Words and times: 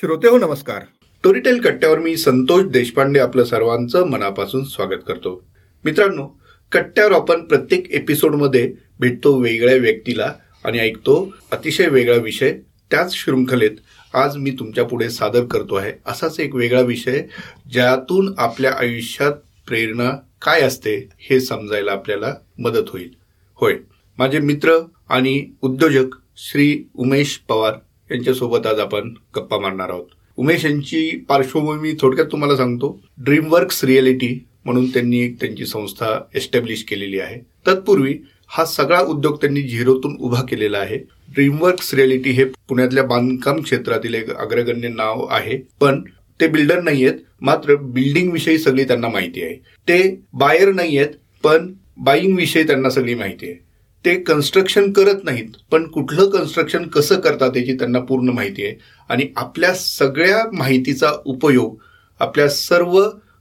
श्रोते 0.00 0.28
हो 0.28 0.38
नमस्कार. 0.38 0.82
स्टोरीटेल 0.82 1.60
कट्ट्यावर 1.60 1.98
मी 1.98 2.16
संतोष 2.16 2.64
देशपांडे 2.64 3.20
आपलं 3.20 3.44
सर्वांचं 3.44 4.06
मनापासून 4.06 4.64
स्वागत 4.64 5.00
करतो. 5.08 5.44
मित्रांनो 5.84 6.40
कट्ट्यावर 6.72 7.12
आपण 7.12 7.44
प्रत्येक 7.44 7.90
एपिसोडमध्ये 7.90 8.72
भेटतो 9.00 9.38
वेगळ्या 9.38 9.76
व्यक्तीला 9.76 10.34
आणि 10.64 10.78
ऐकतो 10.78 11.34
अतिशय 11.50 11.88
वेगळा 11.88 12.16
विषय. 12.16 12.58
त्याच 12.90 13.14
शृंखलेत 13.14 13.70
आज 14.14 14.36
मी 14.36 14.50
तुमच्यापुढे 14.50 15.10
सादर 15.10 15.44
करतो 15.44 15.74
आहे 15.74 15.92
असाच 16.06 16.40
एक 16.40 16.54
वेगळा 16.54 16.80
विषय 16.80 17.22
ज्यातून 17.72 18.34
आपल्या 18.38 18.72
आयुष्यात 18.78 19.32
प्रेरणा 19.68 20.10
काय 20.42 20.60
असते 20.60 21.08
हे 21.18 21.40
समजायला 21.40 21.92
आपल्याला 21.92 22.34
मदत 22.58 22.88
होईल. 22.88 23.14
होय. 23.54 23.76
माझे 24.18 24.38
मित्र 24.38 24.86
आणि 25.08 25.46
उद्योजक 25.62 26.16
श्री 26.36 26.84
उमेश 26.94 27.40
पवार 27.48 27.74
यांच्यासोबत 28.10 28.66
आज 28.66 28.78
आपण 28.78 29.14
गप्पा 29.36 29.58
मारणार 29.58 29.88
आहोत. 29.88 30.06
उमेश 30.36 30.64
यांची 30.64 31.24
पार्श्वभूमी 31.28 31.92
थोडक्यात 32.00 32.26
तुम्हाला 32.32 32.56
सांगतो. 32.56 33.02
ड्रीमवर्क्स 33.18 33.84
रिअलिटी 33.84 34.46
म्हणून 34.64 34.86
त्यांनी 34.86 35.20
एक 35.20 35.36
त्यांची 35.40 35.66
संस्था 35.66 36.20
एस्टॅब्लिश 36.34 36.84
केलेली 36.84 37.18
आहे. 37.18 37.40
तत्पूर्वी 37.66 38.18
हा 38.48 38.64
सगळा 38.64 39.00
उद्योग 39.00 39.36
त्यांनी 39.36 39.62
झिरोतून 39.62 40.16
उभा 40.20 40.42
केलेला 40.42 40.78
आहे. 40.78 40.96
ड्रीमवर्क्स 41.32 41.94
रिअलिटी 41.94 42.30
हे 42.30 42.44
पुण्यातल्या 42.44 43.04
बांधकाम 43.04 43.62
क्षेत्रातील 43.62 44.14
एक 44.14 44.36
अग्रगण्य 44.36 44.88
नाव 44.88 45.26
आहे. 45.30 45.58
पण 45.80 46.02
ते 46.40 46.48
बिल्डर 46.48 46.82
नाही 46.82 47.06
आहेत 47.06 47.18
मात्र 47.40 47.74
बिल्डिंग 47.74 48.32
विषयी 48.32 48.58
सगळी 48.58 48.84
त्यांना 48.84 49.08
माहिती 49.08 49.42
आहे. 49.42 49.54
ते 49.54 50.20
बायर 50.32 50.72
नाही 50.72 50.98
आहेत 50.98 51.10
पण 51.44 51.72
बाईंग 51.96 52.36
विषयी 52.36 52.62
त्यांना 52.62 52.90
सगळी 52.90 53.14
माहिती 53.14 53.46
आहे. 53.46 53.67
ते 54.04 54.14
कन्स्ट्रक्शन 54.22 54.90
करत 54.92 55.24
नाहीत 55.24 55.56
पण 55.70 55.86
कुठलं 55.86 56.28
कन्स्ट्रक्शन 56.30 56.86
कसं 56.88 57.20
करतात 57.20 57.56
याची 57.56 57.72
त्यांना 57.72 57.98
पूर्ण 58.00 58.30
माहिती 58.30 58.64
आहे. 58.64 58.74
आणि 59.10 59.26
आपल्या 59.36 59.72
सगळ्या 59.74 60.42
माहितीचा 60.52 61.10
उपयोग 61.26 61.76
आपल्या 62.20 62.48
सर्व 62.48 62.98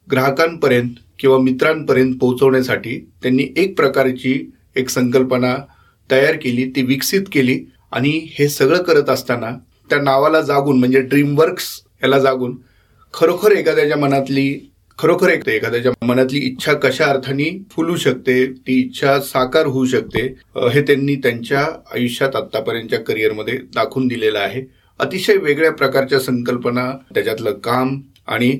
ग्राहकांपर्यंत 0.07 0.95
किंवा 1.19 1.37
मित्रांपर्यंत 1.37 2.13
पोहोचवण्यासाठी 2.19 2.97
त्यांनी 3.23 3.47
एक 3.57 3.75
प्रकारची 3.77 4.33
एक 4.75 4.89
संकल्पना 4.89 5.55
तयार 6.09 6.35
केली 6.35 6.65
ती 6.75 6.81
विकसित 6.81 7.21
केली 7.31 7.59
आणि 7.91 8.09
हे 8.31 8.47
सगळं 8.49 8.83
करत 8.83 9.09
असताना 9.09 9.51
त्या 9.89 9.99
नावाला 10.01 10.41
जागून 10.41 10.79
म्हणजे 10.79 11.01
ड्रीमवर्क्स 11.01 11.69
याला 12.03 12.19
जागून 12.19 12.57
खरोखर 13.13 13.51
एखाद्याच्या 13.51 13.97
मनातली 13.97 14.47
खरोखर 14.99 15.29
एक 15.29 15.47
एखाद्याच्या 15.49 15.91
मनातली 16.05 16.39
इच्छा 16.39 16.73
कशा 16.73 17.05
अर्थाने 17.05 17.49
फुलू 17.71 17.95
शकते 17.95 18.45
ती 18.67 18.79
इच्छा 18.81 19.19
साकार 19.19 19.65
होऊ 19.65 19.85
शकते 19.85 20.21
हे 20.73 20.81
त्यांनी 20.81 21.15
त्यांच्या 21.15 21.65
आयुष्यात 21.93 22.35
आतापर्यंतच्या 22.35 22.99
करिअरमध्ये 22.99 23.57
दाखवून 23.75 24.07
दिलेलं 24.07 24.39
आहे. 24.39 24.61
अतिशय 24.99 25.37
वेगळ्या 25.37 25.71
प्रकारच्या 25.71 26.19
संकल्पना 26.19 26.89
त्याच्यातलं 27.13 27.53
काम 27.63 27.99
आणि 28.27 28.51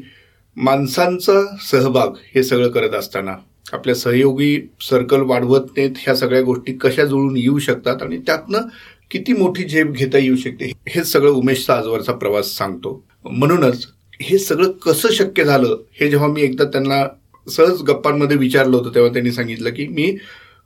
माणसांचा 0.57 1.41
सहभाग 1.71 2.13
हे 2.35 2.43
सगळं 2.43 2.69
करत 2.71 2.93
असताना 2.95 3.35
आपल्या 3.73 3.95
सहयोगी 3.95 4.57
सर्कल 4.81 5.21
वाढवत 5.21 5.77
नेत 5.77 5.97
ह्या 5.99 6.15
सगळ्या 6.15 6.41
गोष्टी 6.41 6.73
कशा 6.73 7.05
जुळून 7.05 7.37
येऊ 7.37 7.59
शकतात 7.59 8.03
आणि 8.03 8.17
त्यातनं 8.17 8.67
किती 9.11 9.33
मोठी 9.33 9.63
झेप 9.63 9.87
घेता 9.87 10.17
येऊ 10.17 10.35
शकते 10.35 10.71
हे 10.87 11.03
सगळं 11.03 11.31
उमेशचा 11.31 11.73
आजवरचा 11.73 12.13
प्रवास 12.13 12.55
सांगतो. 12.57 13.01
म्हणूनच 13.25 13.87
हे 14.21 14.37
सगळं 14.37 14.71
कसं 14.71 15.09
शक्य 15.11 15.43
झालं 15.43 15.75
हे 15.91 16.09
जेव्हा 16.09 16.27
मी 16.27 16.41
एकदा 16.41 16.63
त्यांना 16.63 17.05
सहज 17.47 17.81
गप्पांमध्ये 17.81 18.37
विचारलं 18.37 18.77
होतं 18.77 18.95
तेव्हा 18.95 19.13
त्यांनी 19.13 19.31
सांगितलं 19.31 19.69
की 19.69 19.87
मी 19.87 20.17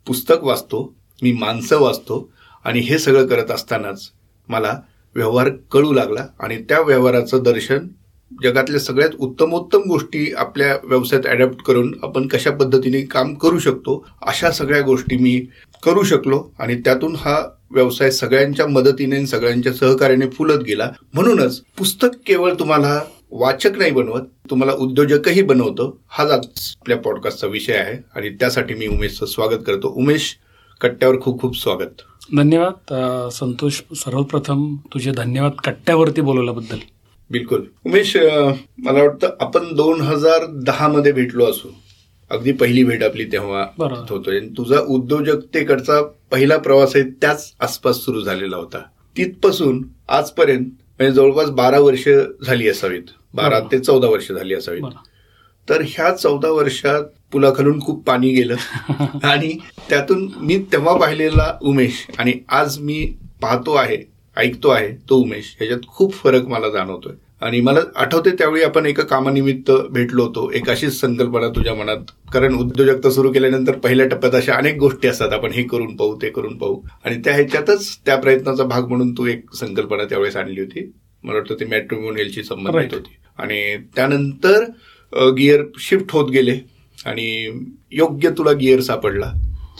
पुस्तक 0.07 0.43
वाचतो 0.43 0.93
मी 1.21 1.31
माणसं 1.31 1.79
वाचतो 1.79 2.29
आणि 2.65 2.79
हे 2.79 2.99
सगळं 2.99 3.27
करत 3.27 3.51
असतानाच 3.51 4.09
मला 4.49 4.79
व्यवहार 5.15 5.49
कळू 5.71 5.91
लागला 5.93 6.25
आणि 6.39 6.57
त्या 6.57 6.79
व्यवहाराचं 6.81 7.43
दर्शन 7.43 7.87
जगातल्या 8.43 8.79
सगळ्यात 8.79 9.09
उत्तमोत्तम 9.19 9.81
गोष्टी 9.87 10.33
आपल्या 10.33 10.75
व्यवसायात 10.83 11.25
अडॅप्ट 11.25 11.61
करून 11.61 11.93
आपण 12.03 12.27
कशा 12.27 12.51
पद्धतीने 12.51 13.01
काम 13.01 13.33
करू 13.33 13.59
शकतो 13.59 14.05
अशा 14.21 14.51
सगळ्या 14.51 14.81
गोष्टी 14.81 15.17
मी 15.17 15.39
करू 15.83 16.03
शकलो 16.03 16.51
आणि 16.59 16.75
त्यातून 16.75 17.15
हा 17.15 17.39
व्यवसाय 17.71 18.11
सगळ्यांच्या 18.11 18.67
मदतीने 18.67 19.25
सगळ्यांच्या 19.25 19.73
सहकार्याने 19.73 20.29
फुलत 20.29 20.63
गेला. 20.63 20.89
म्हणूनच 21.13 21.61
पुस्तक 21.77 22.09
केवळ 22.25 22.53
तुम्हाला 22.53 23.01
वाचक 23.33 23.77
नाही 23.77 23.91
बनवत 23.91 24.21
तुम्हाला 24.49 24.73
उद्योजकही 24.73 25.41
बनवतो. 25.41 25.99
हाच 26.07 26.31
आपल्या 26.31 26.97
पॉडकास्टचा 26.97 27.47
विषय 27.47 27.73
आहे 27.73 27.97
आणि 28.15 28.29
त्यासाठी 28.29 28.73
मी 28.73 28.87
उमेशचं 28.87 29.25
स्वागत 29.25 29.63
करतो. 29.67 29.93
उमेश 29.97 30.35
कट्ट्यावर 30.81 31.19
खूप 31.21 31.41
खूप 31.41 31.57
स्वागत. 31.57 32.01
धन्यवाद. 32.37 33.29
संतोष 33.31 33.81
सर्वप्रथम 33.95 34.75
तुझे 34.93 35.11
धन्यवाद 35.11 35.51
कट्ट्यावरती 35.63 36.21
बोलवल्याबद्दल. 36.21 36.77
बिलकुल. 37.31 37.61
उमेश 37.85 38.15
मला 38.77 39.01
वाटतं 39.01 39.29
आपण 39.39 39.75
दोन 39.75 40.01
हजार 40.01 40.45
दहा 40.65 40.87
मध्ये 40.87 41.11
भेटलो 41.11 41.45
असू. 41.45 41.69
अगदी 42.31 42.51
पहिली 42.51 42.83
भेट 42.83 43.03
आपली 43.03 43.25
तेव्हा 43.25 43.65
होतोय. 44.09 44.39
तुझा 44.57 44.79
उद्योजकतेकडचा 44.79 46.01
पहिला 46.31 46.57
प्रवास 46.57 46.95
आहे 46.95 47.09
त्याच 47.21 47.53
आसपास 47.59 47.95
सुरू 47.95 48.21
झालेला 48.21 48.57
होता. 48.57 48.79
तिथपासून 49.17 49.87
आजपर्यंत 50.09 50.65
म्हणजे 50.97 51.13
जवळपास 51.13 51.49
बारा 51.49 51.79
वर्ष 51.79 52.07
झाली 52.45 52.69
असावीत. 52.69 53.03
बारा 53.33 53.59
ते 53.59 53.79
चौदा 53.79 54.07
वर्ष 54.07 54.31
झाली 54.31 54.53
असावीत 54.53 54.83
तर 55.69 55.81
ह्या 55.87 56.15
चौदा 56.15 56.49
वर्षात 56.49 57.03
पुलाखालून 57.31 57.81
खूप 57.81 58.07
पाणी 58.07 58.29
गेलं. 58.29 58.55
आणि 59.23 59.57
त्यातून 59.89 60.31
मी 60.37 60.57
तेव्हा 60.57 60.97
पाहिलेला 60.97 61.57
उमेश 61.61 62.07
आणि 62.17 62.33
आज 62.49 62.79
मी 62.79 63.13
पाहतो 63.41 63.73
आहे 63.73 63.97
ऐकतो 64.37 64.69
आहे 64.69 64.87
तो 65.09 65.15
उमेश 65.15 65.55
ह्याच्यात 65.57 65.79
खूप 65.87 66.13
फरक 66.13 66.47
मला 66.47 66.69
जाणवतोय. 66.69 67.13
आणि 67.41 67.61
मला 67.61 67.79
आठवते 67.95 68.29
त्यावेळी 68.29 68.63
आपण 68.63 68.85
एका 68.85 69.03
कामानिमित्त 69.03 69.71
भेटलो 69.89 70.23
होतो. 70.23 70.51
एक 70.51 70.69
अशीच 70.69 70.99
संकल्पना 70.99 71.47
तुझ्या 71.47 71.75
मनात. 71.75 71.97
कारण 72.33 72.55
उद्योजकता 72.55 73.09
सुरू 73.09 73.31
केल्यानंतर 73.31 73.71
पहिल्या 73.71 74.07
टप्प्यात 74.07 74.35
अशा 74.35 74.53
अनेक 74.53 74.77
गोष्टी 74.77 75.07
असतात. 75.07 75.31
आपण 75.31 75.51
हे 75.51 75.63
करून 75.63 75.95
पाहू 75.95 76.15
ते 76.21 76.29
करून 76.29 76.57
पाहू. 76.57 76.81
आणि 77.05 77.15
त्या 77.15 77.33
ह्याच्यातच 77.33 77.97
त्या 78.05 78.15
प्रयत्नाचा 78.15 78.63
भाग 78.63 78.87
म्हणून 78.87 79.13
तू 79.13 79.25
एक 79.25 79.53
संकल्पना 79.53 80.03
त्यावेळेस 80.03 80.35
आणली 80.35 80.61
होती. 80.61 80.91
मला 81.23 81.37
वाटतं 81.37 81.55
ती 81.55 81.65
मॅट्रिमोनियलची 81.65 82.43
संबंधित 82.43 82.93
होती. 82.93 83.15
आणि 83.41 83.75
त्यानंतर 83.95 84.63
गिअर 85.37 85.63
शिफ्ट 85.79 86.11
होत 86.13 86.29
गेले 86.31 86.59
आणि 87.05 87.27
योग्य 87.91 88.29
तुला 88.37 88.51
गिअर 88.59 88.81
सापडला. 88.81 89.31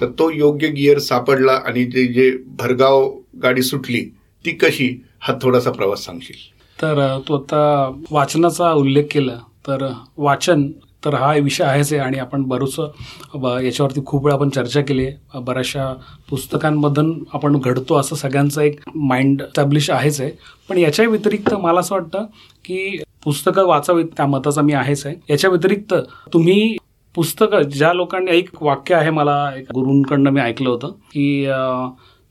तर 0.01 0.09
तो 0.19 0.29
योग्य 0.31 0.67
गिअर 0.67 0.99
सापडला 0.99 1.51
आणि 1.65 1.85
ते 1.93 2.05
जे 2.13 2.31
भरगाव 2.59 3.09
गाडी 3.43 3.61
सुटली 3.63 4.03
ती 4.45 4.51
कशी 4.61 4.89
हा 5.21 5.33
थोडासा 5.41 5.71
प्रवास 5.71 6.05
सांगशील. 6.05 6.37
तर 6.77 7.19
तू 7.27 7.35
आता 7.35 7.91
वाचनाचा 8.11 8.71
उल्लेख 8.73 9.03
केला 9.11 9.37
तर 9.67 9.87
वाचन 10.17 10.71
तर 11.05 11.13
हा 11.13 11.33
विषय 11.33 11.63
आहेच 11.63 11.91
आहे 11.93 12.01
आणि 12.01 12.17
आपण 12.19 12.43
बरंचसं 12.47 13.59
याच्यावरती 13.63 14.01
खूप 14.05 14.25
वेळा 14.25 14.35
आपण 14.35 14.49
चर्चा 14.49 14.81
केली 14.81 15.05
आहे. 15.05 15.39
बऱ्याचशा 15.43 15.93
पुस्तकांमधून 16.29 17.13
आपण 17.33 17.57
घडतो 17.59 17.95
असं 17.99 18.15
सगळ्यांचं 18.15 18.61
एक 18.61 18.79
माइंड 18.95 19.41
स्टॅब्लिश 19.43 19.89
आहेच 19.89 20.19
आहे. 20.21 20.31
पण 20.69 20.77
याच्या 20.77 21.07
व्यतिरिक्त 21.09 21.53
मला 21.53 21.79
असं 21.79 21.95
वाटतं 21.95 22.25
की 22.65 23.01
पुस्तकं 23.23 23.65
वाचावीत 23.65 24.05
त्या 24.17 24.25
मताचा 24.25 24.61
मी 24.61 24.73
आहेच 24.73 25.05
आहे. 25.05 25.15
याच्या 25.29 25.49
व्यतिरिक्त 25.49 25.93
तुम्ही 26.33 26.75
पुस्तकं 27.15 27.61
ज्या 27.61 27.93
लोकांनी 27.93 28.31
एक 28.31 28.49
वाक्य 28.63 28.95
आहे 28.95 29.09
मला 29.09 29.35
एक 29.57 29.71
गुरूंकडनं 29.73 30.29
मी 30.29 30.41
ऐकलं 30.41 30.69
होतं 30.69 30.91
की 31.13 31.45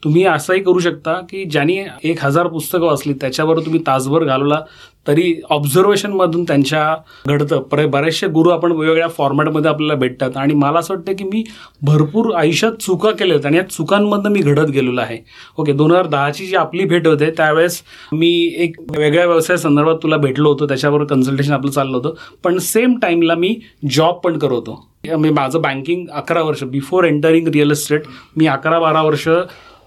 तुम्ही 0.02 0.24
असंही 0.24 0.60
करू 0.62 0.78
शकता 0.78 1.14
की 1.30 1.44
ज्यांनी 1.44 1.76
एक 2.04 2.24
हजार 2.24 2.46
पुस्तकं 2.46 2.86
वाचली 2.86 3.12
त्याच्यावर 3.12 3.58
तुम्ही 3.58 3.80
तासभर 3.86 4.24
घालवला 4.24 4.60
तरी 5.06 5.34
ऑब्झर्वेशनमधून 5.50 6.42
त्यांच्या 6.44 6.94
घडतं. 7.28 7.62
बरेचसे 7.90 8.26
गुरु 8.26 8.50
आपण 8.50 8.72
वेगवेगळ्या 8.72 9.08
फॉर्मॅटमध्ये 9.08 9.70
आपल्याला 9.70 9.94
भेटतात. 9.94 10.36
आणि 10.36 10.54
मला 10.54 10.78
असं 10.78 10.94
वाटतं 10.94 11.12
की 11.18 11.24
मी 11.24 11.42
भरपूर 11.82 12.32
आयुष्यात 12.36 12.72
चुका 12.80 13.10
केल्या 13.10 13.36
आहेत 13.36 13.46
आणि 13.46 13.56
या 13.56 13.62
चुकांमधनं 13.68 14.30
मी 14.30 14.40
घडत 14.40 14.70
गेलेलो 14.70 15.00
आहे. 15.00 15.18
ओके 15.58 15.72
दोन 15.72 15.90
हजार 15.90 16.06
दहाची 16.06 16.46
जी 16.46 16.56
आपली 16.56 16.84
भेट 16.84 17.06
होते 17.06 17.30
त्यावेळेस 17.36 17.82
मी 18.12 18.30
एक 18.58 18.76
वेगळ्या 18.96 19.26
व्यवसाय 19.26 19.56
संदर्भात 19.56 19.96
तुला 20.02 20.16
भेटलो 20.16 20.52
होतो. 20.52 20.66
त्याच्यावर 20.66 21.04
कन्सल्टेशन 21.04 21.52
आपलं 21.52 21.70
चाललं 21.70 21.96
होतं. 21.96 22.14
पण 22.44 22.58
सेम 22.58 22.98
टाईमला 23.02 23.34
मी 23.34 23.54
जॉब 23.90 24.18
पण 24.24 24.38
करत 24.38 24.50
होतो. 24.50 24.86
मी 25.18 25.30
माझं 25.30 25.60
बँकिंग 25.62 26.06
अकरा 26.12 26.42
वर्ष 26.42 26.64
बिफोर 26.64 27.04
एंटरिंग 27.04 27.48
रिअल 27.48 27.70
इस्टेट 27.70 28.02
मी 28.36 28.46
अकरा 28.46 28.78
बारा 28.80 29.02
वर्ष 29.02 29.28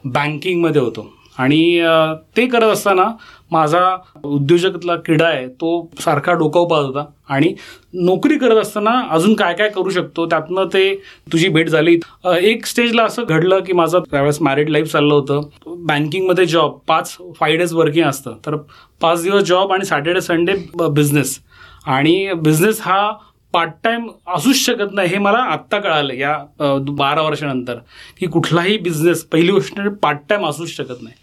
बँकिंगमध्ये 0.06 0.82
होतो. 0.82 1.12
आणि 1.38 1.82
ते 2.38 2.46
करत 2.48 2.72
असताना 2.72 3.04
माझा 3.54 3.82
उद्योजकतला 4.26 4.96
किडा 5.06 5.26
आहे 5.28 5.48
तो 5.62 5.70
सारखा 6.02 6.34
डोकं 6.34 6.68
पाहत 6.68 6.86
होता. 6.86 7.06
आणि 7.30 7.54
नोकरी 7.94 8.38
करत 8.38 8.62
असताना 8.62 8.92
अजून 9.12 9.34
काय 9.36 9.54
काय 9.54 9.70
करू 9.70 9.90
शकतो 9.90 10.26
त्यातनं 10.30 10.68
ते 10.74 10.94
तुझी 11.32 11.48
भेट 11.50 11.70
झाली. 11.70 11.98
एक 12.42 12.66
स्टेजला 12.66 13.04
असं 13.04 13.24
घडलं 13.24 13.60
की 13.64 13.74
माझं 13.74 14.00
त्यावेळेस 14.12 14.42
मॅरिड 14.42 14.70
लाईफ 14.70 14.92
चाललं 14.92 15.14
होतं. 15.14 15.42
बँकिंगमध्ये 15.88 16.46
जॉब 16.46 16.78
पाच 16.88 17.16
फाय 17.40 17.56
डेज 17.58 17.74
वर्किंग 17.74 18.06
असतं. 18.06 18.38
तर 18.46 18.56
पाच 19.02 19.24
दिवस 19.24 19.44
जॉब 19.44 19.74
आणि 19.74 19.86
सॅटर्डे 19.86 20.22
संडे 20.22 20.54
बिझनेस 20.80 21.40
आणि 21.86 22.34
बिझनेस 22.36 22.82
हा 22.82 23.12
पार्ट 23.54 23.72
टाइम 23.84 24.08
असूच 24.36 24.56
शकत 24.56 24.94
नाही 24.94 25.10
हे 25.10 25.18
मला 25.18 25.38
आत्ता 25.52 25.80
कळालं 25.80 26.14
या 26.14 26.38
बारा 26.90 27.22
वर्षानंतर. 27.22 27.76
की 28.20 28.28
कुठलाही 28.28 28.78
बिझनेस 28.78 29.24
पहिली 29.24 29.52
गोष्ट 29.52 29.74
म्हणजे 29.76 29.96
पार्ट 30.02 30.20
टाइम 30.30 30.46
असूच 30.46 30.70
शकत 30.70 31.02
नाही. 31.02 31.16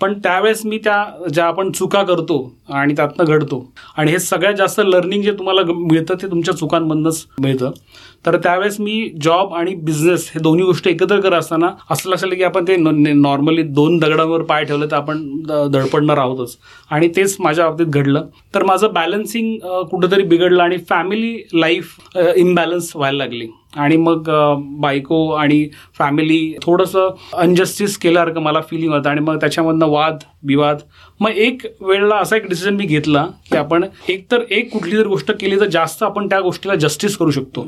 पण 0.00 0.18
त्यावेळेस 0.18 0.64
मी 0.66 0.78
त्या 0.78 1.04
ज्या 1.32 1.44
आपण 1.44 1.70
चुका 1.72 2.02
करतो 2.02 2.36
आणि 2.68 2.94
त्यातनं 2.96 3.24
घडतो 3.24 3.64
आणि 3.96 4.10
हे 4.10 4.18
सगळ्यात 4.18 4.54
जास्त 4.54 4.80
लर्निंग 4.84 5.22
जे 5.22 5.32
तुम्हाला 5.32 5.62
मिळतं 5.66 6.14
ते 6.22 6.26
तुमच्या 6.26 6.54
चुकांमधनंच 6.54 7.24
मिळतं. 7.40 7.70
तर 8.26 8.36
त्यावेळेस 8.36 8.78
मी 8.80 9.08
जॉब 9.22 9.52
आणि 9.54 9.74
बिझनेस 9.74 10.30
हे 10.34 10.40
दोन्ही 10.40 10.64
गोष्टी 10.64 10.90
एकत्र 10.90 11.20
करत 11.20 11.38
असताना 11.38 11.68
असं 11.90 12.10
लक्षात 12.10 12.30
की 12.30 12.42
आपण 12.42 12.64
ते 12.68 12.76
नॉर्मली 12.76 13.62
दोन 13.62 13.98
दगडांवर 13.98 14.42
पाय 14.42 14.64
ठेवलं 14.64 14.86
तर 14.90 14.96
आपण 14.96 15.22
दडपडणार 15.42 15.66
धडपडणार 15.72 16.18
आहोतच. 16.18 16.56
आणि 16.94 17.08
तेच 17.16 17.36
माझ्या 17.40 17.68
बाबतीत 17.68 17.86
घडलं. 17.86 18.26
तर 18.54 18.64
माझं 18.64 18.92
बॅलन्सिंग 18.92 19.56
कुठंतरी 19.90 20.22
बिघडलं 20.22 20.62
आणि 20.62 20.76
फॅमिली 20.88 21.36
लाईफ 21.54 22.16
इम्बॅलन्स 22.36 22.90
व्हायला 22.96 23.18
लागली. 23.18 23.46
आणि 23.76 23.96
मग 23.96 24.28
बायको 24.80 25.28
आणि 25.32 25.66
फॅमिली 25.98 26.54
थोडंसं 26.62 27.14
अनजस्टिस 27.34 27.96
केल्यासारखं 27.98 28.42
मला 28.42 28.60
फिलिंग 28.70 28.92
होतं 28.92 29.08
आणि 29.10 29.20
मग 29.20 29.40
त्याच्यामधनं 29.40 29.86
वाद 29.90 30.18
विवाद. 30.46 30.78
मग 31.20 31.30
एक 31.30 31.66
वेळेला 31.80 32.16
असा 32.16 32.36
एक 32.36 32.48
डिसिजन 32.48 32.74
मी 32.74 32.86
घेतला 32.86 33.26
की 33.50 33.56
आपण 33.56 33.84
एकतर 34.08 34.42
एक 34.50 34.72
कुठली 34.72 34.96
जर 34.96 35.06
गोष्ट 35.06 35.32
केली 35.40 35.60
तर 35.60 35.68
जास्त 35.68 36.02
आपण 36.02 36.28
त्या 36.28 36.40
गोष्टीला 36.40 36.74
जस्टिस 36.74 37.16
करू 37.16 37.30
शकतो. 37.30 37.66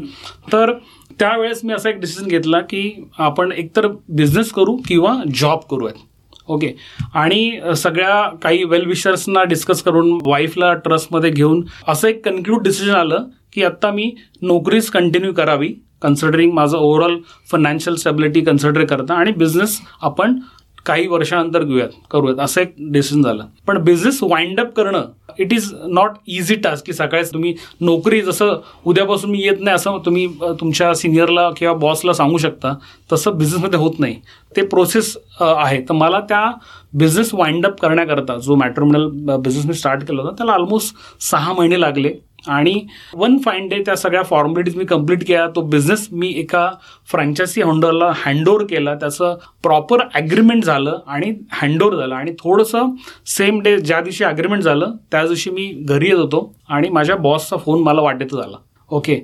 तर 0.53 0.73
त्यावेळेस 1.19 1.61
मी 1.65 1.73
असा 1.73 1.91
एक 1.91 2.01
डिसिजन 2.01 2.29
घेतला 2.29 2.61
की 2.61 2.91
आपण 3.19 3.53
एकतर 3.53 3.87
बिझनेस 4.09 4.53
करू 4.53 4.77
किंवा 4.89 5.17
जॉब 5.35 5.61
करूयात. 5.71 6.05
ओके. 6.49 6.73
आणि 7.15 7.61
सगळ्या 7.77 8.23
काही 8.43 8.65
वेल 8.65 8.87
विशर्सना 8.87 9.43
डिस्कस 9.45 9.83
करून 9.83 10.19
वाईफला 10.27 10.73
ट्रस्टमध्ये 10.75 11.31
घेऊन 11.31 11.65
असं 11.89 12.09
एक 12.09 12.25
कन्क्लूड 12.25 12.63
डिसिजन 12.63 12.95
आलं 12.95 13.25
की 13.53 13.63
आत्ता 13.65 13.91
मी 13.91 14.11
नोकरीच 14.43 14.91
कंटिन्यू 14.91 15.33
करावी 15.33 15.73
कन्सिडरिंग 16.03 16.53
माझं 16.53 16.77
ओव्हरऑल 16.79 17.17
फायनान्शियल 17.51 17.97
स्टेबिलिटी 17.97 18.41
कन्सिडर 18.41 18.85
करता 18.85 19.15
आणि 19.15 19.33
बिझनेस 19.33 19.81
आपण 20.03 20.39
काही 20.87 21.07
वर्षानंतर 21.09 21.63
घेऊयात 21.63 21.89
करूयात. 22.11 22.41
असं 22.41 22.61
एक 22.61 22.75
डिसिजन 22.93 23.23
झालं. 23.23 23.45
पण 23.67 23.79
बिझनेस 23.85 24.19
वाइंड 24.23 24.61
अप 24.61 24.73
करणं 24.77 25.05
it 25.39 25.53
is 25.53 25.73
not 25.89 26.11
easy 26.27 26.55
task 26.55 26.87
की 26.87 26.93
सकाळीच 26.93 27.33
तुम्ही 27.33 27.55
नोकरी 27.81 28.21
जसं 28.21 28.61
उद्यापासून 28.87 29.31
मी 29.31 29.41
येत 29.43 29.61
नाही 29.61 29.75
असं 29.75 29.99
तुम्ही 30.05 30.27
तुमच्या 30.61 30.93
सिनियरला 30.95 31.49
किंवा 31.57 31.75
बॉसला 31.79 32.13
सांगू 32.13 32.39
शकता 32.39 32.75
तसं 33.13 33.37
बिझनेसमध्ये 33.39 33.79
होत 33.79 33.99
नाही. 33.99 34.15
ते 34.57 34.67
प्रोसेस 34.67 35.17
आहे. 35.41 35.81
तर 35.81 35.95
मला 35.95 36.21
त्या 36.21 36.51
बिझनेस 36.95 37.31
वाइंड 37.35 37.67
अप 37.67 37.81
करण्याकरता 37.81 38.37
जो 38.37 38.55
मॅट्रोमिनल 38.55 39.37
बिझनेस 39.37 39.67
मी 39.67 39.75
स्टार्ट 39.75 40.07
केला 40.09 40.23
होता 40.23 40.35
त्याला 40.37 40.53
ऑलमोस्ट 40.53 40.95
सहा 41.31 41.53
महिने 41.53 41.81
लागले. 41.81 42.13
आणि 42.49 42.75
वन 43.15 43.37
फाईन 43.45 43.69
डे 43.69 43.83
त्या 43.87 43.97
सगळ्या 43.97 44.23
फॉर्मॅलिटीज 44.23 44.77
मी 44.77 44.85
कंप्लीट 44.85 45.27
केल्या 45.27 45.47
तो 45.57 45.61
बिझनेस 45.71 46.07
मी 46.13 46.33
एका 46.39 46.69
फ्रँचायसी 47.11 47.63
होल्डरला 47.63 48.11
हँडओव्हर 48.17 48.65
केला. 48.67 48.95
त्याचं 48.95 49.37
प्रॉपर 49.63 50.03
ॲग्रीमेंट 50.15 50.65
झालं 50.65 50.99
आणि 51.07 51.33
हँडओव्हर 51.53 51.97
झालं. 51.97 52.15
आणि 52.15 52.33
थोडंसं 52.39 52.95
सेम 53.37 53.61
डे 53.63 53.77
ज्या 53.79 54.01
दिवशी 54.01 54.25
ॲग्रीमेंट 54.25 54.63
झालं 54.63 54.93
त्या 55.13 55.25
दिवशी 55.27 55.51
मी 55.51 55.67
घरी 55.81 56.09
येत 56.09 56.19
होतो 56.19 56.53
आणि 56.69 56.89
माझ्या 56.89 57.17
बॉसचा 57.17 57.57
फोन 57.57 57.83
मला 57.83 58.01
वाटेतच 58.03 58.35
झाला. 58.35 58.57
ओके 58.91 59.19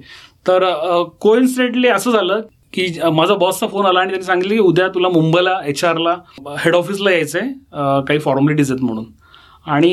तर 0.47 0.65
कोइन्सिडेंटली 1.21 1.89
असं 1.89 2.11
झालं 2.11 2.41
की 2.75 2.87
माझा 3.13 3.35
बॉसचा 3.35 3.67
फोन 3.69 3.87
आला 3.87 4.01
आणि 4.01 4.11
त्यांनी 4.11 4.27
सांगितलं 4.27 4.55
की 4.55 4.61
उद्या 4.61 4.87
तुला 4.89 5.09
मुंबईला 5.09 5.59
एच 5.67 5.83
आरला 5.85 6.17
हेड 6.59 6.75
ऑफिसला 6.75 7.11
यायचं 7.11 7.39
आहे 7.39 8.03
काही 8.07 8.19
फॉर्मॅलिटीज 8.19 8.71
आहेत 8.73 8.83
म्हणून. 8.85 9.05
आणि 9.67 9.93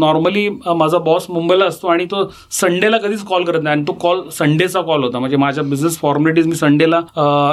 नॉर्मली 0.00 0.48
माझा 0.76 0.98
बॉस 0.98 1.26
मुंबईला 1.30 1.64
असतो 1.64 1.88
आणि 1.88 2.04
तो 2.10 2.24
संडेला 2.60 2.98
कधीच 2.98 3.24
कॉल 3.28 3.44
करत 3.44 3.62
नाही. 3.62 3.76
आणि 3.76 3.84
तो 3.88 3.92
कॉल 4.02 4.28
संडेचा 4.32 4.80
कॉल 4.80 5.04
होता. 5.04 5.18
म्हणजे 5.18 5.36
माझ्या 5.36 5.64
बिझनेस 5.64 5.98
फॉर्मॅलिटीज 6.00 6.46
मी 6.46 6.54
संडेला 6.56 7.00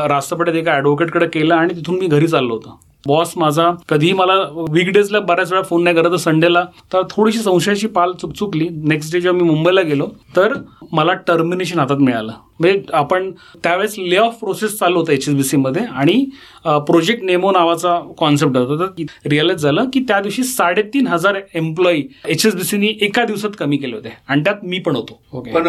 राष्ट्रपतीत 0.10 0.56
एका 0.56 0.74
ॲडव्होकेटकडे 0.74 1.28
केलं 1.34 1.56
आणि 1.56 1.76
तिथून 1.76 2.00
मी 2.00 2.08
घरी 2.08 2.28
चाललो 2.28 2.54
होतो. 2.54 2.80
बॉस 3.08 3.32
माझा 3.38 3.70
कधीही 3.90 4.14
मला 4.14 4.34
वीकडेजला 4.72 5.20
बऱ्याच 5.20 5.52
वेळा 5.52 5.62
फोन 5.64 5.84
नाही 5.84 5.96
करत 5.96 6.16
संडेला 6.20 6.64
तर 6.94 7.02
थोडीशी 7.12 7.40
संशयाची 7.40 7.88
पाल 7.88 8.12
चुक 8.22 8.32
चुकली. 8.36 8.68
नेक्स्ट 8.70 9.14
डे 9.14 9.22
जेव्हा 9.22 9.42
मी 9.42 9.50
मुंबईला 9.50 9.82
गेलो 9.82 10.08
तर 10.36 10.54
मला 10.92 11.14
टर्मिनेशन 11.28 11.80
हातात 11.80 11.98
मिळालं. 11.98 12.32
म्हणजे 12.60 12.82
आपण 12.94 13.30
त्यावेळेस 13.64 13.96
ले 13.98 14.18
ऑफ 14.18 14.40
प्रोसेस 14.40 14.78
चालू 14.80 15.00
होता 15.00 15.14
एच 15.14 15.28
एस 15.30 15.36
बी 15.36 15.44
सीमध्ये 15.44 15.82
आणि 15.84 16.24
प्रोजेक्ट 16.66 17.24
नेमो 17.24 17.52
नावाचा 17.52 17.98
कॉन्सेप्ट 18.18 18.58
होता. 18.58 18.86
तर 18.86 19.30
रिअलाइज 19.30 19.62
झालं 19.62 19.90
की 19.94 20.00
त्या 20.08 20.20
दिवशी 20.22 20.44
साडेतीन 20.44 21.08
हजार 21.08 21.40
एम्प्लॉई 21.56 22.04
एच 22.26 22.46
एस 22.46 22.56
बी 22.56 22.64
सीनी 22.64 22.94
एका 23.02 23.26
दिवसात 23.26 23.52
कमी 23.60 23.78
केले 23.78 23.96
होते. 23.96 24.14
आणि 24.28 24.44
त्यात 24.44 24.66
मी 24.66 24.80
पण 24.80 24.96
होतो. 24.96 25.22
पण 25.54 25.68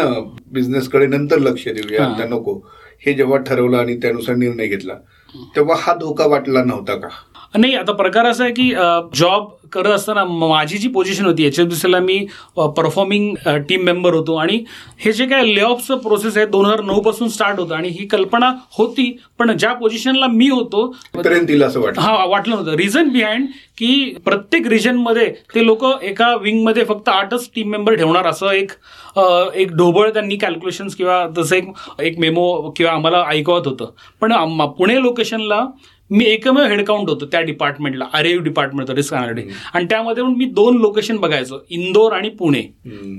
बिझनेसकडे 0.53 1.07
नंतर 1.07 1.39
लक्ष 1.39 1.67
देऊया. 1.67 2.13
नको. 2.29 2.59
हे 3.05 3.13
जेव्हा 3.13 3.37
ठरवलं 3.37 3.77
आणि 3.77 3.95
त्यानुसार 4.01 4.35
निर्णय 4.35 4.67
घेतला 4.67 4.93
तेव्हा 5.35 5.75
हा 5.79 5.93
धोका 5.93 6.25
वाटला 6.25 6.63
नव्हता 6.63 6.95
का? 6.95 7.09
नाही 7.53 7.73
आता 7.75 7.91
प्रकार 7.93 8.25
असा 8.25 8.43
आहे 8.43 8.53
की 8.53 8.69
जॉब 9.19 9.47
करत 9.71 9.91
असताना 9.91 10.23
माझी 10.25 10.77
जी 10.77 10.87
पोझिशन 10.89 11.25
होती 11.25 11.43
एच 11.45 11.59
एस 11.59 11.65
बी 11.67 11.75
सीला 11.75 11.99
मी 11.99 12.17
परफॉर्मिंग 12.57 13.35
टीम 13.69 13.83
मेंबर 13.85 14.13
होतो. 14.13 14.35
आणि 14.35 14.63
हे 14.99 15.11
जे 15.13 15.25
काय 15.25 15.43
ले 15.45 15.61
ऑफचं 15.61 15.97
प्रोसेस 15.97 16.37
आहे 16.37 16.45
दोन 16.45 16.65
हजार 16.65 16.81
नऊ 16.83 17.01
पासून 17.01 17.27
स्टार्ट 17.29 17.59
होतं. 17.59 17.75
आणि 17.75 17.89
ही 17.89 18.05
कल्पना 18.07 18.51
होती 18.77 19.09
पण 19.39 19.51
ज्या 19.57 19.73
पोझिशनला 19.73 20.27
मी 20.27 20.49
होतो 20.49 20.85
हा 21.99 22.25
वाटलं 22.25 22.55
नव्हतं. 22.55 22.75
रिझन 22.77 23.09
बिहाइंड 23.09 23.47
की 23.77 24.13
प्रत्येक 24.25 24.67
रिजनमध्ये 24.67 25.29
ते 25.55 25.65
लोक 25.65 25.85
एका 26.01 26.33
विंगमध्ये 26.41 26.83
फक्त 26.85 27.09
आठच 27.09 27.49
टीम 27.55 27.69
मेंबर 27.71 27.95
ठेवणार 27.95 28.27
असं 28.27 28.51
एक 28.51 28.71
एक 29.55 29.71
ढोबळ 29.77 30.09
त्यांनी 30.09 30.35
कॅल्क्युलेशन्स 30.37 30.95
किंवा 30.95 31.25
तसं 31.37 31.55
एक 31.55 31.71
एक 32.01 32.19
मेमो 32.19 32.73
किंवा 32.77 32.91
आम्हाला 32.91 33.23
ऐकवत 33.29 33.67
होतं. 33.67 33.91
पण 34.21 34.33
पुणे 34.77 35.01
लोकेशनला 35.01 35.65
मी 36.11 36.25
एकमेव 36.25 36.65
हेडकाउंट 36.65 37.09
होतो 37.09 37.25
त्या 37.25 37.41
डिपार्टमेंटला 37.41 38.05
आर 38.13 38.25
यू 38.25 38.39
डिपार्टमेंट 38.41 38.81
होतं 38.81 38.97
रिस्क 38.97 39.13
अनालिटिक 39.13 39.51
आणि 39.73 39.85
त्यामध्ये 39.89 40.23
मी 40.23 40.45
दोन 40.45 40.77
लोकेशन 40.77 41.17
बघायचो 41.17 41.59
इंदोर 41.69 42.13
आणि 42.13 42.29
पुणे. 42.29 42.61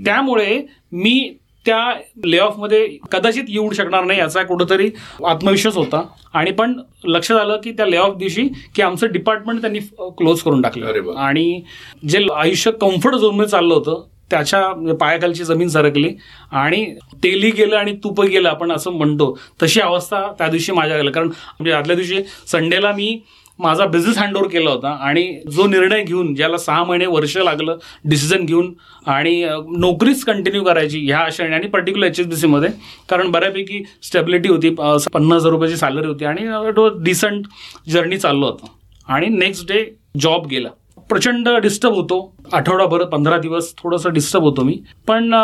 त्यामुळे 0.07 0.61
मी 0.93 1.33
त्या 1.67 1.79
ले 2.25 2.39
ऑफमध्ये 2.39 2.87
कदाचित 3.13 3.45
येऊ 3.49 3.71
शकणार 3.73 4.05
नाही 4.05 4.19
याचा 4.19 4.43
कुठंतरी 4.43 4.91
आत्मविश्वास 5.27 5.77
होता. 5.77 6.03
आणि 6.35 6.51
पण 6.51 6.73
लक्षात 7.05 7.37
आलं 7.37 7.61
की 7.65 7.73
त्या 7.73 7.87
ले 7.87 7.97
ऑफ 7.97 8.17
दिवशी 8.17 8.47
की 8.75 8.83
आमचं 8.83 9.13
डिपार्टमेंट 9.13 9.61
त्यांनी 9.61 9.79
क्लोज 10.19 10.41
करून 10.43 10.63
टाकलं. 10.63 11.13
आणि 11.17 11.63
जे 12.09 12.27
आयुष्य 12.35 12.71
कम्फर्ट 12.71 13.17
झोनमध्ये 13.17 13.51
चाललं 13.51 13.75
होतं 13.75 14.05
त्याच्या 14.33 14.61
म्हणजे 14.69 14.95
पायाखालची 14.97 15.45
जमीन 15.45 15.69
सरकली 15.69 16.11
आणि 16.53 16.85
तेली 17.25 17.51
गेलं 17.51 17.77
आणि 17.77 17.97
तूप 18.05 18.21
गेलं 18.23 18.49
आपण 18.49 18.73
असं 18.73 18.91
म्हणतो. 18.93 19.37
तशी 19.63 19.81
अवस्था 19.81 20.27
त्या 20.39 20.49
दिवशी 20.49 20.73
माझ्या 20.73 20.97
गेलं 20.97 21.11
कारण 21.11 21.29
म्हणजे 21.29 21.73
आदल्या 21.73 21.97
दिवशी 21.97 22.23
संडेला 22.47 22.93
मी 22.93 23.19
माझा 23.59 23.85
बिझनेस 23.87 24.17
हँडओव्हर 24.19 24.49
केला 24.51 24.71
होता 24.71 24.91
आणि 25.07 25.23
जो 25.53 25.67
निर्णय 25.67 26.03
घेऊन 26.03 26.35
ज्याला 26.35 26.57
सहा 26.57 26.85
महिने 26.85 27.07
वर्ष 27.07 27.37
लागलं 27.37 27.77
डिसिजन 28.05 28.45
घेऊन 28.45 28.73
आणि 29.07 29.35
नोकरीच 29.79 30.25
कंटिन्यू 30.25 30.63
करायची 30.65 31.05
ह्या 31.07 31.19
आशेने 31.19 31.55
आणि 31.55 31.67
पर्टिक्युलर 31.69 32.07
एच 32.07 32.21
एस 32.21 32.27
बी 32.27 32.37
सीमध्ये 32.37 32.69
कारण 33.09 33.31
बऱ्यापैकी 33.31 33.83
स्टेबिलिटी 34.03 34.49
होती 34.49 34.71
पन्नास 34.71 35.41
हजार 35.41 35.51
रुपयाची 35.51 35.77
सॅलरी 35.77 36.07
होती 36.07 36.25
आणि 36.25 36.47
तो 36.77 36.89
डिसंट 37.03 37.47
जर्नी 37.89 38.19
चाललो 38.19 38.47
होता. 38.47 38.67
आणि 39.09 39.27
नेक्स्ट 39.29 39.69
डे 39.69 39.85
जॉब 40.21 40.47
गेला. 40.47 40.69
प्रचंड 41.13 41.49
डिस्टर्ब 41.63 41.95
होतो. 41.95 42.17
आठवडाभर 42.53 43.03
पंधरा 43.05 43.39
दिवस 43.39 43.73
थोडंसं 43.79 44.13
डिस्टर्ब 44.13 44.45
होतो 44.45 44.63
मी. 44.65 44.77
पण 45.09 45.35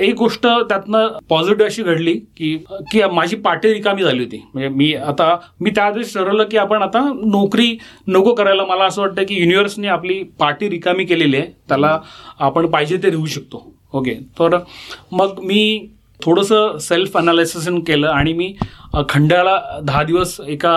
एक 0.00 0.14
गोष्ट 0.18 0.46
त्यातनं 0.46 1.18
पॉझिटिव्ह 1.28 1.64
अशी 1.64 1.82
घडली 1.82 2.12
की 2.36 2.56
की 2.90 3.02
माझी 3.12 3.36
पाठी 3.36 3.72
रिकामी 3.74 4.02
झाली 4.02 4.24
होती. 4.24 4.42
म्हणजे 4.54 4.68
मी 4.68 4.92
आता 4.94 5.36
मी 5.60 5.70
त्या 5.70 5.90
दिवशी 5.90 6.18
ठरवलं 6.18 6.44
की 6.50 6.56
आपण 6.56 6.82
आता 6.82 7.00
नोकरी 7.24 7.76
नको 8.08 8.34
करायला 8.34 8.64
मला 8.64 8.84
असं 8.84 9.02
वाटतं 9.02 9.22
की 9.22 9.40
युनिव्हर्सने 9.40 9.88
आपली 9.88 10.22
पाठी 10.40 10.70
रिकामी 10.70 11.04
केलेली 11.04 11.36
आहे. 11.36 11.46
त्याला 11.68 11.98
आपण 12.38 12.66
पाहिजे 12.66 12.96
ते 12.96 13.10
लिहू 13.10 13.26
शकतो. 13.26 13.66
ओके. 13.92 14.14
तर 14.38 14.58
मग 15.12 15.40
मी 15.42 15.88
थोडंसं 16.22 16.76
सेल्फ 16.80 17.16
अनालिसिस 17.16 17.68
केलं 17.86 18.08
आणि 18.08 18.32
मी 18.32 18.54
खंड्याला 19.08 19.60
दहा 19.82 20.02
दिवस 20.02 20.40
एका 20.48 20.74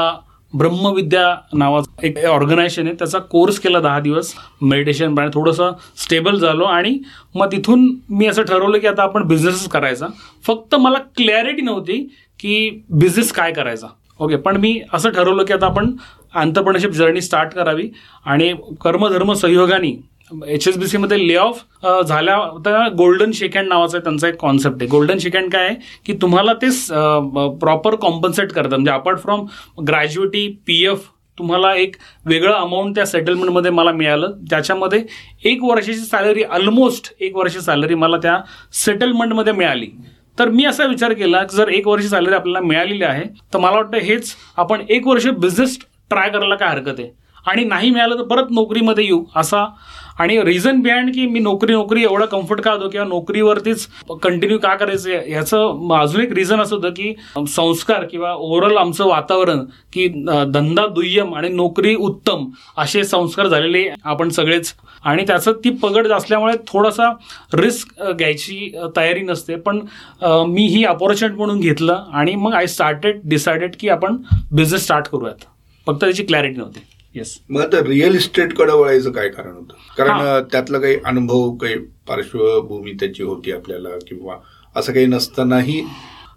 ब्रह्मविद्या 0.53 1.35
नावाचं 1.53 2.05
एक 2.05 2.25
ऑर्गनायझेशन 2.25 2.85
आहे. 2.87 2.95
त्याचा 2.95 3.19
कोर्स 3.19 3.59
केला 3.59 3.79
दहा 3.79 3.99
दिवस. 3.99 4.33
मेडिटेशन 4.61 5.15
प्राणी 5.15 5.31
थोडंसं 5.33 5.71
स्टेबल 5.97 6.39
झालो 6.39 6.63
आणि 6.63 6.97
मग 7.35 7.51
तिथून 7.51 7.89
मी 8.09 8.27
असं 8.27 8.43
ठरवलं 8.43 8.77
की 8.77 8.87
आता 8.87 9.03
आपण 9.03 9.23
बिझनेसच 9.23 9.67
करायचा. 9.69 10.07
फक्त 10.47 10.75
मला 10.75 10.97
क्लॅरिटी 11.17 11.61
नव्हती 11.61 11.97
की 12.39 12.83
बिझनेस 12.89 13.31
काय 13.31 13.51
करायचा. 13.51 13.87
ओके 14.19 14.35
पण 14.35 14.57
मी 14.57 14.79
असं 14.93 15.09
ठरवलं 15.09 15.43
की 15.43 15.53
आता 15.53 15.65
आपण 15.65 15.91
आंतरप्रनरशिप 16.35 16.91
जर्नी 16.91 17.21
स्टार्ट 17.21 17.53
करावी 17.53 17.89
आणि 18.25 18.53
कर्मधर्म 18.81 19.33
सहयोगाने 19.33 19.91
एच 20.31 20.67
एस 20.67 20.77
बी 20.77 20.87
सीमध्ये 20.87 21.17
ले 21.27 21.35
ऑफ 21.35 21.61
झाल्या 22.05 22.37
तर 22.65 22.87
गोल्डन 22.97 23.31
शेकँड 23.33 23.67
नावाचा 23.67 23.99
त्यांचा 23.99 24.27
एक 24.27 24.35
कॉन्सेप्ट 24.39 24.77
आहे. 24.81 24.89
गोल्डन 24.89 25.17
शेकँड 25.17 25.51
काय? 25.51 25.67
आहे 25.67 25.75
की 26.05 26.13
तुम्हाला 26.21 26.53
ते 26.61 26.69
प्रॉपर 27.59 27.95
कॉम्पन्सेट 28.01 28.51
करतात. 28.51 28.73
म्हणजे 28.73 28.91
apart 28.91 29.19
from 29.19 29.45
gratuity 29.87 30.47
P 30.67 30.83
F 30.85 31.07
तुम्हाला 31.37 31.73
एक 31.75 31.95
वेगळं 32.25 32.53
अमाऊंट 32.53 32.95
त्या 32.95 33.05
सेटलमेंटमध्ये 33.05 33.71
मला 33.71 33.91
मिळालं. 33.91 34.31
ज्याच्यामध्ये 34.49 35.01
एक 35.45 35.63
वर्षाची 35.63 35.99
सॅलरी 35.99 36.43
ऑलमोस्ट 36.43 37.13
एक 37.19 37.35
वर्षाची 37.37 37.65
सॅलरी 37.65 37.95
मला 37.95 38.17
त्या 38.23 38.37
सेटलमेंटमध्ये 38.85 39.53
मिळाली. 39.53 39.87
तर 40.37 40.49
मी 40.49 40.65
असा 40.65 40.85
विचार 40.85 41.13
केला 41.13 41.43
की 41.43 41.55
जर 41.55 41.67
एक 41.69 41.87
वर्ष 41.87 42.05
सॅलरी 42.05 42.35
आपल्याला 42.35 42.65
मिळालेली 42.67 43.03
आहे 43.03 43.23
तर 43.53 43.59
मला 43.59 43.75
वाटतं 43.75 44.05
हेच 44.05 44.35
आपण 44.57 44.81
एक 44.89 45.07
वर्ष 45.07 45.27
बिझनेस 45.27 45.77
ट्राय 46.09 46.29
करायला 46.29 46.55
काय 46.55 46.69
हरकत 46.69 46.99
आहे. 46.99 47.09
आणि 47.45 47.63
नाही 47.63 47.89
मिळालं 47.89 48.17
तर 48.17 48.23
परत 48.27 48.51
नोकरीमध्ये 48.51 49.03
येऊ 49.05 49.23
असा 49.35 49.65
आणि 50.19 50.39
रिझन 50.43 50.79
बिहाइंड 50.81 51.13
की 51.13 51.25
मी 51.27 51.39
नोकरी 51.39 51.73
नोकरी 51.73 52.03
एवढं 52.03 52.25
कम्फर्ट 52.25 52.61
का 52.61 52.71
होतो 52.71 52.89
किंवा 52.89 53.05
नोकरीवरतीच 53.07 53.87
कंटिन्यू 54.23 54.57
का 54.59 54.73
करायचं 54.75 55.29
याचं 55.29 55.93
अजून 55.95 56.21
एक 56.21 56.33
रिझन 56.33 56.61
असं 56.61 56.75
होतं 56.75 56.89
की 56.89 57.13
संस्कार 57.47 58.05
किंवा 58.11 58.31
ओव्हरऑल 58.33 58.77
आमचं 58.77 59.07
वातावरण 59.07 59.63
की 59.93 60.07
धंदा 60.53 60.85
दुय्यम 60.87 61.33
आणि 61.35 61.49
नोकरी 61.49 61.95
उत्तम 61.95 62.45
असे 62.77 63.03
संस्कार 63.03 63.47
झालेले 63.47 63.87
आपण 64.03 64.29
सगळेच. 64.29 64.73
आणि 65.03 65.23
त्याचं 65.27 65.51
ती 65.63 65.69
पगड 65.81 66.07
असल्यामुळे 66.11 66.53
थोडासा 66.67 67.11
रिस्क 67.53 68.03
घ्यायची 68.09 68.71
तयारी 68.95 69.21
नसते. 69.21 69.55
पण 69.55 69.79
मी 70.47 70.65
ही 70.67 70.83
अपॉर्च्युनिटी 70.85 71.37
म्हणून 71.37 71.59
घेतलं 71.59 72.03
आणि 72.13 72.35
मग 72.35 72.53
आय 72.53 72.67
स्टार्टेड 72.67 73.19
डिसाइडेड 73.23 73.75
की 73.79 73.89
आपण 73.89 74.17
बिझनेस 74.51 74.83
स्टार्ट 74.83 75.07
करूयात. 75.07 75.45
फक्त 75.87 75.99
त्याची 76.01 76.23
क्लॅरिटी 76.23 76.57
नव्हती. 76.57 76.79
येस 77.15 77.37
मग 77.49 77.61
आता 77.61 77.79
रिअल 77.87 78.15
इस्टेटकडे 78.15 78.71
वळायचं 78.71 79.11
काय 79.11 79.29
कारण 79.29 79.53
होतं? 79.53 79.73
कारण 79.97 80.43
त्यातलं 80.51 80.79
काही 80.79 80.97
अनुभव 81.05 81.49
काही 81.55 81.75
पार्श्वभूमी 82.07 82.91
त्याची 82.99 83.23
होती 83.23 83.51
आपल्याला 83.51 83.97
किंवा 84.07 84.35
असं 84.75 84.93
काही 84.93 85.05
नसतानाही? 85.05 85.81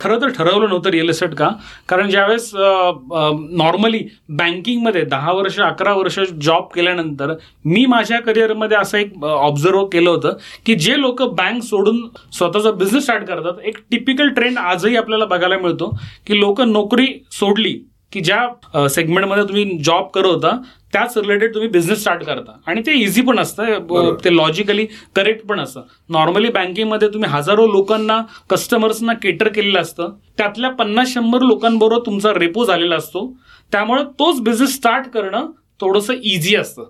खरं 0.01 0.21
तर 0.21 0.29
ठरवलं 0.29 0.69
नव्हतं 0.69 0.91
रिअल 0.91 1.09
इस्टेट 1.11 1.35
का? 1.35 1.49
कारण 1.89 2.09
ज्यावेळेस 2.11 2.51
नॉर्मली 2.55 3.99
बँकिंगमध्ये 4.29 5.03
दहा 5.05 5.33
वर्ष 5.33 5.59
अकरा 5.61 5.93
वर्ष 5.95 6.19
जॉब 6.43 6.69
केल्यानंतर 6.75 7.35
मी 7.65 7.85
माझ्या 7.87 8.21
करिअरमध्ये 8.21 8.77
असं 8.77 8.99
एक 8.99 9.25
ऑब्झर्व 9.25 9.85
केलं 9.93 10.11
होतं 10.11 10.37
की 10.67 10.75
जे 10.75 10.99
लोक 11.01 11.23
बँक 11.23 11.63
सोडून 11.65 12.01
स्वतःचा 12.33 12.71
बिझनेस 12.71 13.03
स्टार्ट 13.03 13.27
करतात 13.29 13.61
एक 13.65 13.79
टिपिकल 13.91 14.29
ट्रेंड 14.29 14.59
आजही 14.59 14.97
आपल्याला 14.97 15.25
बघायला 15.27 15.59
मिळतो 15.59 15.91
की 16.27 16.41
लोक 16.41 16.61
नोकरी 16.61 17.07
सोडली 17.33 17.79
की 18.13 18.21
ज्या 18.21 18.89
सेगमेंटमध्ये 18.89 19.45
तुम्ही 19.45 19.79
जॉब 19.85 20.07
करत 20.15 20.27
होता 20.27 20.57
त्याच 20.93 21.17
रिलेटेड 21.19 21.55
तुम्ही 21.55 21.69
बिझनेस 21.71 22.01
स्टार्ट 22.01 22.23
करता. 22.25 22.53
आणि 22.67 22.81
ते 22.87 22.93
इझी 23.01 23.23
पण 23.23 23.39
असतं 23.39 24.15
ते 24.25 24.35
लॉजिकली 24.37 24.87
करेक्ट 25.17 25.47
पण 25.47 25.61
असतं. 25.61 25.83
नॉर्मली 26.11 26.49
बँकिंगमध्ये 26.53 27.09
तुम्ही 27.09 27.31
हजारो 27.31 27.67
लोकांना 27.67 28.21
कस्टमर्सना 28.51 29.13
केटर 29.23 29.49
केलेलं 29.49 29.81
असतं. 29.81 30.13
त्यातल्या 30.39 30.71
पन्नास 30.71 31.13
शंभर 31.15 31.43
लोकांबरोबर 31.43 32.07
तुमचा 32.07 32.33
रेपो 32.37 32.65
झालेला 32.65 32.97
असतो. 32.97 33.27
त्यामुळे 33.73 34.03
तोच 34.19 34.41
बिझनेस 34.41 34.75
स्टार्ट 34.77 35.09
करणं 35.15 35.51
थोडंसं 35.81 36.15
इझी 36.15 36.57
असतं. 36.57 36.89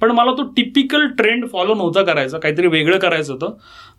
पण 0.00 0.10
मला 0.10 0.32
तो 0.32 0.42
टिपिकल 0.56 1.06
ट्रेंड 1.18 1.46
फॉलो 1.52 1.74
नव्हता 1.74 2.02
करायचा. 2.02 2.38
काहीतरी 2.38 2.66
वेगळं 2.66 2.98
करायचं 2.98 3.32
होतं. 3.32 3.54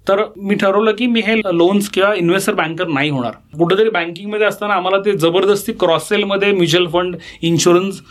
तर 0.08 0.24
मी 0.38 0.56
ठरवलं 0.56 0.92
की 0.98 1.08
मी 1.08 1.22
हे 1.26 1.40
लोन्स 1.40 1.90
किंवा 1.90 2.14
इन्व्हेस्टर 2.16 2.54
बँकर 2.54 2.88
नाही 2.88 3.10
होणार. 3.10 3.32
कुठेतरी 3.58 3.90
बँकिंगमध्ये 3.90 4.48
असताना 4.48 4.74
आम्हाला 4.74 4.98
ते 5.06 5.18
जबरदस्ती 5.18 5.74
क्रॉस 5.80 6.08
सेलमध्ये 6.10 6.52
म्युच्युअल 6.52 6.88
फंड 6.94 7.16
इन्शुरन्स 7.42 8.02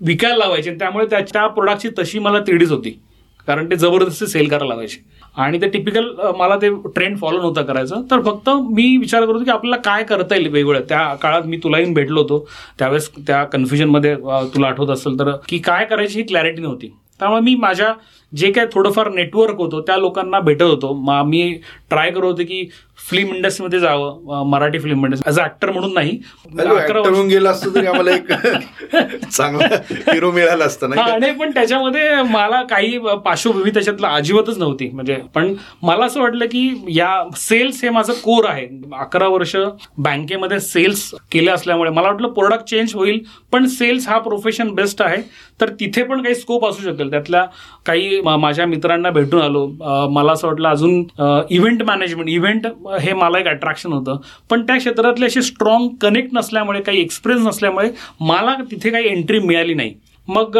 विकायला 0.00 0.36
लावायचे. 0.36 0.74
त्यामुळे 0.74 1.06
त्या 1.06 1.46
प्रोडक्टची 1.46 1.88
तशी 1.98 2.18
मला 2.18 2.38
तिडीच 2.46 2.70
होती. 2.70 3.00
कारण 3.46 3.70
ते 3.70 3.76
जबरदस्ती 3.76 4.26
सेल 4.26 4.48
करायला 4.48 4.68
लावायचे. 4.68 5.02
आणि 5.36 5.60
ते 5.60 5.68
टिपिकल 5.68 6.08
मला 6.36 6.56
ते 6.62 6.68
ट्रेंड 6.94 7.16
फॉलो 7.18 7.40
नव्हता 7.40 7.62
करायचं. 7.62 8.02
तर 8.10 8.20
फक्त 8.22 8.48
मी 8.70 8.96
विचार 8.96 9.24
करतो 9.26 9.44
की 9.44 9.50
आपल्याला 9.50 9.76
काय 9.84 10.02
करता 10.04 10.34
येईल 10.34 10.48
वेगवेगळं 10.48 10.84
त्या 10.88 11.02
काळात 11.22 11.46
मी 11.46 11.56
तुला 11.56 11.78
येऊन 11.78 11.92
भेटलो 11.94 12.20
होतो. 12.20 12.46
त्यावेळेस 12.78 13.10
त्या 13.26 13.42
कन्फ्युजनमध्ये 13.44 14.14
तुला 14.54 14.66
आठवत 14.66 14.90
असेल 14.90 15.18
तर 15.18 15.30
की 15.48 15.58
काय 15.58 15.84
करायची 15.84 16.18
ही 16.18 16.26
क्लॅरिटी 16.26 16.62
नव्हती. 16.62 16.92
त्यामुळे 17.20 17.40
मी 17.40 17.54
माझ्या 17.54 17.92
जे 18.36 18.52
काय 18.52 18.66
थोडंफार 18.72 19.10
नेटवर्क 19.10 19.56
होतो 19.56 19.80
त्या 19.80 19.96
लोकांना 19.96 20.40
भेटत 20.40 20.62
होतो. 20.62 20.92
मग 20.94 21.22
मी 21.26 21.60
ट्राय 21.90 22.10
करत 22.10 22.24
होतो 22.24 22.42
की 22.42 22.68
फिल्म 23.10 23.34
इंडस्ट्रीमध्ये 23.34 23.80
जावं 23.80 24.48
Marathi 24.50 24.78
film 24.78 25.04
industry 25.04 25.30
as 25.30 25.38
a 25.40 25.44
actor 25.44 25.70
म्हणून 25.70 25.94
नाही 25.94 26.18
म्हणून 26.54 27.28
गेला 27.28 27.50
असतं 27.50 27.74
तरी 27.74 27.86
आम्हाला 27.86 28.10
एक 28.10 28.32
चांगला 29.30 29.66
हिरो 30.12 30.30
मिळाला 30.32 30.64
असतं 30.64 30.98
आणि 31.00 31.30
पण 31.32 31.50
त्याच्यामध्ये 31.50 32.22
मला 32.22 32.62
काही 32.62 32.98
पार्श्वभूमी 33.24 33.70
त्याच्यातलं 33.70 34.06
अजिबातच 34.08 34.58
नव्हती. 34.58 34.88
म्हणजे 34.90 35.16
पण 35.34 35.54
मला 35.82 36.04
असं 36.06 36.20
वाटलं 36.20 36.46
की 36.46 36.68
या 36.96 37.10
सेल्स 37.36 37.82
हे 37.84 37.90
माझं 37.90 38.12
कोर 38.24 38.44
आहे. 38.48 38.66
अकरा 39.00 39.28
वर्ष 39.28 39.56
बँकेमध्ये 39.98 40.60
सेल्स 40.60 41.10
केले 41.32 41.50
असल्यामुळे 41.50 41.90
मला 41.90 42.08
वाटलं 42.08 42.28
प्रोडक्ट 42.32 42.64
चेंज 42.70 42.94
होईल 42.94 43.20
पण 43.52 43.66
सेल्स 43.68 44.08
हा 44.08 44.18
प्रोफेशन 44.18 44.70
बेस्ट 44.74 45.02
आहे. 45.02 45.22
तर 45.60 45.68
तिथे 45.80 46.02
पण 46.02 46.22
काही 46.22 46.34
स्कोप 46.34 46.66
असू 46.66 46.82
शकेल. 46.82 47.10
त्यातल्या 47.10 47.44
काही 47.86 48.20
माझ्या 48.20 48.66
मित्रांना 48.66 49.10
भेटून 49.10 49.42
आलो. 49.42 49.66
मला 50.10 50.32
असं 50.32 50.48
वाटलं 50.48 50.68
अजून 50.68 51.02
इव्हेंट 51.50 51.82
मॅनेजमेंट 51.82 52.28
इव्हेंट 52.28 52.66
हे 53.00 53.12
मला 53.12 53.38
एक 53.38 53.46
अट्रॅक्शन 53.46 53.92
होतं. 53.92 54.16
पण 54.50 54.66
त्या 54.66 54.76
क्षेत्रातले 54.76 55.26
असे 55.26 55.42
स्ट्रॉंग 55.42 55.88
कनेक्ट 56.00 56.28
नसल्यामुळे 56.32 56.80
काही 56.80 57.00
एक्सपिरियन्स 57.00 57.46
नसल्यामुळे 57.46 57.90
मला 58.20 58.56
तिथे 58.70 58.90
काही 58.90 59.08
एंट्री 59.08 59.38
मिळाली 59.38 59.74
नाही. 59.74 59.94
मग 60.28 60.58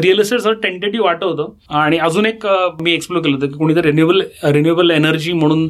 रिअल 0.00 0.20
इस्टेटचं 0.20 0.52
टेंटेटिव्ह 0.62 1.04
वाटत 1.06 1.24
होतं. 1.24 1.52
आणि 1.78 1.98
अजून 1.98 2.26
एक 2.26 2.46
मी 2.80 2.92
एक्सप्लोर 2.92 3.22
केलं 3.22 3.34
होतं 3.36 3.46
की 3.46 3.58
कोणीतरी 3.58 3.90
रिन्युएबल 3.90 4.20
रिन्युएबल 4.52 4.90
एनर्जी 4.90 5.32
म्हणून 5.32 5.68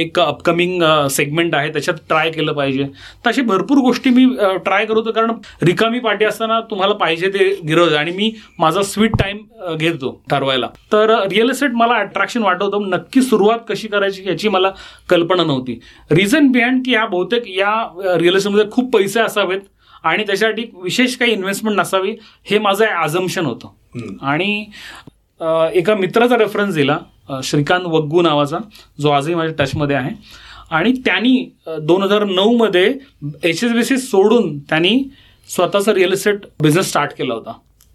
एक 0.00 0.18
अपकमिंग 0.20 0.82
सेगमेंट 1.10 1.54
आहे. 1.54 1.72
त्याच्यात 1.72 1.98
ट्राय 2.08 2.30
केलं 2.30 2.52
पाहिजे. 2.52 2.84
तर 2.84 3.28
अशी 3.28 3.42
भरपूर 3.42 3.78
गोष्टी 3.78 4.10
मी 4.10 4.24
ट्राय 4.64 4.84
करत 4.84 4.96
होतो. 4.96 5.12
कारण 5.12 5.32
रिकामी 5.66 5.98
पाठी 5.98 6.24
असताना 6.24 6.60
तुम्हाला 6.70 6.94
पाहिजे 6.94 7.28
ते 7.34 7.48
गिरवत 7.68 7.92
आणि 7.96 8.12
मी 8.16 8.30
माझा 8.58 8.82
स्वीट 8.82 9.16
टाईम 9.18 9.38
घेतो 9.76 10.10
ठरवायला. 10.30 10.66
तर 10.92 11.14
रिअल 11.30 11.50
इस्टेट 11.50 11.72
मला 11.74 11.94
अट्रॅक्शन 11.94 12.42
वाटवतं 12.42 12.88
नक्की 12.90 13.22
सुरुवात 13.22 13.58
कशी 13.68 13.88
करायची 13.88 14.28
याची 14.28 14.48
मला 14.48 14.70
कल्पना 15.10 15.44
नव्हती. 15.44 15.78
रिझन 16.10 16.50
बिहाइंड 16.52 16.84
की 16.84 16.92
या 16.92 17.04
बहुतेक 17.06 17.48
या 17.48 17.72
रिअल 18.18 18.36
इस्टेटमध्ये 18.36 18.70
खूप 18.70 18.92
पैसे 18.94 19.20
असावेत. 19.20 19.60
आणि 20.02 20.24
त्याच्यासाठी 20.26 20.64
विशेष 20.82 21.16
काही 21.16 21.32
इन्व्हेस्टमेंट 21.32 21.78
नसावी 21.78 22.14
हे 22.50 22.58
माझं 22.58 22.84
आझम्शन 22.86 23.46
होतं. 23.46 23.68
आणि 24.22 24.64
एका 25.78 25.94
मित्राचा 25.94 26.36
रेफरन्स 26.38 26.74
दिला 26.74 26.98
श्रीकांत 27.44 27.86
वग्गू 27.86 28.22
नावाचा 28.22 28.58
जो 29.00 29.10
आजही 29.10 29.34
माझ्या 29.34 29.64
टचमध्ये 29.64 29.96
आहे. 29.96 30.10
आणि 30.70 30.92
त्यांनी 31.04 31.50
दोन 31.66 32.02
हजार 32.02 32.24
नऊमध्ये 32.24 32.86
एच 33.44 33.62
एस 33.64 33.72
बी 33.72 33.84
सी 33.84 33.96
सोडून 33.98 34.58
त्यांनी 34.58 34.98
स्वतःचा 35.48 35.94
रिअल 35.94 36.12
इस्टेट 36.12 36.46
बिझनेस 36.62 36.88
स्टार्ट 36.88 37.12
केला 37.18 37.34
होता. 37.34 37.52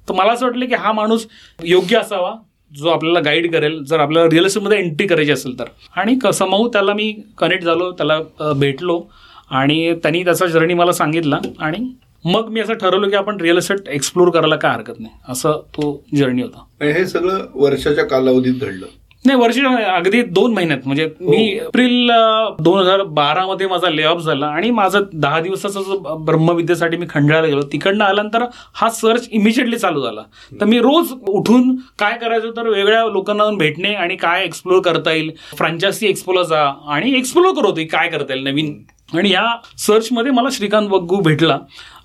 तर 0.07 0.13
मला 0.13 0.31
असं 0.33 0.45
वाटलं 0.45 0.65
की 0.65 0.75
हा 0.75 0.91
माणूस 0.91 1.25
योग्य 1.63 1.97
असावा 1.97 2.33
जो 2.71 2.89
आपल्याला 2.89 3.19
गाईड 3.19 3.51
करेल. 3.53 3.83
जर 3.83 3.99
आपल्याला 3.99 4.29
रिअल 4.29 4.45
इस्टेटमध्ये 4.45 4.77
एंट्री 4.77 5.07
करायची 5.07 5.31
असेल 5.31 5.57
तर. 5.59 5.65
आणि 5.95 6.17
समूह 6.33 6.67
त्याला 6.73 6.93
मी 6.93 7.11
कनेक्ट 7.37 7.63
झालो 7.63 7.91
त्याला 7.91 8.19
भेटलो. 8.53 9.01
आणि 9.49 9.93
त्यांनी 9.93 10.23
त्याचा 10.23 10.45
जर्नी 10.45 10.73
मला 10.73 10.91
सांगितला 10.91 11.39
आणि 11.59 11.93
मग 12.25 12.47
मी 12.47 12.59
असं 12.59 12.73
ठरवलं 12.73 13.09
की 13.09 13.15
आपण 13.15 13.41
रिअल 13.41 13.57
इस्टेट 13.57 13.89
एक्सप्लोर 13.89 14.29
करायला 14.29 14.55
काय 14.55 14.71
हरकत 14.71 14.99
नाही. 14.99 15.13
असं 15.29 15.51
तो 15.51 16.03
जर्नी 16.15 16.41
होता. 16.41 16.85
हे 16.85 17.05
सगळं 17.05 17.45
वर्षाच्या 17.55 18.05
कालावधीत 18.05 18.53
घडलं. 18.53 18.85
नाही 19.25 19.37
वर्ष 19.39 19.57
अगदी 19.59 20.21
दोन 20.21 20.53
महिन्यात. 20.53 20.79
म्हणजे 20.85 21.05
मी 21.19 21.37
हो. 21.37 21.65
एप्रिल 21.65 22.11
दोन 22.59 22.79
हजार 22.79 23.01
बारा 23.19 23.45
मध्ये 23.47 23.67
माझा 23.67 23.89
ले 23.89 24.03
ऑफ 24.03 24.21
झाला 24.21 24.47
आणि 24.47 24.71
माझा 24.71 24.99
दहा 25.13 25.39
दिवसाचा 25.41 25.81
जो 25.81 25.97
ब्रह्मविद्येसाठी 26.25 26.97
मी 26.97 27.05
खंडाळायला 27.09 27.47
गेलो. 27.47 27.61
तिकडनं 27.71 28.03
आल्यानंतर 28.03 28.45
हा 28.73 28.89
सर्च 28.89 29.27
इमिजिएटली 29.31 29.77
चालू 29.77 30.01
झाला. 30.01 30.21
तर 30.61 30.65
मी 30.65 30.79
रोज 30.79 31.13
उठून 31.27 31.75
काय 31.99 32.17
करायचं 32.21 32.51
तर 32.57 32.67
वेगळ्या 32.67 33.05
लोकांना 33.05 33.49
भेटणे 33.57 33.93
आणि 33.93 34.15
काय 34.15 34.43
एक्सप्लोर 34.45 34.81
करता 34.81 35.11
येईल. 35.11 35.31
फ्रांचायसी 35.57 36.07
एक्सप्लोर 36.07 36.43
जा 36.43 36.63
आणि 36.87 37.13
एक्सप्लोर 37.17 37.53
करत 37.61 37.85
काय 37.91 38.09
करता 38.09 38.33
येईल 38.33 38.47
नवीन. 38.47 38.77
आणि 39.13 39.31
या 39.31 39.45
सर्चमध्ये 39.77 40.31
मला 40.31 40.49
श्रीकांत 40.51 40.87
बग्गू 40.89 41.19
भेटला 41.21 41.57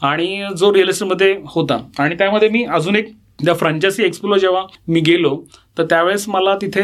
आणि 0.03 0.45
जो 0.59 0.73
रिअल 0.75 0.89
एस्टेटमध्ये 0.89 1.37
होता. 1.47 1.79
आणि 1.99 2.15
त्यामध्ये 2.15 2.49
मी 2.49 2.65
अजून 2.65 2.97
एक 2.97 3.13
त्या 3.45 3.55
फ्रँचायसी 3.55 4.05
एक्सपोला 4.05 4.37
जेव्हा 4.39 4.63
मी 4.89 5.01
गेलो 5.01 5.37
तर 5.79 5.85
त्यावेळेस 5.91 6.25
मला 6.29 6.55
तिथे 6.63 6.83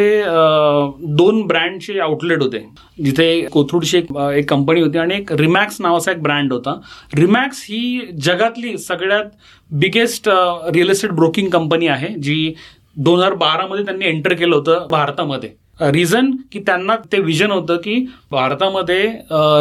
दोन 1.17 1.41
ब्रँडचे 1.47 1.99
आउटलेट 2.01 2.43
होते. 2.43 2.59
जिथे 3.05 3.41
कोथरूडची 3.53 3.97
एक 3.99 4.17
एक 4.17 4.49
कंपनी 4.51 4.81
होती 4.81 4.99
आणि 4.99 5.15
एक 5.15 5.33
रिमॅक्स 5.33 5.81
नावाचा 5.81 6.13
एक 6.13 6.23
ब्रँड 6.23 6.53
होता. 6.53 6.75
रिमॅक्स 7.19 7.65
ही 7.69 8.01
जगातली 8.23 8.77
सगळ्यात 8.79 9.25
biggest 9.71 10.29
real 10.75 10.91
estate 10.91 11.13
broking 11.13 11.49
company 11.51 11.87
आहे 11.87 12.15
जी 12.23 12.55
दोन 12.97 13.19
हजार 13.19 13.35
बारामध्ये 13.35 13.85
त्यांनी 13.85 14.07
एंटर 14.07 14.33
केलं 14.33 14.57
होतं 14.57 14.87
भारतामध्ये. 14.91 15.51
रिझन 15.81 16.31
की 16.53 16.59
त्यांना 16.67 16.97
ते 17.13 17.19
विजन 17.21 17.51
होतं 17.51 17.77
की 17.85 17.95
भारतामध्ये 18.31 19.03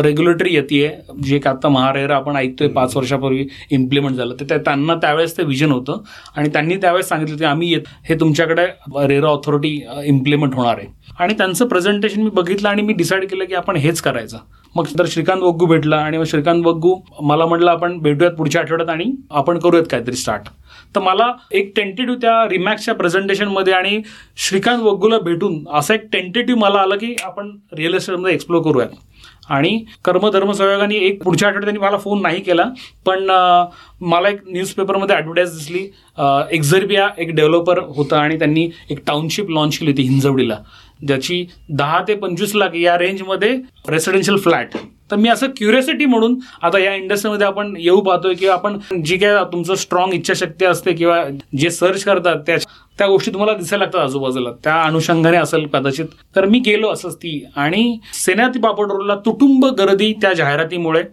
रेग्युलेटरी 0.03 0.53
येते 0.55 0.87
जे 1.23 1.39
का 1.39 1.49
आता 1.49 1.69
महारेरा 1.69 2.15
आपण 2.15 2.35
ऐकतोय 2.37 2.67
पाच 2.67 2.95
वर्षापूर्वी 2.97 3.45
इम्प्लिमेंट 3.71 4.15
झालं. 4.15 4.35
तर 4.39 4.57
त्यांना 4.57 4.95
त्यावेळेस 4.95 5.37
ते 5.37 5.43
विजन 5.43 5.71
होतं. 5.71 6.01
आणि 6.35 6.49
त्यांनी 6.53 6.75
त्यावेळेस 6.81 7.09
सांगितलं 7.09 7.37
की 7.37 7.45
आम्ही 7.45 7.71
येत 7.71 7.87
हे 8.09 8.19
तुमच्याकडे 8.19 8.65
रेरा 9.07 9.27
ऑथॉरिटी 9.27 9.79
इम्प्लिमेंट 10.05 10.55
होणार 10.55 10.77
आहे. 10.77 10.87
आणि 11.19 11.33
त्यांचं 11.37 11.67
प्रेझेंटेशन 11.67 12.21
मी 12.21 12.29
बघितलं 12.33 12.69
आणि 12.69 12.81
मी 12.81 12.93
डिसाईड 12.93 13.25
केलं 13.29 13.45
की 13.45 13.55
आपण 13.55 13.75
हेच 13.77 14.01
करायचं. 14.01 14.37
मग 14.75 14.85
तर 14.99 15.05
श्रीकांत 15.07 15.41
वग्गू 15.41 15.65
भेटला 15.65 15.97
आणि 15.97 16.17
मग 16.17 16.23
श्रीकांत 16.27 16.65
वग्गू 16.65 16.95
मला 17.21 17.45
म्हटलं 17.45 17.71
आपण 17.71 17.97
भेटूयात 18.01 18.33
पुढच्या 18.35 18.61
आठवड्यात 18.61 18.89
आणि 18.89 19.11
आपण 19.31 19.59
करूयात 19.59 19.85
काहीतरी 19.91 20.15
स्टार्ट 20.15 20.49
तर 20.95 21.01
मला 21.01 21.31
एक 21.51 21.71
टेंटेटिव्ह 21.75 22.19
त्या 22.21 22.43
रिमॅक्सच्या 22.49 22.93
प्रेझेंटेशनमध्ये 22.95 23.73
आणि 23.73 24.01
श्रीकांत 24.39 24.81
वग्गूला 24.81 25.19
भेटून 25.19 25.63
असं 25.73 25.93
एक 25.93 26.07
टेंटेटिव्ह 26.11 26.61
मला 26.61 26.79
आलं 26.79 26.97
की 26.97 27.15
आपण 27.23 27.49
रिअल 27.77 27.95
इस्टेटमध्ये 27.95 28.33
एक्सप्लोर 28.33 28.61
करूयात. 28.63 28.89
आणि 29.49 29.83
कर्मधर्म 30.05 30.51
संयोगाने 30.51 30.95
एक 30.97 31.21
पुढच्या 31.23 31.47
आठवड्यात 31.47 31.65
त्यांनी 31.65 31.85
मला 31.85 31.97
फोन 31.97 32.21
नाही 32.21 32.39
केला 32.41 32.63
पण 33.05 33.23
मला 34.01 34.29
एक 34.29 34.39
न्यूजपेपरमध्ये 34.47 35.15
ॲडव्हर्टाईज 35.15 35.57
दिसली. 35.57 35.83
एक्झर्बिया 36.51 37.07
एक 37.17 37.33
डेव्हलपर 37.35 37.79
होता 37.95 38.19
आणि 38.19 38.37
त्यांनी 38.39 38.69
एक 38.89 38.99
टाउनशिप 39.07 39.49
लॉन्च 39.49 39.77
केली 39.77 39.91
होती 39.91 40.03
हिंजवडीला 40.03 40.57
ज्याची 41.07 41.45
दहा 41.69 42.03
ते 42.07 42.15
पंचवीस 42.15 42.55
लाख 42.55 42.75
या 42.75 42.97
रेंजमध्ये 42.97 43.55
रेसिडेन्शियल 43.89 44.37
फ्लॅट 44.37 44.77
तर 45.13 45.17
मी 45.17 45.29
असं 45.29 45.47
क्युरियोसिटी 45.47 46.05
म्हणून 46.05 46.39
आता 46.61 46.79
या 46.79 46.95
इंडस्ट्रीमध्ये 46.95 47.47
आपण 47.47 47.73
येऊ 47.79 48.01
पाहतोय 48.01 48.33
किंवा 48.33 48.53
आपण 48.53 48.77
जी 49.05 49.17
काय 49.17 49.43
तुमचं 49.51 49.75
स्ट्रॉंग 49.75 50.13
इच्छाशक्ती 50.13 50.65
असते 50.65 50.93
किंवा 50.93 51.23
जे 51.59 51.69
सर्च 51.69 52.03
करतात 52.03 52.35
त्या 52.35 52.57
त्या 52.97 53.07
गोष्टी 53.07 53.31
तुम्हाला 53.31 53.53
दिसायला 53.57 53.85
लागतात 53.85 54.01
आजूबाजूला. 54.01 54.51
त्या 54.63 54.81
अनुषंगाने 54.81 55.37
असेल 55.37 55.67
कदाचित. 55.67 56.05
तर 56.35 56.45
मी 56.45 56.59
गेलो 56.59 56.89
असंच 56.89 57.15
ती. 57.15 57.45
आणि 57.55 57.97
सेनाती 58.13 58.59
पापड 58.59 58.91
रोडला 58.91 59.15
तुटुंब 59.15 59.65
गर्दी 59.65 60.13
त्या 60.13 60.33
जाहिरातीमुळे 60.33 61.03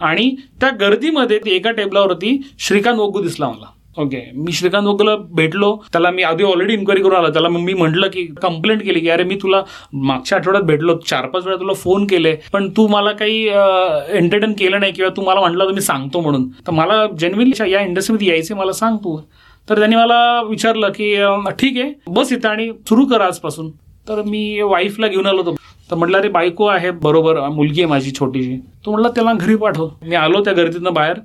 आणि 0.00 0.36
त्या 0.60 0.70
गर्दीमध्ये 0.70 1.40
एका 1.46 1.70
टेबलावरती 1.70 2.42
श्रीकांत 2.58 2.98
ओगू 2.98 3.22
दिसला 3.22 3.48
मला. 3.48 3.66
ओके 4.00 4.20
मी 4.34 4.52
श्रीकांत 4.52 4.86
ओगूला 4.86 5.14
भेटलो. 5.36 5.76
त्याला 5.92 6.10
मी 6.10 6.22
आधी 6.22 6.44
ऑलरेडी 6.44 6.74
इन्क्वायरी 6.74 7.02
करून 7.02 7.16
आलो. 7.16 7.32
त्याला 7.32 7.48
मी 7.48 7.74
म्हटलं 7.74 8.08
की 8.08 8.24
कंप्लेंट 8.42 8.82
केली 8.82 9.00
की 9.00 9.08
अरे 9.10 9.24
मी 9.24 9.34
तुला 9.42 9.62
मागच्या 9.92 10.38
आठवड्यात 10.38 10.64
भेटलो. 10.64 10.96
चार 11.08 11.26
पाच 11.26 11.44
वेळा 11.46 11.56
तुला 11.60 11.72
फोन 11.72 12.06
केले. 12.06 12.34
पण 12.52 12.68
तू 12.76 12.86
मला 12.88 13.12
काही 13.12 13.42
एंटरटेन 13.46 14.52
केलं 14.58 14.80
नाही 14.80 14.92
किंवा 14.92 15.10
तू 15.16 15.22
मला 15.26 15.40
म्हटलं 15.40 15.66
तर 15.66 15.72
मी 15.72 15.80
सांगतो 15.80 16.20
म्हणून. 16.20 16.48
तर 16.66 16.72
मला 16.72 17.04
जेन्युनली 17.18 17.72
या 17.72 17.80
इंडस्ट्रीमध्ये 17.80 18.28
यायचे 18.28 18.54
मला 18.54 18.72
सांग 18.72 18.96
तू. 18.96 19.18
तर 19.68 19.78
त्यांनी 19.78 19.96
मला 19.96 20.40
विचारलं 20.42 20.88
की 20.88 21.14
ठीक 21.58 21.78
आहे. 21.78 21.92
बस 22.06 22.32
इथं 22.32 22.48
आणि 22.48 22.70
सुरू 22.88 23.04
कर 23.06 23.20
आजपासून. 23.20 23.70
तर 24.08 24.22
मी 24.26 24.60
वाईफला 24.62 25.06
घेऊन 25.06 25.26
आलो 25.26 25.42
होतो. 25.42 25.54
तर 25.90 25.96
म्हटलं 25.96 26.18
अरे 26.18 26.28
बायको 26.28 26.66
आहे. 26.66 26.90
बरोबर 27.02 27.38
मुलगी 27.48 27.80
आहे 27.80 27.90
माझी 27.90 28.10
छोटीशी. 28.18 28.56
तो 28.84 28.90
म्हटलं 28.90 29.08
त्याला 29.14 29.32
घरी 29.32 29.54
पाठव. 29.56 29.88
मी 30.02 30.14
आलो 30.14 30.42
त्या 30.44 30.52
गर्दीतनं 30.52 30.94
बाहेर. 30.94 31.16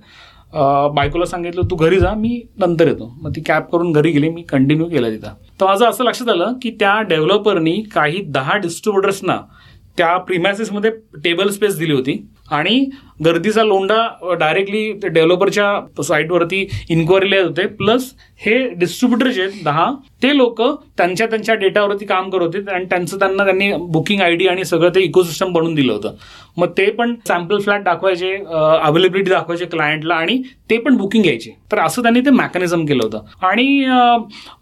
बायकोला 0.95 1.25
सांगितलं 1.25 1.61
तू 1.61 1.75
घरी 1.75 1.99
जा 1.99 2.13
मी 2.13 2.41
नंतर 2.57 2.87
येतो. 2.87 3.13
मग 3.21 3.31
ती 3.35 3.41
कॅब 3.41 3.63
करून 3.63 3.91
घरी 3.91 4.11
गेली 4.11 4.29
मी 4.29 4.41
कंटिन्यू 4.41 4.85
केला 4.85 5.09
तिथं. 5.09 5.27
तर 5.61 5.65
माझं 5.65 5.85
असं 5.85 6.03
लक्षात 6.03 6.29
आलं 6.29 6.53
की 6.61 6.69
त्या 6.69 7.01
डेव्हलपरनी 7.01 7.81
काही 7.93 8.21
दहा 8.21 8.57
डिस्ट्रीब्युटर्सना 8.57 9.37
त्या 9.97 10.17
प्रिमॅसिसमध्ये 10.17 10.91
टेबल 11.23 11.49
स्पेस 11.49 11.77
दिली 11.77 11.93
होती. 11.93 12.27
आणि 12.51 12.85
गर्दीचा 13.19 13.63
लोंडा 13.63 14.35
डायरेक्टली 14.39 14.91
डेव्हलपरच्या 15.03 16.03
साईटवरती 16.03 16.67
इन्क्वायरीला 16.89 17.35
येत 17.35 17.45
होते. 17.45 17.65
प्लस 17.67 18.13
हे 18.45 18.57
डिस्ट्रीब्युटर 18.79 19.29
जे 19.31 19.41
आहेत 19.41 19.63
दहा 19.65 19.91
ते 20.23 20.35
लोक 20.37 20.61
त्यांच्या 20.97 21.27
त्यांच्या 21.27 21.55
डेटावरती 21.55 22.05
काम 22.05 22.29
करत 22.29 22.55
होते 22.55 22.71
आणि 22.71 22.85
त्यांचं 22.89 23.19
त्यांना 23.19 23.43
त्यांनी 23.45 23.71
बुकिंग 23.91 24.21
आय 24.21 24.35
डी 24.35 24.47
आणि 24.47 24.65
सगळं 24.65 24.89
ते 24.95 25.01
इकोसिस्टम 25.03 25.53
बनवून 25.53 25.75
दिलं 25.75 25.93
होतं. 25.93 26.15
मग 26.57 26.67
ते 26.77 26.85
पण 26.91 27.13
सॅम्पल 27.27 27.59
फ्लॅट 27.59 27.83
दाखवायचे 27.83 28.33
अवेलेबिलिटी 28.81 29.29
दाखवायचे 29.29 29.65
क्लायंटला 29.65 30.15
आणि 30.15 30.41
ते 30.69 30.77
पण 30.77 30.95
बुकिंग 30.97 31.23
घ्यायचे. 31.23 31.51
तर 31.71 31.79
असं 31.79 32.01
त्यांनी 32.01 32.19
ते 32.25 32.29
मेकॅनिझम 32.29 32.85
केलं 32.85 33.03
होतं. 33.03 33.25
आणि 33.47 33.85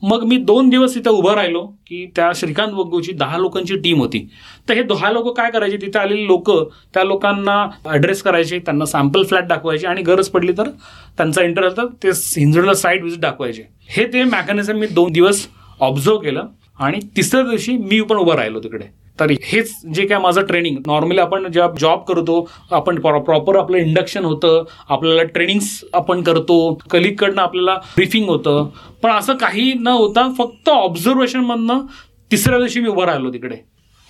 मग 0.03 0.23
मी 0.27 0.37
दोन 0.37 0.69
दिवस 0.69 0.95
तिथं 0.95 1.09
उभं 1.09 1.33
राहिलो 1.35 1.65
की 1.87 2.05
त्या 2.15 2.31
श्रीकांत 2.35 2.73
वग्गूची 2.73 3.11
दहा 3.11 3.37
लोकांची 3.37 3.75
टीम 3.83 3.99
होती. 3.99 4.27
तर 4.69 4.73
हे 4.73 4.83
दहा 4.83 5.11
लोक 5.11 5.35
काय 5.37 5.51
करायचे? 5.51 5.77
तिथे 5.77 5.99
आलेले 5.99 6.25
लोक 6.27 6.51
त्या 6.93 7.03
लोकांना 7.03 7.65
ॲड्रेस 7.85 8.21
करायचे. 8.23 8.41
त्यांना 8.43 8.85
सॅम्पल 8.85 9.23
फ्लॅट 9.23 9.47
दाखवायचे 9.47 9.87
आणि 9.87 10.01
गरज 10.01 10.29
पडली 10.29 10.51
तर 10.57 10.69
त्यांचा 11.17 11.43
इंटरेस्ट 11.43 11.77
तर 11.77 11.85
ते 12.03 12.09
हिंजडला 12.09 12.73
साईट 12.73 13.03
विजिट 13.03 13.19
दाखवायचे. 13.19 13.63
हे 13.89 14.05
ते 14.13 14.23
मॅकॅनिझम 14.23 14.77
मी 14.77 14.87
दोन 14.87 15.11
दिवस 15.11 15.47
ऑब्झर्व 15.79 16.17
केलं 16.17 16.47
आणि 16.79 16.99
तिसऱ्या 17.17 17.43
दिवशी 17.43 17.77
मी 17.77 18.01
पण 18.01 18.17
उभं 18.17 18.35
राहिलो 18.35 18.59
तिकडे. 18.59 18.85
तर 19.19 19.31
हेच 19.43 19.73
जे 19.95 20.05
काय 20.07 20.17
माझं 20.19 20.45
ट्रेनिंग 20.45 20.77
नॉर्मली 20.87 21.19
आपण 21.19 21.51
जेव्हा 21.51 21.69
जॉब 21.79 21.99
करतो 22.03 22.47
आपण 22.71 22.99
प्रॉपर 22.99 23.55
आपलं 23.55 23.77
इंडक्शन 23.77 24.25
होतं 24.25 24.63
आपल्याला 24.89 25.23
ट्रेनिंग्स 25.23 25.69
आपण 25.93 26.21
करतो 26.21 26.57
कलिककडनं 26.91 27.41
आपल्याला 27.41 27.75
ब्रीफिंग 27.95 28.29
होतं 28.29 28.69
पण 29.03 29.11
असं 29.11 29.35
काही 29.35 29.71
न 29.73 29.87
होता 29.87 30.27
फक्त 30.37 30.69
ऑब्झर्वेशनमधनं 30.69 31.85
तिसऱ्या 32.31 32.59
दिवशी 32.59 32.79
मी 32.79 32.89
उभं 32.89 33.05
राहिलो 33.05 33.33
तिकडे. 33.33 33.55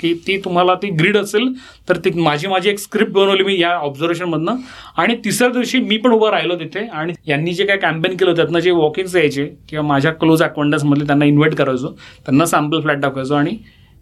की 0.03 0.13
ती 0.27 0.37
तुम्हाला 0.45 0.73
ती 0.75 0.89
ग्रीड 0.99 1.17
असेल 1.17 1.47
तर 1.89 1.97
ती 1.97 2.11
माझी 2.19 2.47
माझी 2.47 2.69
एक 2.69 2.79
स्क्रिप्ट 2.79 3.11
बनवली 3.13 3.43
मी 3.43 3.59
या 3.59 3.75
ऑब्झर्वेशनमधनं 3.79 4.55
आणि 4.97 5.15
तिसऱ्या 5.25 5.51
दिवशी 5.51 5.79
मी 5.79 5.97
पण 5.97 6.11
उभं 6.11 6.29
राहिलो 6.31 6.55
तिथे 6.59 6.85
आणि 6.87 7.13
यांनी 7.27 7.53
जे 7.53 7.65
काय 7.65 7.77
कॅम्पेन 7.77 8.15
केलं 8.17 8.35
त्यातनं 8.35 8.59
जे 8.59 8.71
वॉकिंग्स 8.71 9.15
यायचे 9.15 9.45
किंवा 9.69 9.85
माझ्या 9.87 10.11
क्लोज 10.13 10.43
अकाउंटन्समधले 10.43 11.05
त्यांना 11.05 11.25
इन्व्हाइट 11.25 11.55
करायचो 11.55 11.91
त्यांना 12.25 12.45
सॅम्पल 12.45 12.81
फ्लॅट 12.81 12.99
दाखवायचो 12.99 13.35
आणि 13.35 13.57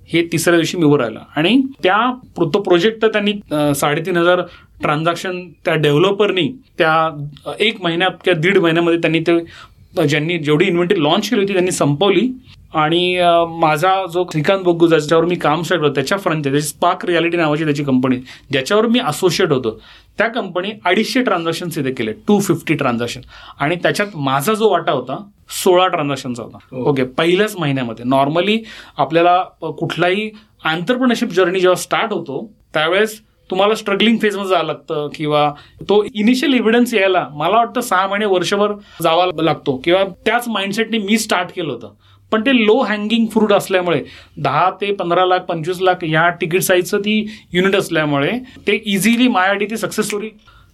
हे 0.10 0.22
तिसऱ्या 0.32 0.58
दिवशी 0.58 0.78
मी 0.78 0.84
उभं 0.84 0.98
राहिलं. 0.98 1.20
आणि 1.36 1.62
त्या 1.84 1.98
तो 2.38 2.62
प्रोजेक्ट 2.62 3.02
तर 3.02 3.08
त्यांनी 3.12 3.34
साडेतीन 3.76 4.18
हजार 4.18 4.42
ट्रान्झॅक्शन 4.82 5.40
त्या 5.66 5.76
डेव्हलपरनी 5.76 6.48
त्या 6.78 7.56
एक 7.60 7.82
महिन्यात 7.84 8.12
किंवा 8.24 8.40
दीड 8.42 8.58
महिन्यामध्ये 8.58 9.00
त्यांनी 9.02 9.20
ते 9.28 10.08
ज्यांनी 10.08 10.38
जेवढी 10.40 10.66
इन्व्हेंटरी 10.66 11.04
लॉन्च 11.04 11.30
केली 11.30 11.42
होती 11.42 11.54
त्यांनी 11.54 11.72
संपवली. 11.72 12.28
आणि 12.74 13.20
माझा 13.60 13.94
जो 14.14 14.24
श्रीकांत 14.32 14.64
बग्गू 14.64 14.88
ज्याच्यावर 14.88 15.26
मी 15.26 15.36
काम 15.36 15.62
स्टार्ट 15.62 15.82
होतो 15.82 15.94
त्याच्या 15.96 16.18
फ्रंट 16.18 16.44
त्याची 16.44 16.62
स्पार्क 16.62 17.06
रियालिटी 17.06 17.38
नावाची 17.38 17.66
त्याची 17.66 17.84
कंपनी 17.84 18.18
ज्याच्यावर 18.52 18.88
मी 18.88 19.00
असोसिएट 19.00 19.52
होतो 19.52 19.72
त्या 20.18 20.28
कंपनी 20.28 20.72
अडीचशे 20.86 21.22
ट्रान्झॅक्शन 21.24 21.70
इथे 21.78 21.92
केले 21.92 22.12
टू 22.28 22.40
फिफ्टी 22.40 22.74
ट्रान्झॅक्शन 22.74 23.22
आणि 23.60 23.76
त्याच्यात 23.76 24.16
माझा 24.16 24.54
जो 24.54 24.70
वाटा 24.70 24.92
होता 24.92 25.18
सोळा 25.64 25.88
ट्रान्झॅक्शनचा 25.88 26.44
होता. 26.44 26.58
हो. 26.72 26.84
ओके 26.90 27.04
पहिल्याच 27.18 27.56
महिन्यामध्ये. 27.60 28.06
नॉर्मली 28.06 28.58
आपल्याला 28.98 29.42
कुठलाही 29.80 30.30
आंतरप्रनरशिप 30.64 31.30
जर्नी 31.30 31.60
जेव्हा 31.60 31.82
स्टार्ट 31.82 32.14
होतो 32.14 32.46
त्यावेळेस 32.74 33.20
तुम्हाला 33.50 33.76
स्ट्रगलिंग 33.76 34.18
फेजमध्ये 34.18 34.50
जावं 34.50 34.66
लागतं 34.66 35.08
किंवा 35.16 35.50
तो 35.90 36.04
इनिशियल 36.16 36.54
एव्हिडन्स 36.54 36.94
यायला 36.94 37.28
मला 37.32 37.58
वाटतं 37.58 37.82
सहा 37.82 38.08
महिने 38.08 38.26
वर्षभर 38.26 38.74
जावा 39.04 39.26
लागतो 39.42 39.76
किंवा 39.84 40.04
त्याच 40.26 40.48
माइंडसेटने 40.48 40.98
मी 40.98 41.18
स्टार्ट 41.18 41.50
केलं 41.56 41.72
होतं. 41.74 41.94
पण 42.32 42.42
ते 42.42 42.56
लो 42.56 42.80
हँगिंग 42.82 43.28
फ्रूट 43.28 43.54
असल्यामुळे 43.54 44.02
दहा 44.38 44.70
ते 44.82 44.92
पंधरा 44.94 45.26
लाख 45.26 45.40
पंचवीस 45.48 45.82
लाख 45.82 46.04
या 46.04 46.30
तिकीट 46.42 46.62
साईजचं 46.62 47.00
ती 47.00 47.26
युनिट 47.54 47.76
असल्यामुळे 47.76 48.32
ते 48.68 48.82
इझिली 48.86 49.28
माझ्यासाठी 49.28 49.66
ती 49.66 49.78
सक्सेस 49.78 50.06
स्टोरी 50.06 50.30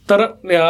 तर 0.10 0.26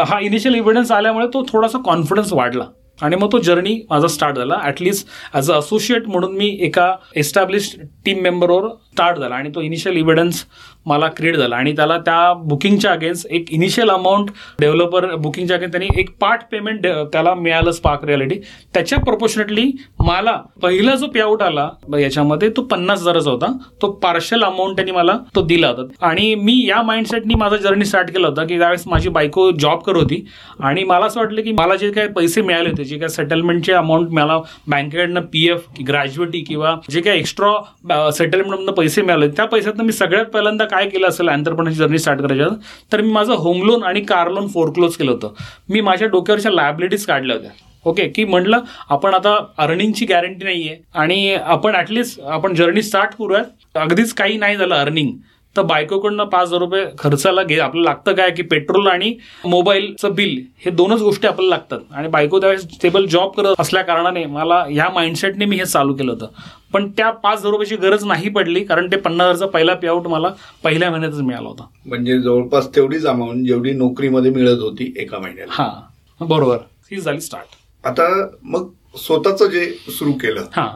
हा 0.07 0.19
इनिशियल 0.21 0.55
एव्हिडन्स 0.55 0.91
आल्यामुळे 0.91 1.27
तो 1.33 1.45
थोडासा 1.49 1.77
कॉन्फिडन्स 1.85 2.33
वाढला. 2.33 2.63
आणि 2.99 3.15
मग 3.15 3.31
तो 3.31 3.39
जर्नी 3.39 3.73
माझा 3.89 4.07
स्टार्ट 4.07 4.37
झाला. 4.37 4.55
ॲटलिस्ट 4.63 5.07
ॲज 5.33 5.51
अ 5.51 5.57
असोसिएट 5.57 6.07
म्हणून 6.07 6.35
मी 6.37 6.47
एका 6.65 6.91
एस्टॅब्लिश 7.15 7.69
टीम 8.05 8.21
मेंबरवर 8.23 8.67
स्टार्ट 8.93 9.17
झाला. 9.17 9.35
आणि 9.35 9.49
तो 9.55 9.61
इनिशियल 9.61 9.97
इव्हिडन्स 9.97 10.43
मला 10.87 11.07
क्रिएट 11.17 11.35
झाला. 11.35 11.55
आणि 11.55 11.71
त्याला 11.75 11.97
त्या 12.05 12.33
बुकिंगच्या 12.33 12.91
अगेन्स्ट 12.91 13.27
एक 13.31 13.51
इनिशियल 13.53 13.89
अमाऊंट 13.89 14.29
डेव्हलपर 14.59 15.13
बुकिंगच्या 15.15 15.57
अगेन्स्ट 15.57 15.77
त्यांनी 15.77 15.99
एक 16.01 16.09
पार्ट 16.21 16.41
पेमेंट 16.51 16.87
त्याला 17.13 17.33
मिळालं 17.35 17.71
स्पार्क 17.71 18.03
रियालिटी 18.05 18.39
त्याच्या 18.73 18.99
प्रपोर्शनेटली 18.99 19.71
मला 19.99 20.31
पहिला 20.61 20.95
जो 20.95 21.07
पेआउट 21.13 21.41
आला 21.43 21.69
याच्यामध्ये 21.99 22.49
तो 22.57 22.61
पन्नास 22.71 22.99
हजाराचा 23.01 23.31
होता. 23.31 23.51
तो 23.81 23.91
पार्शल 24.03 24.43
अमाऊंट 24.43 24.75
त्यांनी 24.75 24.91
मला 24.91 25.17
तो 25.35 25.41
दिला 25.45 25.67
होता. 25.67 26.05
आणि 26.07 26.33
मी 26.35 26.53
या 26.67 26.81
माइंडसेटनी 26.83 27.35
माझा 27.35 27.57
जर्नी 27.57 27.85
स्टार्ट 27.85 28.11
केला 28.13 28.27
होता 28.27 28.43
की 28.43 28.57
त्यावेळेस 28.59 28.83
माझी 28.87 29.09
बायको 29.09 29.49
जॉब 29.51 29.79
करत 29.81 29.97
होती. 29.97 30.23
आणि 30.59 30.83
मला 30.83 31.05
असं 31.05 31.19
वाटलं 31.19 31.41
की 31.41 31.51
मला 31.51 31.75
जे 31.75 31.91
काही 31.91 32.07
पैसे 32.15 32.41
मिळाले 32.41 32.69
होते 32.69 32.83
जे 32.83 32.97
काही 32.97 33.09
सेटलमेंटचे 33.09 33.73
अमाऊंट 33.73 34.09
मला 34.13 34.37
बँकेकडनं 34.67 35.21
पी 35.33 35.47
एफ 35.49 35.65
ग्रॅज्युएटी 35.87 36.41
किंवा 36.47 36.75
जे 36.91 37.01
काही 37.01 37.19
एक्स्ट्रा 37.19 38.11
सेटलमेंटमधनं 38.11 38.71
पैसे 38.71 39.01
मिळाले 39.01 39.27
त्या 39.27 39.45
पैशातनं 39.45 39.83
मी 39.83 39.91
सगळ्यात 39.91 40.25
पहिल्यांदा 40.25 40.65
काय 40.77 40.89
केलं 40.89 41.07
असेल 41.07 41.29
अँतरप्रनरची 41.29 41.75
जर्नी 41.75 41.99
स्टार्ट 41.99 42.21
करायच्या 42.21 42.47
तर 42.91 43.01
मी 43.01 43.11
माझं 43.11 43.33
होम 43.35 43.63
लोन 43.65 43.83
आणि 43.83 44.01
कार 44.01 44.29
लोन 44.31 44.47
फोरक्लोज 44.47 44.95
केलं 44.95 45.11
होतं. 45.11 45.33
मी 45.69 45.81
माझ्या 45.81 46.07
डोक्यावरच्या 46.07 46.51
लायबिलिटीज 46.51 47.05
काढल्या 47.05 47.35
होत्या. 47.35 47.51
ओके 47.85 48.07
की 48.09 48.23
म्हटलं 48.25 48.61
आपण 48.89 49.13
आता 49.13 49.35
अर्निंगची 49.57 50.05
गॅरंटी 50.05 50.45
नाही 50.45 50.67
आहे 50.67 50.77
आणि 50.95 51.33
आपण 51.35 51.75
ॲटलिस्ट 51.75 52.21
आपण 52.21 52.53
जर्नी 52.55 52.81
स्टार्ट 52.81 53.13
करूयात. 53.19 53.43
अगदीच 53.75 54.13
काही 54.13 54.37
नाही 54.37 54.57
झालं 54.57 54.75
अर्निंग 54.75 55.11
तर 55.55 55.61
बायकोकडनं 55.61 56.23
पाच 56.23 56.47
हजार 56.47 56.59
रुपये 56.59 56.83
खर्चाला 56.99 57.43
घे. 57.43 57.57
आपल्याला 57.59 57.89
लागतं 57.89 58.13
काय? 58.15 58.29
की 58.31 58.41
पेट्रोल 58.41 58.87
आणि 58.87 59.13
मोबाईलचं 59.45 60.13
बिल 60.15 60.41
हे 60.65 60.71
दोनच 60.71 61.01
गोष्टी 61.01 61.27
आपल्याला 61.27 61.49
लागतात. 61.49 61.79
आणि 61.91 62.07
बायको 62.07 62.39
त्यावेळेस 62.39 62.63
स्टेबल 62.73 63.05
जॉब 63.05 63.31
करत 63.37 63.59
असल्या 63.59 63.81
कारणाने 63.83 64.25
मला 64.25 64.63
ह्या 64.69 64.89
माइंडसेटने 64.93 65.45
मी 65.45 65.55
हे 65.57 65.65
चालू 65.65 65.93
केलं 65.93 66.11
होतं. 66.11 66.27
पण 66.73 66.87
त्या 66.97 67.09
पाच 67.11 67.37
हजार 67.39 67.51
रुपयाची 67.51 67.75
गरज 67.75 68.03
नाही 68.05 68.29
पडली 68.29 68.63
कारण 68.63 68.87
ते 68.91 68.97
पन्नास 68.97 69.27
हजारचा 69.27 69.51
पहिला 69.51 69.73
पेआउट 69.73 70.07
मला 70.07 70.29
पहिल्या 70.63 70.89
महिन्यातच 70.91 71.21
मिळाला 71.21 71.47
होता. 71.47 71.65
म्हणजे 71.85 72.19
जवळपास 72.21 72.67
तेवढीच 72.75 73.05
अमाऊंट 73.05 73.45
जेवढी 73.47 73.71
नोकरीमध्ये 73.71 74.31
मिळत 74.31 74.59
होती 74.59 74.93
एका 74.97 75.19
महिन्याला. 75.19 75.51
हा 75.53 76.25
बरोबर. 76.25 76.57
ही 76.91 76.99
झाली 77.01 77.21
स्टार्ट 77.21 77.55
आता 77.83 78.07
मग 78.43 78.69
स्वतःचं 78.97 79.47
जे 79.47 79.65
सुरू 79.89 80.11
केलं 80.11 80.45
हा. 80.55 80.67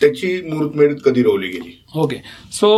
त्याची 0.00 0.40
मुहूर्तमेढ 0.48 0.94
कधी 0.98 1.22
रोवली 1.22 1.48
गेली? 1.48 1.70
ओके 2.02 2.16
सो 2.52 2.68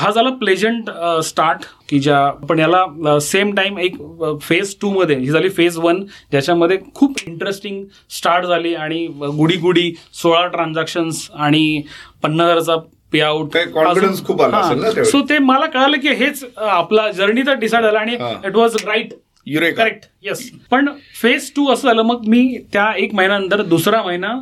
हा 0.00 0.10
झाला 0.10 0.30
प्लेजंट 0.30 0.90
स्टार्ट 1.24 1.64
की 1.88 1.98
ज्या 1.98 2.30
पण 2.48 2.58
याला 2.58 3.18
सेम 3.20 3.54
टाइम 3.54 3.78
एक 3.78 3.96
फेज 4.42 4.74
टू 4.82 4.90
मध्ये 4.90 5.16
ही 5.16 5.26
झाली 5.26 5.48
फेज 5.48 5.78
वन 5.78 6.02
ज्याच्यामध्ये 6.30 6.78
खूप 6.94 7.18
इंटरेस्टिंग 7.26 7.84
स्टार्ट 8.10 8.46
झाली 8.46 8.74
आणि 8.74 9.06
गुडी 9.36 9.56
गुडी 9.56 9.92
सोळा 10.22 10.46
ट्रान्झॅक्शन्स 10.46 11.28
आणि 11.34 11.82
पन्नास 12.22 12.46
हजाराचा 12.46 12.76
पे 13.12 13.20
आउट 13.20 13.56
confidence 13.56 14.24
खूप 14.26 14.42
आला? 14.42 15.04
सो 15.04 15.20
ते 15.28 15.38
मला 15.38 15.66
कळालं 15.66 15.96
की 15.96 16.08
हेच 16.14 16.44
आपला 16.56 17.10
जर्नी 17.10 17.42
तर 17.46 17.54
डिसाईड 17.58 17.84
झाला 17.84 17.98
आणि. 17.98 18.16
It 18.46 18.56
was 18.56 18.76
right. 18.86 19.12
Correct 19.76 20.04
yes 20.24 20.50
पण 20.70 20.88
फेज 21.20 21.50
टू 21.56 21.68
असं 21.72 21.88
झालं 21.88 22.02
मग 22.02 22.26
मी 22.28 22.58
त्या 22.72 22.90
एक 22.96 23.14
महिन्यानंतर 23.14 23.62
दुसरा 23.62 24.02
महिना 24.02 24.32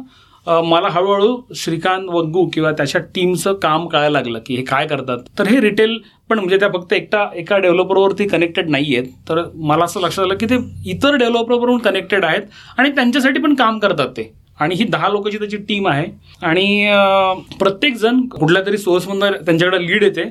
मला 0.49 0.89
हळूहळू 0.93 1.37
श्रीकांत 1.57 2.09
वग्गू 2.11 2.45
किंवा 2.53 2.71
त्याच्या 2.73 3.01
टीमचं 3.15 3.55
काम 3.63 3.87
कळायला 3.89 4.19
लागलं 4.19 4.39
की 4.47 4.57
हे 4.57 4.63
काय 4.63 4.87
करतात. 4.87 5.19
तर 5.39 5.47
हे 5.49 5.61
रिटेल 5.61 5.99
पण 6.31 6.39
म्हणजे 6.39 6.59
त्या 6.59 6.69
फक्त 6.75 6.93
एकटा 6.93 7.25
एका 7.37 7.59
डेव्हलपरवरती 7.59 8.27
कनेक्टेड 8.29 8.71
नाही 8.71 8.97
आहेत 8.97 9.11
तर 9.29 9.43
मला 9.55 9.85
असं 9.85 10.01
लक्षात 10.01 10.25
आलं 10.25 10.35
की 10.37 10.47
ते 10.51 10.57
इतर 10.91 11.17
डेव्हलपरवरून 11.17 11.79
कनेक्टेड 11.79 12.25
आहेत 12.25 12.43
आणि 12.79 12.91
त्यांच्यासाठी 12.91 13.41
पण 13.41 13.55
काम 13.55 13.79
करतात 13.79 14.09
ते. 14.17 14.33
आणि 14.61 14.75
ही 14.75 14.85
दहा 14.85 15.09
लोकांची 15.09 15.39
त्याची 15.39 15.57
टीम 15.69 15.89
आहे. 15.89 16.07
आणि 16.43 16.65
प्रत्येकजण 16.89 17.57
प्रत्येक 17.59 17.97
जण 17.97 18.21
कुठल्या 18.31 18.63
तरी 18.67 18.79
सोर्समधून 18.79 19.33
त्यांच्याकडे 19.37 19.87
लीड 19.87 20.03
येते. 20.03 20.25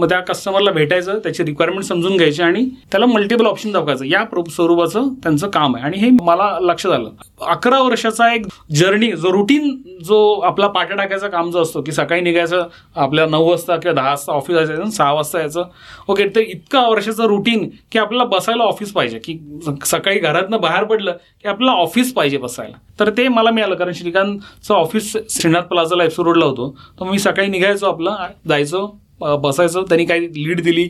मग 0.00 0.08
त्या 0.08 0.20
कस्टमरला 0.20 0.70
भेटायचं 0.70 1.18
त्याची 1.18 1.44
रिक्वायरमेंट 1.44 1.84
समजून 1.84 2.16
घ्यायची 2.16 2.42
आणि 2.42 2.64
त्याला 2.90 3.06
मल्टिपल 3.06 3.46
ऑप्शन 3.46 3.72
दाखवायचं. 3.72 4.04
या 4.04 4.24
स्वरूपाचं 4.50 5.08
त्यांचं 5.22 5.48
काम 5.50 5.76
आहे. 5.76 5.84
आणि 5.84 5.98
हे 5.98 6.10
मला 6.22 6.58
लक्षात 6.60 6.92
आलं 6.92 7.10
अकरा 7.46 7.80
वर्षाचा 7.80 8.32
एक 8.34 8.46
जर्नी 8.76 9.10
जो 9.12 9.32
रुटीन 9.32 9.70
जो 10.04 10.18
आपला 10.40 10.66
पाट्या 10.68 10.96
टाकायचा 10.96 11.28
काम 11.28 11.50
जो 11.50 11.62
असतो 11.62 11.82
की 11.82 11.92
सकाळी 11.92 12.20
निघायचं 12.20 12.66
आपल्या 12.96 13.26
नऊ 13.26 13.48
वाजता 13.50 13.76
किंवा 13.76 13.94
दहा 13.94 14.08
वाजता 14.08 14.32
ऑफिस 14.32 14.56
जायचं 14.56 14.90
सहा 14.90 15.12
वाजता 15.12 15.38
यायचं. 15.38 15.64
ओके 16.08 16.26
तर 16.36 16.40
इतका 16.40 16.86
वर्षाचं 16.88 17.24
रुटीन 17.24 17.68
की 17.92 17.98
आपल्याला 17.98 18.24
बसायला 18.28 18.64
ऑफिस 18.64 18.92
पाहिजे. 18.92 19.18
की 19.18 19.38
सकाळी 19.86 20.18
घरातनं 20.18 20.60
बाहेर 20.60 20.84
पडलं 20.84 21.12
की 21.42 21.48
आपल्याला 21.48 21.76
ऑफिस 21.76 22.12
पाहिजे 22.14 22.38
बसायला. 22.38 22.76
तर 23.00 23.10
ते 23.10 23.28
मला 23.28 23.50
मिळालं. 23.50 23.74
कारण 23.74 23.92
श्रीकांतचं 23.92 24.74
ऑफिस 24.74 25.16
श्रीनाथ 25.30 25.62
प्लाझाला 25.62 26.04
एफसो 26.04 26.24
रोडला 26.24 26.44
होतो. 26.44 26.74
तर 27.00 27.04
मी 27.04 27.18
सकाळी 27.18 27.48
निघायचो 27.48 27.86
आपलं 27.86 28.16
जायचो. 28.48 29.00
बसायचं 29.22 29.82
त्यांनी 29.82 30.04
काही 30.04 30.20
लीड 30.20 30.60
दिली 30.60 30.88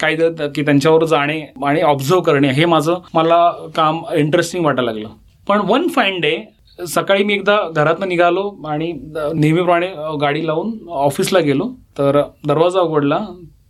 काही 0.00 0.16
द- 0.16 0.42
की 0.54 0.62
त्यांच्यावर 0.62 1.04
जाणे 1.04 1.40
आणि 1.66 1.80
ऑब्झर्व 1.80 2.20
करणे 2.20 2.48
हे 2.48 2.64
माझं 2.64 2.94
मला 3.14 3.50
काम 3.76 4.02
इंटरेस्टिंग 4.14 4.64
वाटायला 4.64 4.92
लागलं. 4.92 5.08
पण 5.48 5.60
वन 5.60 5.88
फाईन 5.88 6.20
डे 6.20 6.38
सकाळी 6.88 7.24
मी 7.24 7.34
एकदा 7.34 7.58
घरातनं 7.76 8.08
निघालो 8.08 8.54
आणि 8.66 8.92
नेहमीप्रमाणे 9.34 9.86
गाडी 10.20 10.46
लावून 10.46 10.88
ऑफिसला 10.90 11.38
गेलो. 11.38 11.68
तर 11.98 12.22
दरवाजा 12.46 12.80
उघडला 12.80 13.18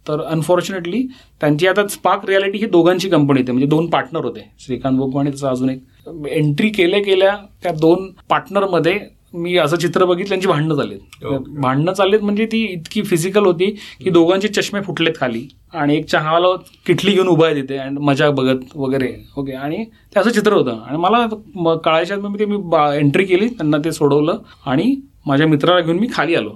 तर 0.09 0.23
अनफॉर्च्युनेटली 0.23 1.03
त्यांची 1.41 1.67
आता 1.67 1.87
स्पार्क 1.87 2.25
रियालिटी 2.25 2.59
ही 2.59 2.67
दोघांची 2.67 3.09
कंपनी 3.09 3.41
होती. 3.41 3.53
म्हणजे 3.53 3.67
दोन 3.67 3.87
पार्टनर 3.87 4.25
होते. 4.25 4.51
श्रीकांत 4.59 4.99
बोगू 4.99 5.19
आणि 5.19 5.31
त्याचा 5.31 5.51
अजून 5.51 5.71
एक. 5.71 5.83
एंट्री 6.29 6.69
केल्या 6.69 7.01
केल्या 7.01 7.37
त्या 7.63 7.73
दोन 7.73 8.11
पार्टनरमध्ये 8.29 9.01
मी 9.35 9.57
असं 9.57 9.77
चित्र 9.77 10.05
बघितलं 10.05 10.29
त्यांची 10.29 10.49
भांडणं 10.49 10.75
झालीत 10.75 11.25
Okay. 11.25 11.61
भांडणं 11.61 11.93
चाललेत 11.93 12.21
म्हणजे 12.21 12.47
ती 12.47 12.63
इतकी 12.65 13.03
फिजिकल 13.03 13.45
होती 13.45 13.67
की 14.05 14.11
दोघांचे 14.11 14.49
चष्मे 14.49 14.81
फुटलेत 14.81 15.13
खाली. 15.17 15.49
आणि 15.73 15.97
एक 15.97 16.07
चहावाला 16.07 16.47
किटली 16.87 17.13
घेऊन 17.13 17.29
उभा 17.29 17.47
आहे 17.47 17.63
तिथे 17.63 17.77
आणि 17.77 17.97
मजा 18.01 18.31
बघत 18.31 18.77
वगैरे. 18.77 19.13
ओके. 19.37 19.53
आणि 19.53 19.85
ते 19.85 20.21
असं 20.21 20.31
चित्र 20.31 20.53
होतं. 20.53 20.79
आणि 20.87 20.99
मला 20.99 21.27
कळायच्या 21.75 22.17
मी 22.17 22.39
ते 22.39 22.45
मी 22.45 22.57
एंट्री 22.97 23.25
केली 23.25 23.49
त्यांना 23.49 23.79
ते 23.79 23.93
सोडवलं. 23.93 24.39
आणि 24.67 24.95
माझ्या 25.27 25.47
मित्राला 25.47 25.81
घेऊन 25.81 25.99
मी 25.99 26.07
खाली 26.13 26.35
आलो. 26.35 26.51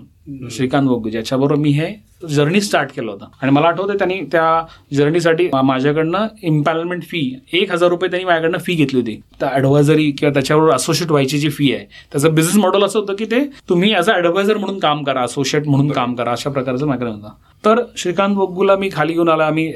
श्रीकांत 0.50 0.88
बोगू 0.88 1.08
ज्याच्याबरोबर 1.10 1.60
मी 1.60 1.70
हे 1.70 1.94
जर्नी 2.30 2.60
स्टार्ट 2.60 2.90
केलं 2.92 3.10
होतं. 3.10 3.26
आणि 3.42 3.52
मला 3.52 3.66
आठवतं 3.68 3.98
त्यांनी 3.98 4.18
त्या 4.32 4.62
जर्नीसाठी 4.96 5.48
माझ्याकडनं 5.64 6.26
इम्पॅलमेंट 6.42 7.02
फी 7.10 7.20
एक 7.52 7.72
हजार 7.72 7.88
रुपये 7.90 8.10
त्यांनी 8.10 8.24
माझ्याकडनं 8.26 8.58
फी 8.58 8.74
घेतली 8.74 9.00
होती. 9.00 9.14
तर 9.40 9.46
ॲडवायझरी 9.46 10.10
किंवा 10.10 10.32
त्याच्यावर 10.34 10.70
असोसिएट 10.74 11.10
व्हायची 11.10 11.38
जी 11.38 11.50
फी 11.50 11.72
आहे 11.72 11.84
त्याचं 12.12 12.34
बिझनेस 12.34 12.56
मॉडेल 12.56 12.84
असं 12.84 12.98
होतं 12.98 13.14
की 13.14 13.24
ते 13.30 13.40
तुम्ही 13.68 13.92
ॲज 13.94 14.10
अ 14.10 14.14
ॲडवायझर 14.14 14.56
म्हणून 14.56 14.78
काम 14.78 15.02
करा 15.04 15.22
असोसिएट 15.22 15.68
म्हणून 15.68 15.90
काम 15.92 16.14
करा 16.14 16.32
अशा 16.32 16.50
प्रकारचं 16.50 16.86
माझ्याकडे 16.86 17.14
होतं. 17.16 17.34
तर 17.64 17.82
श्रीकांत 17.96 18.36
बग्गूला 18.36 18.76
मी 18.76 18.88
खाली 18.92 19.12
घेऊन 19.12 19.28
आला 19.28 19.46
आम्ही 19.46 19.70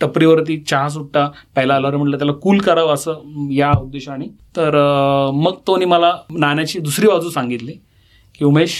टपरीवरती 0.00 0.58
चहा 0.60 0.88
सुट्टा 0.88 1.26
प्यायला 1.54 1.74
आल्यावर 1.74 1.96
म्हटलं 1.96 2.18
त्याला 2.18 2.32
कूल 2.42 2.58
करावं 2.58 2.94
असं 2.94 3.48
या 3.52 3.72
उद्देशाने. 3.80 4.26
तर 4.56 4.80
मग 5.34 5.56
तोनी 5.66 5.84
मला 5.84 6.14
नाण्याची 6.30 6.78
दुसरी 6.78 7.06
बाजू 7.06 7.30
सांगितली. 7.30 7.72
की 8.38 8.44
उमेश 8.44 8.72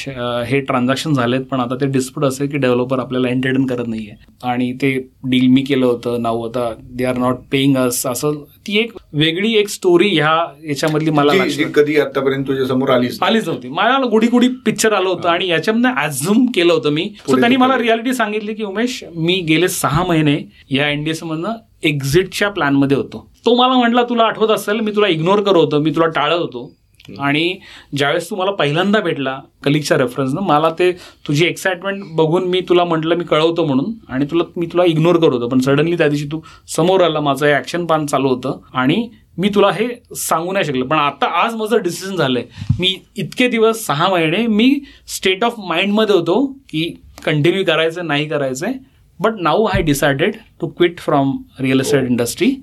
हे 0.47 0.61
ट्रान्झॅक्शन 0.61 1.13
झालेत 1.13 1.41
पण 1.51 1.61
आता 1.61 1.75
ते 1.81 1.87
डिस्प्यूट 1.87 2.25
असेल 2.25 2.49
की 2.51 2.59
डेव्हलपर 2.59 2.99
आपल्याला 2.99 3.29
एंटरटेन 3.29 3.67
करत 3.67 3.87
नाहीये. 3.89 4.15
आणि 4.45 4.73
ते 4.83 4.93
डील 5.31 5.47
मी 5.49 5.63
केलं 5.63 5.87
होतं 5.87 6.23
नाव 6.23 6.41
आता 6.47 6.73
they 6.97 7.05
are 7.05 7.17
not 7.19 7.37
paying 7.53 7.77
us 7.77 8.05
असं 8.07 8.43
ती 8.67 8.79
एक 8.79 8.93
वेगळी 9.13 9.53
एक 9.57 9.69
स्टोरी 9.69 10.09
ह्या 10.09 10.35
याच्यामधली 10.69 11.11
मला 11.11 11.33
कधी 11.75 11.99
आतापर्यंत 12.01 12.45
तुझ्या 12.49 12.67
समोर 12.67 12.91
आलीच 12.91 13.19
नाही. 13.21 13.31
आलीच 13.31 13.49
नव्हती. 13.49 13.69
मला 13.69 13.99
गुढी 14.11 14.27
गुढी 14.27 14.49
पिक्चर 14.67 14.93
आलं 14.93 15.09
होतं 15.09 15.29
आणि 15.29 15.49
याच्यामध्ये 15.49 16.05
ऍझ्युम 16.05 16.45
केलं 16.55 16.73
होतं 16.73 16.91
मी. 16.91 17.09
सो 17.19 17.41
त्यांनी 17.41 17.57
मला. 17.57 17.79
रियालिटी 17.79 18.15
सांगितली 18.15 18.55
की 18.55 18.65
उमेश 18.65 19.03
मी 19.17 19.41
गेले 19.49 19.69
सहा 19.69 20.05
महिने 20.09 20.37
या 20.71 20.89
एनडीएस 20.91 21.23
मधनं 21.25 21.55
एक्झिटच्या 21.83 22.49
प्लॅनमध्ये 22.51 22.97
होतो. 22.97 23.27
तो 23.47 23.55
मला 23.57 23.75
म्हटला 23.75 24.03
तुला 24.03 24.25
आठवत 24.25 24.51
असेल 24.51 24.81
मी 24.81 24.91
तुला 24.97 25.09
इग्नोर 25.09 25.41
करत 25.43 25.57
होतो 25.57 25.81
मी 25.81 25.91
तुला 25.91 26.07
टाळत 26.07 26.39
होतो. 26.39 26.73
आणि 27.21 27.59
ज्यावेळेस 27.97 28.29
तू 28.31 28.37
मला 28.37 28.51
पहिल्यांदा 28.51 29.01
भेटला 29.01 29.39
कलिगच्या 29.65 29.99
रेफरन्सनं 29.99 30.41
मला 30.41 30.71
ते 30.71 30.91
तुझी 31.27 31.45
एक्साइटमेंट 31.47 32.03
बघून 32.17 32.45
मी 32.45 32.61
तुला 32.61 32.85
म्हटलं 32.85 33.17
मी 33.17 33.25
कळवतो 33.25 33.65
म्हणून. 33.65 33.93
आणि 34.09 34.27
तुला 34.31 34.45
मी 34.57 34.67
तुला 34.67 34.85
इग्नोर 34.85 35.17
करत 35.17 35.33
होतो. 35.33 35.49
पण 35.49 35.59
सडनली 35.59 35.99
त्या 35.99 36.09
दिवशी 36.09 36.27
तू 36.33 36.41
समोर 36.77 37.01
आला 37.01 37.21
माझं 37.21 37.47
ॲक्शन 37.47 37.87
पान 37.87 38.07
चालू 38.07 38.29
होतं. 38.29 38.59
आणि 38.75 39.09
मी 39.39 39.49
तुला 39.49 39.71
हे 39.71 39.89
सांगू 40.17 40.53
नाही 40.53 40.65
शकलो. 40.65 40.87
पण 40.87 40.99
आता 40.99 41.27
आज 41.43 41.55
माझं 41.55 41.83
डिसिजन 41.83 42.17
झालंय. 42.17 42.45
मी 42.81 42.97
इतके 43.17 43.49
दिवस 43.49 43.87
सहा 43.87 44.09
महिने 44.09 44.47
मी 44.47 44.75
स्टेट 45.09 45.45
ऑफ 45.45 45.55
माइंडमध्ये 45.59 46.15
होतो 46.15 46.45
की 46.71 46.95
कंटिन्यू 47.25 47.65
करायचं 47.65 48.07
नाही 48.07 48.29
करायचंय. 48.29 48.73
But 49.21 49.41
now 49.41 49.65
I 49.65 49.83
decided 49.83 50.37
to 50.61 50.67
quit 50.67 50.99
from 50.99 51.37
real 51.61 51.81
estate 51.81 52.05
industry 52.05 52.55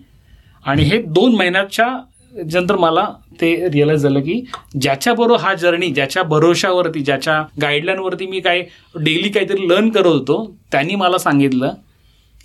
आणि 0.65 0.83
हे 0.83 1.01
दोन 1.01 1.35
महिन्याच्या 1.35 1.87
नंतर 2.35 2.75
मला 2.75 3.05
ते 3.41 3.69
रिअलाइज 3.69 4.01
झालं 4.01 4.19
की 4.19 4.41
ज्याच्याबरोबर 4.81 5.39
हा 5.39 5.53
जर्नी 5.53 5.87
ज्याच्या 5.87 6.23
भरोशावरती 6.23 6.99
ज्याच्या 6.99 7.41
गाईडलाईनवरती 7.61 8.25
मी 8.27 8.39
काय 8.39 8.61
डेली 8.95 9.29
काहीतरी 9.29 9.67
लर्न 9.69 9.89
करत 9.89 10.05
होतो 10.05 10.55
त्यांनी 10.71 10.95
मला 10.95 11.17
सांगितलं 11.17 11.73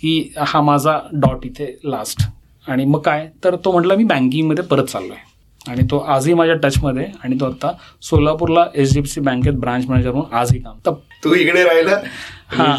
की 0.01 0.31
हा 0.37 0.61
माझा 0.61 0.99
डॉट 1.13 1.45
इथे 1.45 1.75
लास्ट 1.83 2.21
आणि 2.67 2.85
मग 2.85 2.99
काय? 2.99 3.27
तर 3.43 3.55
तो 3.55 3.71
म्हटला 3.71 3.95
मी 3.95 4.03
बँकिंगमध्ये 4.03 4.63
परत 4.63 4.85
चाललो 4.85 5.13
आहे 5.13 5.71
आणि 5.71 5.83
तो 5.91 5.97
आजही 5.99 6.33
माझ्या 6.33 6.55
टचमध्ये 6.55 7.05
आणि 7.23 7.35
तो 7.39 7.45
आता 7.45 7.71
सोलापूरला 8.01 8.65
एच 8.75 8.93
डी 8.93 8.99
एफ 8.99 9.05
सी 9.05 9.21
बँकेत 9.21 9.53
ब्रांच 9.53 9.85
मॅनेजर 9.89 10.11
म्हणून 10.11 10.33
आजही 10.33 10.59
काम 10.59 10.77
तर 10.85 10.91
तू 11.23 11.33
इकडे 11.33 11.63
राहिला 11.63 11.99
हा. 12.47 12.75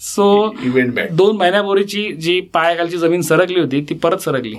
सो 0.00 0.54
इव्हेंट 0.62 0.94
बँक 0.94 1.12
दोन 1.12 1.36
महिन्यापूर्वीची 1.36 2.12
जी 2.12 2.40
पायाखालची 2.40 2.98
जमीन 2.98 3.20
सरकली 3.20 3.60
होती 3.60 3.84
ती 3.88 3.94
परत 3.94 4.18
सरकली. 4.18 4.56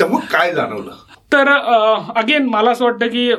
तर 0.00 0.08
मग 0.08 0.20
काय 0.32 0.52
जाणवलं? 0.54 0.92
तर 1.34 1.48
अगेन 2.16 2.44
मला 2.48 2.70
असं 2.70 2.84
वाटतं 2.84 3.06
की 3.06 3.30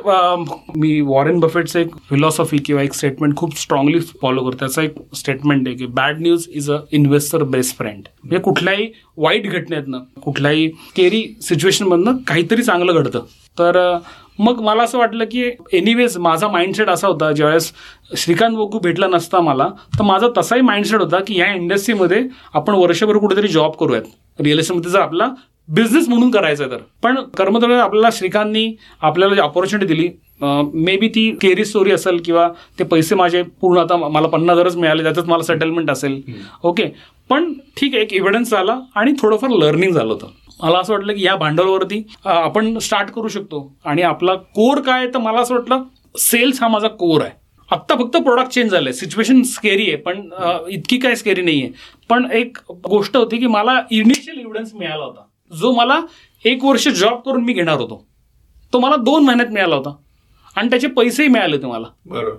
मी 0.80 1.00
वॉरेन 1.00 1.38
बफेटचं 1.40 1.78
एक 1.80 1.94
फिलॉसॉफी 2.10 2.58
किंवा 2.58 2.82
एक 2.82 2.92
स्टेटमेंट 2.94 3.36
खूप 3.36 3.56
स्ट्रॉंगली 3.58 4.00
फॉलो 4.22 4.42
करतो. 4.44 4.56
त्याचं 4.58 4.82
एक 4.82 4.94
स्टेटमेंट 5.16 5.68
आहे 5.68 5.76
की 5.76 5.86
bad 5.86 6.20
news 6.20 6.46
is 6.50 6.70
a 6.70 6.76
investor 6.92 7.42
best 7.54 7.76
friend 7.78 8.02
म्हणजे 8.22 8.38
कुठल्याही 8.44 8.90
वाईट 9.16 9.46
घटनेतनं 9.50 10.02
कुठल्याही 10.22 10.68
केरी 10.96 11.24
सिच्युएशनमधनं 11.42 12.16
काहीतरी 12.28 12.62
चांगलं 12.62 13.02
घडतं. 13.02 13.24
तर 13.58 13.98
मग 14.38 14.60
मला 14.60 14.82
असं 14.82 14.98
वाटलं 14.98 15.24
की 15.24 15.50
एनिवेज 15.72 16.16
माझा 16.18 16.48
माइंडसेट 16.48 16.88
असा 16.88 17.08
होता 17.08 17.32
ज्यावेळेस 17.32 17.72
श्रीकांत 18.16 18.56
बोगू 18.56 18.78
भेटला 18.78 19.06
नसता 19.08 19.40
मला 19.40 19.68
तर 19.98 20.02
माझा 20.04 20.28
तसाही 20.36 20.62
माइंडसेट 20.62 21.00
होता 21.00 21.18
की 21.26 21.38
या 21.38 21.52
इंडस्ट्रीमध्ये 21.54 22.22
आपण 22.54 22.74
वर्षभर 22.74 23.18
कुठेतरी 23.18 23.48
जॉब 23.48 23.72
करूयात. 23.80 24.02
रिअल 24.38 24.58
इस्टेटमध्ये 24.58 24.90
जर 24.90 25.00
आपला 25.00 25.28
बिझनेस 25.68 26.08
म्हणून 26.08 26.30
करायचं 26.30 26.64
आहे 26.64 26.72
तर. 26.72 26.82
पण 27.02 27.16
कर्मचारी 27.36 27.74
आपल्याला 27.74 28.08
श्रीकांतनी 28.12 28.74
आपल्याला 29.02 29.34
जी 29.34 29.40
ऑपॉर्च्युनिटी 29.40 29.94
दिली 29.94 30.08
मे 30.74 30.96
बी 30.96 31.08
ती 31.08 31.30
केरी 31.42 31.64
स्टोरी 31.64 31.90
असेल 31.90 32.20
किंवा 32.24 32.48
ते 32.78 32.84
पैसे 32.84 33.14
माझे 33.14 33.42
पूर्ण 33.60 33.80
आता 33.80 33.96
मला 33.96 34.28
पन्नास 34.28 34.56
हजारच 34.56 34.76
मिळाले 34.76 35.02
त्यातच 35.02 35.28
मला 35.28 35.42
सेटलमेंट 35.42 35.90
असेल. 35.90 36.20
ओके 36.64 36.84
पण 37.30 37.52
ठीक 37.76 37.94
आहे 37.94 38.02
एक 38.02 38.12
एव्हिडन्स 38.14 38.52
आला 38.54 38.78
आणि 38.96 39.12
थोडंफार 39.20 39.50
लर्निंग 39.50 39.92
झालं 39.92 40.12
होतं. 40.12 40.26
मला 40.62 40.78
असं 40.78 40.92
वाटलं 40.92 41.14
की 41.14 41.24
या 41.24 41.34
भांडवलवरती 41.36 42.02
आपण 42.24 42.78
स्टार्ट 42.78 43.10
करू 43.10 43.28
शकतो. 43.28 43.72
आणि 43.84 44.02
आपला 44.02 44.34
कोर 44.34 44.80
काय 44.80 44.98
आहे 44.98 45.12
तर 45.14 45.18
मला 45.18 45.40
असं 45.40 45.54
वाटलं 45.54 45.82
सेल्स 46.18 46.62
हा 46.62 46.68
माझा 46.68 46.88
कोर 46.88 47.22
आहे. 47.22 47.30
आत्ता 47.70 47.94
फक्त 47.94 48.16
प्रोडक्ट 48.16 48.50
चेंज 48.52 48.70
झालंय. 48.70 48.92
सिच्युएशन 48.92 49.42
स्केरी 49.42 49.86
आहे 49.86 49.96
पण 49.96 50.28
इतकी 50.70 50.98
काय 50.98 51.14
स्केरी 51.14 51.42
नाही 51.42 51.62
आहे 51.62 51.72
पण 52.10 52.30
एक 52.32 52.58
गोष्ट 52.88 53.16
होती 53.16 53.38
की 53.38 53.46
मला 53.46 53.80
इनिशियल 53.90 54.38
एव्हिडन्स 54.38 54.74
मिळाला 54.74 55.04
होता. 55.04 55.25
जो 55.52 55.72
मला 55.72 56.00
एक 56.44 56.64
वर्ष 56.64 56.88
जॉब 56.88 57.20
करून 57.20 57.44
मी 57.44 57.52
घेणार 57.52 57.76
होतो. 57.76 58.06
तो 58.72 58.78
मला 58.78 58.96
दोन 58.96 59.24
महिन्यात 59.24 59.48
मिळाला 59.48 59.76
होता. 59.76 59.94
आणि 60.56 60.70
त्याचे 60.70 60.86
पैसेही 60.86 61.28
मिळाले 61.28 61.56
होते 61.56 61.66
मला. 61.66 61.86
बरोबर. 62.06 62.36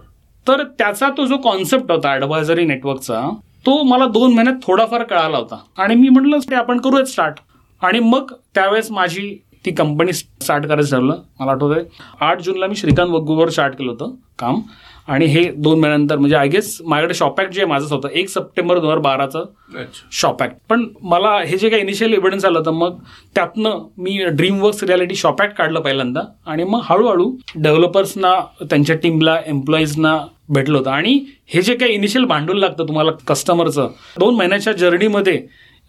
तर 0.48 0.64
त्याचा 0.64 1.10
तो 1.10 1.26
जो 1.26 1.38
कॉन्सेप्ट 1.38 1.92
होता 1.92 2.10
ॲडवायझरी 2.10 2.66
नेटवर्कचा 2.66 3.30
तो 3.66 3.84
मला 3.84 4.08
दोन 4.08 4.34
महिन्यात 4.34 4.56
थोडाफार 4.64 5.04
कळाला 5.04 5.38
होता. 5.38 5.58
आणि 5.78 5.96
मी 5.96 6.10
म्हटलं 6.10 6.38
ते 6.40 6.56
आपण 6.56 6.80
करूयात 6.80 7.06
स्टार्ट 7.06 7.36
आणि 7.82 8.00
मग 8.00 8.34
त्यावेळेस 8.56 8.92
माझी 8.92 9.44
ती 9.66 9.72
कंपनी 9.72 10.14
स्टार्ट 10.14 10.66
करायचं 10.66 10.98
ठरलं. 10.98 11.18
मला 11.40 11.52
आठवतंय 11.52 11.84
आठ 12.20 12.42
जूनला 12.42 12.68
मी 12.68 12.76
श्रीकांत 12.76 13.10
वग्गूवर 13.10 13.50
स्टार्ट 13.50 13.76
केलं 13.76 13.92
होतं 13.92 14.14
काम. 14.40 14.62
आणि 15.08 15.26
हे 15.26 15.44
दोन 15.56 15.80
महिन्यानंतर 15.80 16.18
म्हणजे 16.18 16.36
आय 16.36 16.48
गेस 16.48 16.78
माझ्याकडे 16.86 17.14
शॉपॅक्ट 17.14 17.52
जे 17.54 17.62
आहे 17.62 17.70
माझंच 17.70 17.92
होतं 17.92 18.10
एक 18.10 18.30
सप्टेंबर 18.30 18.80
दोन 18.80 18.86
हजार 18.86 19.00
बाराचं 19.00 19.40
अच्छा. 19.76 20.08
शॉपॅक्ट 20.12 20.56
पण 20.70 20.86
मला 21.02 21.30
हे 21.40 21.58
जे 21.58 21.70
काही 21.70 21.82
इनिशियल 21.82 22.14
एव्हिडन्स 22.14 22.46
आलं 22.46 22.60
होतं 22.60 22.72
मग 22.72 22.98
त्यातनं 23.36 23.80
मी 23.98 24.18
dream 24.28 24.62
works 24.62 24.84
reality 24.84 25.16
shop act 25.16 25.56
काढलं 25.58 25.80
पहिल्यांदा. 25.80 26.22
आणि 26.46 26.64
मग 26.64 26.82
हळूहळू 26.84 27.32
डेव्हलपर्सना 27.56 28.34
त्यांच्या 28.62 28.96
टीमला 28.96 29.38
एम्प्लॉईजना 29.46 30.18
भेटलं 30.50 30.78
होतं. 30.78 30.90
आणि 30.90 31.20
हे 31.48 31.62
जे 31.62 31.76
काही 31.76 31.94
इनिशियल 31.94 32.26
भांडवल 32.26 32.60
लागतं 32.60 32.88
तुम्हाला 32.88 33.12
कस्टमरचं 33.28 33.90
दोन 34.20 34.36
महिन्याच्या 34.36 34.74
जर्नीमध्ये 34.74 35.42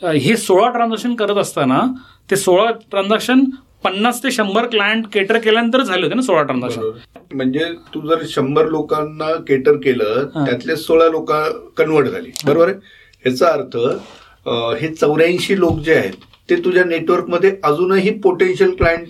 हे 0.02 0.36
सोळा 0.36 0.68
ट्रान्झॅक्शन 0.70 1.14
करत 1.14 1.36
असताना 1.36 1.80
ते 2.30 2.36
सोळा 2.36 2.70
ट्रान्झॅक्शन 2.90 3.40
पन्नास 3.84 4.22
ते 4.22 4.30
शंभर 4.30 4.66
क्लायंट 4.68 5.06
केटर 5.12 5.38
केल्यानंतर 5.38 5.82
झाले 5.82 6.02
होते 6.02 6.14
ना 6.14 6.22
सोळा 6.22 6.42
ट्रान्झॅक्शन 6.42 7.34
म्हणजे 7.34 7.64
तू 7.94 8.00
जर 8.08 8.22
शंभर 8.28 8.66
लोकांना 8.68 9.30
केटर 9.48 9.76
केलं. 9.84 10.28
त्यातले 10.46 10.76
सोळा 10.76 11.08
लोक 11.08 11.32
कन्वर्ट 11.78 12.08
झाली. 12.08 12.30
बरोबर 12.46 12.68
आहे? 12.68 12.74
ह्याचा 13.24 13.48
अर्थ 13.48 13.76
हे 14.80 14.88
चौऱ्याऐंशी 14.94 15.58
लोक 15.60 15.78
जे 15.84 15.94
आहेत 15.94 16.12
ते 16.50 16.56
तुझ्या 16.64 16.84
नेटवर्कमध्ये 16.84 17.54
अजूनही 17.64 18.10
पोटेन्शियल 18.20 18.74
क्लायंट 18.76 19.06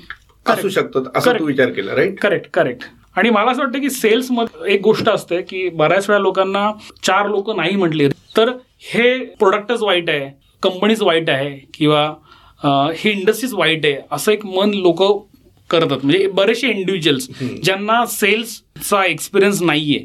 असू. 0.46 0.68
शकतात 0.68 1.02
असं. 1.16 1.38
तू 1.38 1.44
विचार 1.46 1.70
केला 1.70 1.94
राईट 1.94 2.18
करेक्ट 2.20 2.48
करेक्ट 2.54 2.84
आणि 3.16 3.30
मला 3.30 3.50
असं 3.50 3.62
वाटतं 3.62 3.80
की 3.80 3.90
सेल्समध्ये 3.90 4.72
एक 4.74 4.80
गोष्ट 4.82 5.08
असते 5.08 5.40
की 5.42 5.68
बऱ्याच 5.68 6.08
वेळा 6.08 6.20
लोकांना 6.22 6.70
चार 7.02 7.28
लोक 7.28 7.50
नाही 7.56 7.76
म्हटले 7.76 8.08
तर. 8.36 8.50
हे 8.84 9.16
प्रोडक्टच 9.38 9.82
वाईट 9.82 10.10
आहे 10.10 10.28
कंपनीच 10.62 11.00
वाईट 11.02 11.30
आहे 11.30 11.50
किंवा 11.74 12.12
ही 12.62 13.10
इंडस्ट्रीज 13.10 13.54
वाईट 13.54 13.86
आहे. 13.86 13.96
असं 14.12 14.32
एक 14.32 14.44
मन 14.46 14.70
लोक 14.74 15.02
करतात. 15.70 15.98
म्हणजे 16.02 16.26
बरेचसे 16.26 16.68
इंडिव्हिज्युअल्स 16.68 17.28
ज्यांना 17.64 18.04
सेल्सचा 18.06 19.04
एक्सपिरियन्स 19.04 19.62
नाहीये. 19.62 20.04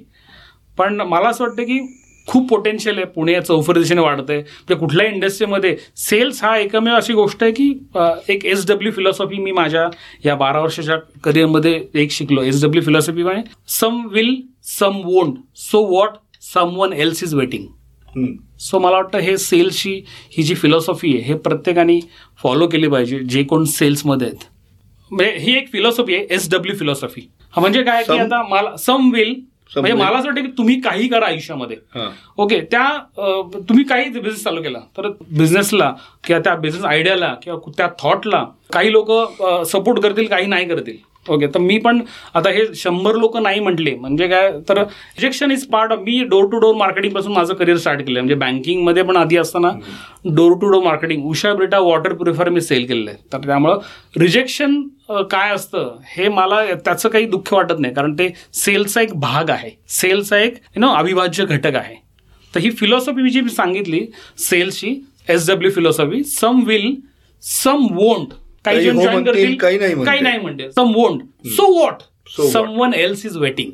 पण 0.77 1.01
मला 1.01 1.29
असं 1.29 1.43
वाटतं 1.43 1.63
की 1.63 1.79
खूप 2.27 2.47
पोटेन्शियल 2.49 2.97
आहे. 2.97 3.05
पुणे 3.05 3.39
चौफर 3.41 3.77
दिशेने 3.77 4.01
वाढत 4.01 4.29
आहे 4.29 4.39
म्हणजे 4.39 4.75
कुठल्याही 4.75 5.13
इंडस्ट्रीमध्ये 5.13 5.75
सेल्स 5.97 6.43
हा 6.43 6.55
एकमेव 6.57 6.95
अशी 6.95 7.13
गोष्ट 7.13 7.43
आहे 7.43 7.51
की 7.51 7.69
एक 8.29 8.45
एस 8.45 8.65
डब्ल्यू 8.67 8.91
फिलॉसॉफी 8.91 9.37
मी 9.43 9.51
माझ्या 9.51 9.87
या 10.25 10.35
बारा 10.35 10.59
वर्षाच्या 10.61 10.97
करिअरमध्ये 11.23 11.79
एक 12.01 12.11
शिकलो. 12.11 12.41
एस 12.41 12.63
डब्ल्यू 12.63 12.83
फिलॉसॉफी 12.83 13.23
म्हणजे 13.23 13.51
some 13.79 14.05
will 14.11 14.35
some 14.79 15.01
won't 15.05 15.37
so 15.61 15.85
what 15.95 16.17
someone 16.77 16.93
else 16.93 17.23
is 17.23 17.33
waiting. 17.35 17.67
So 18.59 18.79
मला 18.79 18.95
वाटतं 18.95 19.19
हे 19.19 19.37
सेल्सची 19.37 19.93
ही 20.37 20.43
जी 20.43 20.55
फिलॉसॉफी 20.55 21.13
आहे 21.13 21.23
हे 21.27 21.33
प्रत्येकाने 21.37 21.99
फॉलो 22.43 22.67
केली 22.67 22.87
पाहिजे 22.87 23.19
जे 23.19 23.43
कोण 23.43 23.63
सेल्समध्ये 23.67 24.27
आहेत. 24.27 24.43
म्हणजे 25.11 25.33
ही 25.39 25.55
एक 25.57 25.71
फिलॉसॉफी 25.71 26.15
आहे 26.15 26.25
एस 26.35 26.49
डब्ल्यू 26.51 26.75
फिलॉसॉफी 26.77 27.27
म्हणजे 27.57 27.83
काय 27.83 28.03
की 28.03 28.17
आता 28.19 28.41
मला 28.49 28.75
सम 28.77 29.09
विल 29.13 29.33
म्हणजे. 29.75 29.93
मला 29.93 30.17
असं 30.17 30.27
वाटतं 30.27 30.41
की 30.41 30.51
तुम्ही 30.57 30.79
काही 30.81 31.07
करा 31.07 31.25
आयुष्यामध्ये. 31.25 31.77
ओके 32.37 32.59
त्या 32.71 32.87
तुम्ही 33.17 33.83
काही 33.83 34.09
बिझनेस 34.09 34.43
चालू 34.43 34.61
केला. 34.61 34.79
तर 34.97 35.07
बिझनेसला 35.29 35.91
किंवा 36.23 36.39
त्या 36.43 36.55
बिझनेस 36.55 36.83
आयडियाला 36.85 37.33
किंवा 37.43 37.71
त्या 37.77 37.87
थॉटला 37.99 38.43
काही 38.73 38.91
लोक 38.91 39.11
सपोर्ट 39.67 39.99
करतील 40.03 40.27
काही 40.27 40.45
नाही 40.47 40.67
करतील. 40.67 40.97
ओके 41.25 41.47
तर 41.47 41.59
मी 41.59 41.77
पण 41.79 41.99
आता 42.35 42.49
हे 42.49 42.63
शंभर 42.75 43.15
लोक 43.15 43.37
नाही 43.37 43.59
म्हटले 43.59 43.93
म्हणजे 43.95 44.27
काय? 44.27 44.49
तर 44.69 44.77
रिजेक्शन 44.79 45.51
इज 45.51 45.65
पार्ट 45.67 45.91
ऑफ 45.91 45.99
मी 45.99 46.19
डोर 46.29 46.49
टू 46.51 46.57
डोर 46.59 46.75
मार्केटिंगपासून 46.75 47.33
माझं 47.33 47.53
करिअर 47.53 47.77
स्टार्ट 47.77 48.01
केलं 48.01 48.19
म्हणजे 48.19 48.35
बँकिंगमध्ये 48.35 49.03
पण 49.03 49.17
आधी 49.17 49.37
असताना 49.37 49.71
door 50.25 50.57
to 50.61 50.69
door 50.71 50.83
marketing 50.83 51.25
Usha 51.29 51.53
Brita 51.53 51.79
water 51.79 52.13
purifier 52.13 52.49
me 52.49 52.61
sale 52.61 52.85
केलेलं 52.87 53.09
आहे 53.11 53.31
तर 53.33 53.45
त्यामुळं 53.45 53.79
रिजेक्शन 54.19 54.81
काय 55.31 55.53
असतं? 55.53 55.95
हे 56.07 56.27
मला 56.29 56.63
त्याचं 56.75 57.09
काही 57.09 57.25
दुःख 57.25 57.53
वाटत 57.53 57.79
नाही 57.79 57.93
कारण 57.93 58.13
ते 58.19 58.29
सेलचा 58.53 59.01
एक 59.01 59.13
भाग 59.19 59.49
आहे. 59.49 59.69
सेलचा 59.91 60.37
एक 60.39 60.53
यु 60.75 60.79
नो 60.81 60.93
अविभाज्य 60.95 61.45
घटक 61.45 61.75
आहे. 61.75 61.95
तर 62.53 62.59
ही 62.59 62.69
फिलॉसॉफी 62.71 63.29
जी 63.29 63.41
मी 63.41 63.49
सांगितली 63.49 64.05
सेल्सची 64.39 64.95
S 65.29 65.49
W 65.49 65.71
philosophy 65.71 66.23
some 66.23 66.63
will 66.67 66.93
some 67.43 67.87
won't 67.93 68.33
काही 68.65 68.83
जण 68.83 68.95
हो 68.95 69.01
join 69.01 69.11
म्हणतील, 69.11 69.31
करतील, 69.33 69.55
काही 69.57 69.77
नाही 69.79 69.93
म्हणतील. 69.93 70.05
काही 70.05 70.21
नाही 70.21 70.39
म्हणते 70.39 70.71
some 70.71 70.91
won't 70.95 71.21
so 71.47 71.71
what 71.73 72.01
someone 72.79 72.93
else 72.93 73.25
is 73.25 73.37
waiting 73.37 73.71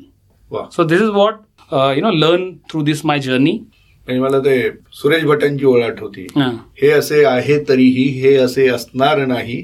so 0.72 0.84
this 0.84 1.02
is 1.02 1.10
what 1.10 1.34
you 1.72 2.02
know 2.02 2.12
learn 2.12 2.52
through 2.70 2.82
this 2.84 3.06
my 3.06 3.20
journey 3.20 3.52
म्हणजे 3.52 4.20
मला 4.22 4.40
ते 4.40 4.70
सुरेश 4.94 5.24
भटांची 5.24 5.66
ओळख 5.66 6.00
होती. 6.00 6.26
हे. 6.38 6.90
असे 6.92 7.24
आहे 7.26 7.58
तरीही 7.70 8.04
हे 8.22 8.36
असे 8.36 8.68
असणार 8.68 9.26
नाही. 9.26 9.62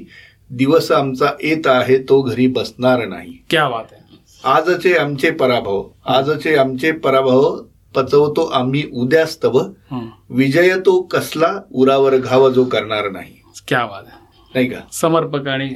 दिवस 0.50 0.90
आमचा 0.92 1.30
येत 1.42 1.66
आहे 1.66 1.98
तो 1.98 2.20
घरी 2.22 2.46
बसणार 2.46 3.04
नाही. 3.06 3.32
क्या 3.50 3.68
बात 3.68 3.84
आहे. 3.92 4.04
आजचे 4.44 4.92
आमचे 4.94 5.30
पराभव 5.30 5.82
आजचे 6.06 6.54
आमचे 6.56 6.92
पराभव 6.92 7.56
पचवतो 7.94 8.44
आम्ही 8.44 8.82
उद्यास्तव. 8.92 9.58
हं. 9.90 10.06
विजय 10.30 10.74
तो 10.76 11.00
कसला 11.02 11.52
उरावर 11.72 12.16
घाव 12.16 12.48
जो 12.50 12.64
करणार 12.64 13.10
नाही. 13.10 13.34
क्या 13.68 13.84
बात 13.86 14.02
आहे. 14.06 14.24
नाही 14.56 14.68
का? 14.68 14.78
समर्पक 14.92 15.48
आणि 15.48 15.68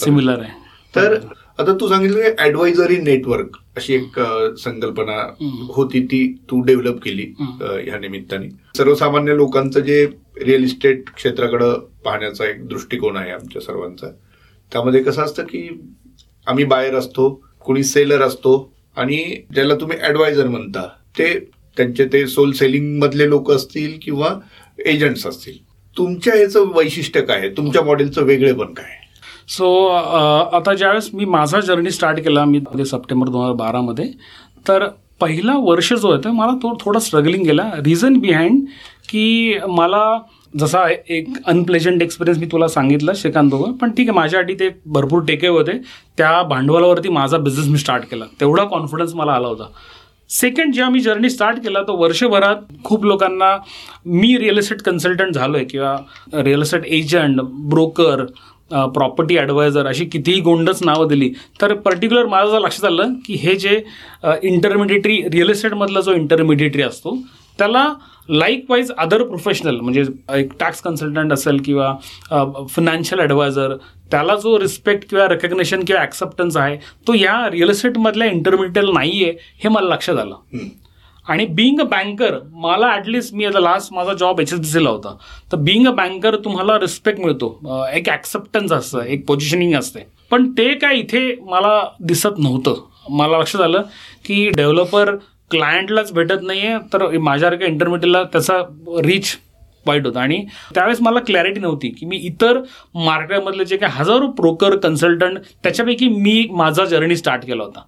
सिमिलर 0.00 0.40
आहे. 0.40 0.58
तर 0.94 1.14
आता 1.58 1.72
तू 1.80 1.88
सांगितलं 1.88 2.42
ऍडवायझरी 2.44 2.96
नेटवर्क 3.02 3.56
अशी 3.76 3.94
एक 3.94 4.18
संकल्पना 4.58 5.16
होती 5.74 6.02
ती 6.10 6.22
तू 6.50 6.60
डेव्हलप 6.66 7.00
केली 7.04 7.26
ह्या 7.40 7.98
निमित्ताने. 8.00 8.48
सर्वसामान्य 8.76 9.34
लोकांचं 9.36 9.80
जे 9.80 10.04
रिअल 10.44 10.64
इस्टेट 10.64 11.10
क्षेत्राकडं 11.16 11.78
पाहण्याचा 12.04 12.48
एक 12.48 12.66
दृष्टिकोन 12.68 13.16
आहे 13.16 13.30
आमच्या 13.30 13.62
सर्वांचा. 13.62 14.10
त्यामध्ये 14.72 15.02
कसं 15.02 15.22
असतं 15.22 15.44
की 15.44 15.68
आम्ही 16.46 16.64
बायर 16.64 16.94
असतो 16.94 17.28
कोणी 17.64 17.82
सेलर 17.84 18.22
असतो 18.22 18.52
आणि 18.96 19.18
ज्याला 19.54 19.74
तुम्ही 19.80 19.98
ऍडवायझर 20.08 20.46
म्हणता 20.48 20.86
ते 21.18 21.34
त्यांचे 21.76 22.04
ते 22.12 22.26
सोल 22.26 22.52
सेलिंग 22.52 22.98
मधले 22.98 23.28
लोक 23.28 23.50
असतील 23.50 23.98
किंवा 24.02 24.28
एजंट्स 24.86 25.26
असतील. 25.26 25.58
तुमच्या 26.00 26.34
याचं 26.36 26.72
वैशिष्ट्य 26.74 27.20
काय 27.22 27.48
तुमच्या 27.56 27.82
मॉडेलचं 27.84 28.24
वेगळेपण 28.24 28.72
काय 28.74 28.84
आहे? 28.84 28.98
सो 29.48 29.86
आता 29.86 30.74
ज्यावेळेस 30.74 31.08
मी 31.14 31.24
माझा 31.26 31.60
जर्नी 31.60 31.90
स्टार्ट 31.90 32.18
केला 32.24 32.44
मी 32.44 32.60
सप्टेंबर 32.86 33.28
दोन 33.28 33.42
हजार 33.42 33.54
बारामध्ये 33.56 34.04
तर 34.68 34.86
पहिला 35.20 35.56
वर्ष 35.58 35.92
जो 35.92 36.08
होता 36.08 36.30
मला 36.32 36.52
तो 36.62 36.76
थोडा 36.80 36.98
स्ट्रगलिंग 36.98 37.44
गेला. 37.46 37.70
रिझन 37.84 38.18
बिहाइंड 38.20 38.60
की 39.08 39.58
मला 39.68 40.02
जसा 40.54 40.86
एक 40.88 41.26
अनप्लेजंट 41.46 42.02
एक्सपिरियन्स 42.02 42.40
मी 42.40 42.46
तुला 42.52 42.68
सांगितलं 42.68 43.12
श्रीकांत 43.16 43.50
दोघं 43.50 43.72
पण 43.72 43.90
ठीक 43.90 44.08
आहे 44.08 44.16
माझ्यासाठी 44.16 44.54
ते 44.60 44.68
भरपूर 44.86 45.22
टेके 45.26 45.48
होते. 45.48 45.72
त्या 46.18 46.42
भांडवलावरती 46.42 47.08
माझा 47.08 47.38
बिझनेस 47.38 47.68
मी 47.68 47.78
स्टार्ट 47.78 48.04
केला. 48.10 48.24
तेवढा 48.40 48.64
कॉन्फिडन्स 48.64 49.14
मला 49.14 49.32
आला 49.32 49.48
होता. 49.48 49.68
सेकंड 50.30 50.74
जेव्हा 50.74 50.90
मी 50.90 51.00
जर्नी 51.00 51.30
स्टार्ट 51.30 51.58
केला 51.62 51.82
तर 51.82 51.92
वर्षभरात 51.98 52.56
खूप 52.84 53.04
लोकांना 53.04 53.56
मी 54.06 54.36
रिअल 54.38 54.58
इस्टेट 54.58 54.82
कन्सल्टंट 54.82 55.34
झालो 55.34 55.56
आहे 55.56 55.64
किंवा 55.64 55.96
real 56.34 56.62
estate 56.62 56.84
agent 56.88 57.40
broker 57.70 58.24
property 58.70 59.36
advisor 59.38 59.86
अशी 59.86 60.04
कितीही 60.04 60.40
गोंडच 60.40 60.82
नावं 60.82 61.08
दिली 61.08 61.30
तर 61.62 61.74
पर्टिक्युलर 61.76 62.26
माझं 62.26 62.58
लक्षात 62.60 62.84
आलं 62.84 63.12
की 63.26 63.34
हे 63.34 63.54
जे 63.56 63.82
इंटरमिडिएटरी 64.42 65.20
रिअल 65.28 65.50
इस्टेटमधला 65.50 66.00
जो 66.00 66.12
इंटरमिडिएटरी 66.12 66.82
असतो 66.82 67.16
त्याला 67.58 67.86
लाईक 68.30 68.64
वाईज 68.68 68.90
अदर 68.98 69.22
प्रोफेशनल 69.22 69.80
म्हणजे 69.80 70.02
एक 70.34 70.52
टॅक्स 70.60 70.80
कन्सल्टंट 70.82 71.32
असेल 71.32 71.60
किंवा 71.64 71.94
फिनान्शियल 72.70 73.20
ॲडवायझर 73.20 73.74
त्याला 74.10 74.34
जो 74.36 74.58
रिस्पेक्ट 74.60 75.08
किंवा 75.10 75.28
रेकग्नेशन 75.28 75.84
किंवा 75.84 76.02
ॲक्सेप्टन्स 76.02 76.56
आहे 76.56 76.76
तो 77.08 77.14
या 77.14 77.48
रिअल 77.52 77.70
इस्टेटमधल्या 77.70 78.26
इंटरमिडिएटला 78.26 78.92
नाही 78.92 79.22
आहे 79.24 79.32
हे 79.62 79.68
मला 79.68 79.94
लक्षात 79.94 80.16
आलं. 80.16 80.36
आणि 81.26 81.44
बिईंग 81.46 81.80
अ 81.80 81.84
बँकर 81.84 82.38
मला 82.52 82.86
ॲटलिस्ट 82.90 83.34
मी 83.34 83.44
आता 83.44 83.60
लास्ट 83.60 83.92
माझा 83.94 84.12
जॉब 84.20 84.40
एच 84.40 84.52
एस 84.52 84.60
बी 84.60 84.66
सीला 84.66 84.90
होता. 84.90 85.14
तर 85.52 85.56
बिईंग 85.56 85.86
अ 85.86 85.90
बँकर 85.92 86.36
तुम्हाला 86.44 86.78
रिस्पेक्ट 86.80 87.20
मिळतो. 87.20 87.58
एक 87.94 88.08
ॲक्सेप्टन्स 88.08 88.72
असतं 88.72 89.02
एक 89.02 89.26
पोझिशनिंग 89.26 89.74
असते. 89.78 90.06
पण 90.30 90.50
ते 90.58 90.72
काय 90.74 90.96
इथे 90.98 91.34
मला 91.42 91.82
दिसत 92.00 92.38
नव्हतं. 92.38 92.74
मला 93.10 93.38
लक्षात 93.38 93.60
आलं 93.60 93.82
की 94.24 94.48
डेव्हलपर 94.56 95.14
क्लायंटलाच 95.50 96.12
भेटत 96.12 96.42
नाही 96.42 96.66
आहे 96.66 96.78
तर 96.92 97.06
माझ्यासारख्या 97.18 97.68
इंटरमिडिएटला 97.68 98.22
त्याचा 98.22 98.58
रीच 99.04 99.36
वाईट 99.86 100.06
होता 100.06 100.20
आणि 100.20 100.44
त्यावेळेस 100.74 101.00
मला 101.02 101.20
क्लॅरिटी 101.20 101.60
नव्हती 101.60 101.88
की 101.88 102.06
मी 102.06 102.16
इतर 102.16 102.60
मार्केटमधले 102.94 103.64
जे 103.64 103.76
काही 103.76 103.92
हजारो 103.96 104.26
ब्रोकर 104.26 104.76
कन्सल्टंट 104.76 105.38
त्याच्यापैकी 105.62 106.08
मी 106.08 106.46
माझा 106.50 106.84
जर्नी 106.84 107.16
स्टार्ट 107.16 107.44
केला 107.46 107.62
होता. 107.62 107.84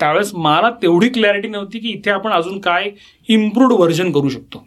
त्यावेळेस 0.00 0.30
मला 0.34 0.70
तेवढी 0.82 1.08
क्लॅरिटी 1.08 1.48
नव्हती 1.48 1.78
की 1.78 1.88
इथे 1.88 2.10
आपण 2.10 2.32
अजून 2.32 2.58
काय 2.60 2.90
इम्प्रूव्ड 3.28 3.72
व्हर्जन 3.72 4.10
करू 4.12 4.28
शकतो. 4.28 4.64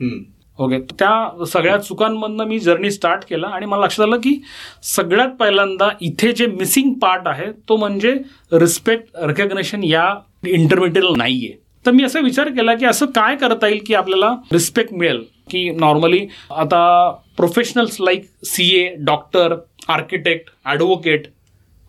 ओके 0.60 0.80
त्या 0.91 1.46
सगळ्या 1.46 1.78
चुकांमधनं 1.78 2.46
मी 2.48 2.60
जर्नी 2.60 2.91
स्टार्ट 2.91 3.24
केला 3.30 3.48
आणि 3.48 3.65
मला 3.65 3.84
लक्षात 3.84 4.06
आलं 4.06 4.17
की 4.17 4.39
सगळ्यात 4.84 5.30
पहिल्यांदा 5.30 5.89
इथे 6.02 6.32
जे 6.32 6.46
मिसिंग 6.48 6.93
पार्ट 6.93 7.28
आहे 7.28 7.52
तो 7.70 7.76
म्हणजे 7.78 8.13
रिस्पेक्ट 8.52 9.17
रेकग्नेशन 9.17 9.84
या 9.84 10.10
इंटरमिडिएट 10.48 11.17
नाहीये 11.17 11.67
तर 11.86 11.92
मी 11.92 12.04
असा 12.04 12.20
विचार 12.20 12.50
केला 12.50 12.74
की 12.76 12.86
असं 12.86 13.06
काय 13.16 13.36
करता 13.36 13.68
येईल 13.68 13.82
की 13.88 13.94
आपल्याला 13.94 14.34
रिस्पेक्ट 14.52 14.94
मिळेल? 14.94 15.24
की 15.52 15.70
नॉर्मली 15.72 16.26
आता 16.52 17.10
professionals 17.38 17.96
like 18.00 18.26
C 18.46 18.70
A 18.78 18.88
doctor 19.06 19.56
architect 19.90 20.50
advocate 20.66 21.28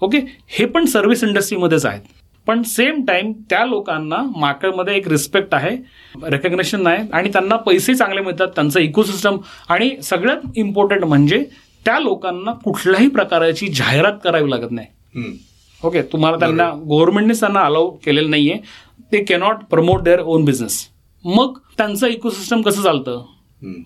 okay 0.03 0.19
हे 0.49 0.65
पण 0.65 0.85
सर्व्हिस 0.87 1.25
इंडस्ट्रीमध्येच 1.25 1.87
आहेत. 1.87 2.01
पण 2.47 2.63
सेम 2.63 3.05
टाइम 3.07 3.33
त्या 3.51 3.65
लोकांना 3.67 4.17
मार्केटमध्ये 4.37 4.95
एक 4.97 5.09
रिस्पेक्ट 5.09 5.55
आहे 5.55 5.77
रेकग्नेशन 6.31 6.87
आहे 6.87 7.07
आणि 7.13 7.33
त्यांना 7.33 7.57
पैसे 7.57 7.95
चांगले 7.95 8.21
मिळतात 8.21 8.49
त्यांचं 8.55 8.81
इकोसिस्टम 8.81 9.37
आणि 9.69 9.91
सगळ्यात 10.03 10.59
इम्पॉर्टंट 10.59 11.05
म्हणजे 11.05 11.43
त्या 11.87 11.99
लोकांना 12.01 12.53
कुठल्याही 12.65 13.09
प्रकारची 13.09 13.69
जाहिरात 13.69 14.19
करावी 14.25 14.51
लागत 14.51 14.71
नाही. 14.71 15.37
ओके 15.81 16.03
तुम्हाला 16.03 16.37
त्यांना 16.37 16.69
गव्हर्नमेंटनेच 16.89 17.41
त्यांना 17.41 17.61
अलाउ 17.61 17.91
केलेलं 18.05 18.31
नाहीये. 18.31 18.57
ते 19.13 19.23
cannot 19.25 19.65
promote 19.71 20.03
their 20.03 20.21
own 20.21 20.45
business 20.45 20.87
मग 21.25 21.59
त्यांचं 21.79 22.07
इकोसिस्टम 22.07 22.63
कसं 22.63 22.83
चालतं. 22.83 23.25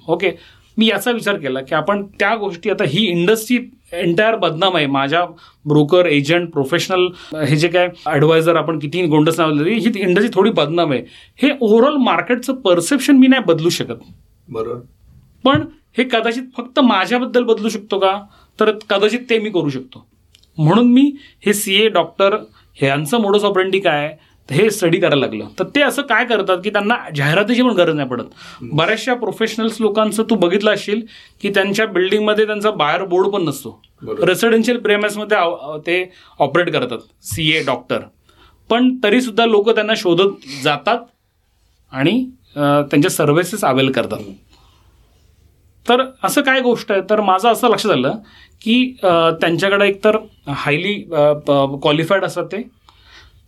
ओके 0.08 0.30
मी 0.76 0.86
याचा 0.86 1.10
विचार 1.10 1.36
केला 1.38 1.60
की 1.60 1.74
आपण 1.74 2.04
त्या 2.18 2.34
गोष्टी 2.36 2.70
आता 2.70 2.84
ही 2.88 3.04
इंडस्ट्री 3.06 3.58
एंटायर 3.92 4.36
बदनाम 4.36 4.76
आहे. 4.76 4.86
माझ्या 4.86 5.24
ब्रोकर 5.64 6.06
एजंट 6.06 6.50
प्रोफेशनल 6.52 7.06
हे 7.36 7.56
जे 7.56 7.68
काय 7.68 7.88
ॲडवायझर 8.06 8.56
आपण 8.56 8.78
किती 8.78 9.04
गोंडस 9.06 9.38
नाव 9.40 9.56
दिली 9.58 9.74
ही 9.74 9.90
इंडस्ट्री 9.96 10.30
थोडी 10.34 10.50
बदनाम 10.50 10.92
आहे. 10.92 11.02
हे 11.42 11.50
ओव्हरऑल 11.60 11.96
मार्केटचं 11.96 12.54
परसेप्शन 12.54 13.16
मी 13.16 13.26
नाही 13.26 13.42
बदलू 13.46 13.68
शकत. 13.68 14.02
बरोबर 14.48 14.80
पण 15.44 15.64
हे 15.98 16.04
कदाचित 16.04 16.42
फक्त 16.56 16.80
माझ्याबद्दल 16.80 17.44
बदलू 17.44 17.68
शकतो 17.68 17.98
का? 17.98 18.18
तर 18.58 18.70
कदाचित 18.90 19.20
ते 19.30 19.38
मी 19.38 19.50
करू 19.50 19.68
शकतो. 19.68 20.06
म्हणून 20.58 20.92
मी 20.92 21.10
हे 21.46 21.52
सी 21.54 21.74
ए 21.74 21.88
डॉक्टर 21.88 22.36
ह्यांचं 22.76 23.20
मोडस 23.20 23.44
ऑपरेंडी 23.44 23.78
काय? 23.78 24.04
आहे 24.06 24.16
हे 24.52 24.68
स्टडी 24.70 24.98
करायला 25.00 25.20
लागलं. 25.20 25.48
तर 25.58 25.64
ते 25.74 25.82
असं 25.82 26.02
काय 26.02 26.24
करतात 26.26 26.58
की 26.64 26.70
त्यांना 26.70 26.96
जाहिरातीची 27.16 27.62
पण 27.62 27.74
गरज 27.76 27.94
नाही 27.94 28.08
पडत. 28.08 28.24
बऱ्याचशा 28.62 29.14
प्रोफेशनल्स 29.14 29.80
लोकांचं 29.80 30.22
तू 30.30 30.34
बघितलं 30.36 30.72
असशील 30.72 31.00
की 31.42 31.50
त्यांच्या 31.54 31.86
बिल्डिंगमध्ये 31.86 32.46
त्यांचा 32.46 32.70
बाहेर 32.70 33.04
बोर्ड 33.04 33.28
पण 33.32 33.44
नसतो. 33.44 33.80
रेसिडेन्शियल 34.26 34.78
प्रेमेसमध्ये 34.80 35.38
ते 35.86 36.04
ऑपरेट 36.40 36.72
करतात. 36.72 36.98
सी 37.24 37.50
ए 37.56 37.62
डॉक्टर 37.66 37.98
पण 38.70 38.94
तरी 39.04 39.20
सुद्धा 39.20 39.46
लोक 39.46 39.70
त्यांना 39.70 39.92
शोधत 39.96 40.46
जातात 40.62 40.98
आणि 41.92 42.24
त्यांच्या 42.56 43.10
सर्व्हिसेस 43.10 43.64
अवेल 43.64 43.90
करतात. 43.92 44.18
तर 45.86 46.02
असं 46.24 46.40
काय 46.42 46.60
गोष्ट 46.60 46.92
आहे? 46.92 47.00
तर 47.10 47.20
माझं 47.20 47.48
असं 47.48 47.68
लक्षात 47.70 47.92
आलं 47.92 48.16
की 48.62 48.94
त्यांच्याकडे 49.02 49.86
एकतर 49.88 50.16
हायली 50.48 50.94
क्वालिफाईड 51.06 52.24
असतात 52.24 52.46
ते. 52.52 52.62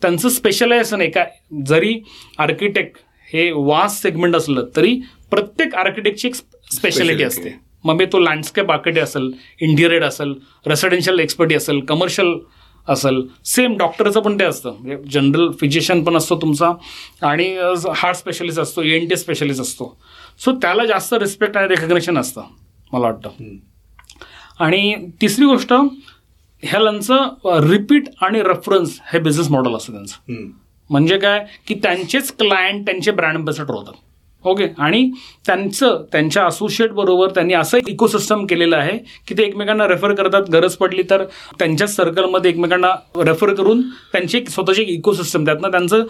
त्यांचं 0.03 0.29
स्पेशलायझेशन 0.29 1.01
आहे 1.01 1.11
काय 1.11 1.31
जरी 1.67 1.99
आर्किटेक्ट 2.39 2.99
हे 3.29 3.51
वास्ट 3.55 4.03
सेगमेंट 4.03 4.37
असलं 4.37 4.65
तरी 4.77 4.95
प्रत्येक 5.31 5.75
आर्किटेक्टची 5.75 6.29
एक 6.29 6.35
स्पेशालिटी 6.35 7.23
Speciality. 7.23 7.27
असते. 7.27 7.55
मग 7.85 7.97
मी 7.97 8.05
तो 8.07 8.19
लँडस्केप 8.19 8.71
आर्किटेक्ट 8.71 9.05
असेल 9.05 9.31
इंटिरियर 9.61 10.03
असेल 10.03 10.35
रेसिडेन्शियल 10.67 11.19
एक्सपर्टी 11.21 11.55
असेल 11.55 11.81
कमर्शियल 11.81 12.35
असेल 12.89 13.21
सेम 13.45 13.77
डॉक्टरचं 13.77 14.21
पण 14.21 14.39
ते 14.39 14.45
असतं. 14.45 14.77
म्हणजे 14.79 15.11
जनरल 15.11 15.51
फिजिशियन 15.61 16.03
पण 16.05 16.17
असतो 16.17 16.37
तुमचा 16.43 16.71
आणि 17.27 17.47
हार्ट 17.97 18.17
स्पेशलिस्ट 18.17 18.61
असतो 18.61 18.83
एन 18.83 19.09
टी 19.09 19.17
स्पेशलिस्ट 19.17 19.61
असतो. 19.63 19.97
सो 20.45 20.53
त्याला 20.53 20.85
जास्त 20.87 21.15
रिस्पेक्ट 21.15 21.57
आणि 21.57 21.69
रेकग्नेशन 21.69 22.19
असतं 22.19 22.43
मला 22.93 23.07
वाटतं. 23.07 23.45
आणि 24.65 24.95
तिसरी 25.21 25.45
गोष्ट 25.45 25.73
ह्यालांचं 26.65 27.61
रिपीट 27.71 28.09
आणि 28.23 28.43
रेफरन्स 28.43 28.99
हे 29.13 29.19
बिझनेस 29.19 29.51
मॉडेल 29.51 29.75
असतं 29.77 29.93
त्यांचं. 29.93 30.51
म्हणजे 30.91 31.19
काय? 31.19 31.45
की 31.67 31.75
त्यांचेच 31.75 32.33
क्लायंट 32.39 32.85
त्यांचे 32.87 33.11
ब्रँड 33.11 33.37
अम्बॅसेडर 33.37 33.75
होतात. 33.75 33.93
ओके 34.45 34.67
आणि 34.79 35.11
त्यांचं 35.47 36.03
त्यांच्या 36.13 36.45
असोसिएट 36.47 36.91
बरोबर 36.93 37.31
त्यांनी 37.35 37.55
असं 37.55 37.79
इकोसिस्टम 37.89 38.45
केलेलं 38.47 38.77
आहे 38.77 38.97
की 39.29 39.35
ते 39.39 39.43
एकमेकांना 39.43 39.87
रेफर 39.89 40.13
करतात 40.15 40.51
गरज 40.53 40.75
पडली 40.77 41.03
तर 41.11 41.25
त्यांच्याच 41.59 41.95
सर्कलमध्ये 41.95 42.51
एकमेकांना 42.51 42.91
रेफर 43.25 43.55
करून 43.55 43.81
त्यांची 44.13 44.39
एक 44.39 44.49
स्वतःची 44.49 44.83
एक 44.83 44.89
इकोसिस्टम 44.89 45.45
त्यातनं 45.45 45.71
त्यांचं 45.71 46.05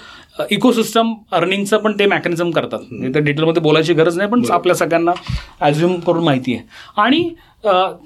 इकोसिस्टम 0.50 1.14
अर्निंगचं 1.32 1.78
पण 1.78 1.98
ते 1.98 2.06
मेकॅनिझम 2.06 2.50
करतात. 2.50 2.80
त्या 3.12 3.22
डिटेलमध्ये 3.22 3.62
बोलायची 3.62 3.94
गरज 3.94 4.16
नाही 4.18 4.30
पण 4.30 4.42
आपल्या 4.50 4.74
सगळ्यांना 4.76 5.12
ॲझ्युम 5.60 5.98
करून 6.00 6.24
माहिती 6.24 6.54
आहे. 6.54 6.66
आणि 6.96 7.28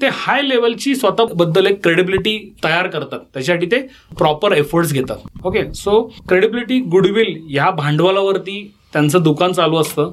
ते 0.02 0.08
हाय 0.12 0.42
लेवलची 0.42 0.94
स्वतःबद्दल 0.94 1.66
एक 1.66 1.82
क्रेडिबिलिटी 1.82 2.38
तयार 2.64 2.86
करतात. 2.88 3.18
त्याच्यासाठी 3.34 3.66
ते 3.66 3.80
प्रॉपर 4.18 4.52
एफर्ट्स 4.52 4.92
घेतात. 4.92 5.16
ओके 5.44 5.62
सो 5.74 6.00
क्रेडिबिलिटी 6.28 6.78
गुडविल 6.90 7.36
ह्या 7.50 7.70
भांडवलावरती 7.70 8.60
त्यांचं 8.92 9.22
दुकान 9.22 9.52
चालू 9.52 9.76
असतं 9.76 10.10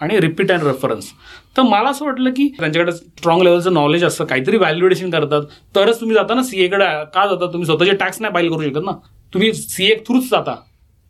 आणि 0.00 0.20
रिपीट 0.20 0.50
अँड 0.52 0.62
रेफरन्स 0.62 1.10
तर 1.56 1.62
मला 1.62 1.88
असं 1.90 2.04
वाटलं 2.04 2.30
की 2.30 2.46
त्यांच्याकडे 2.58 2.92
स्ट्रॉंग 2.92 3.42
लेवलचं 3.42 3.74
नॉलेज 3.74 4.04
असतं 4.04 4.24
काहीतरी 4.24 4.56
व्हॅल्युएशन 4.56 5.10
करतात. 5.10 5.42
तरच 5.76 6.00
तुम्ही 6.00 6.14
जाता 6.14 6.34
ना 6.34 6.42
सीएकडे 6.42 6.84
का 7.14 7.26
जाता? 7.26 7.46
तुम्ही 7.46 7.66
स्वतःचे 7.66 7.92
टॅक्स 7.92 8.20
नाही 8.20 8.34
फाईल 8.34 8.48
करू 8.50 8.62
शकत 8.62 8.84
ना. 8.84 8.92
तुम्ही 9.34 9.52
सीए 9.52 9.94
थ्रूच 10.06 10.30
जाता. 10.30 10.54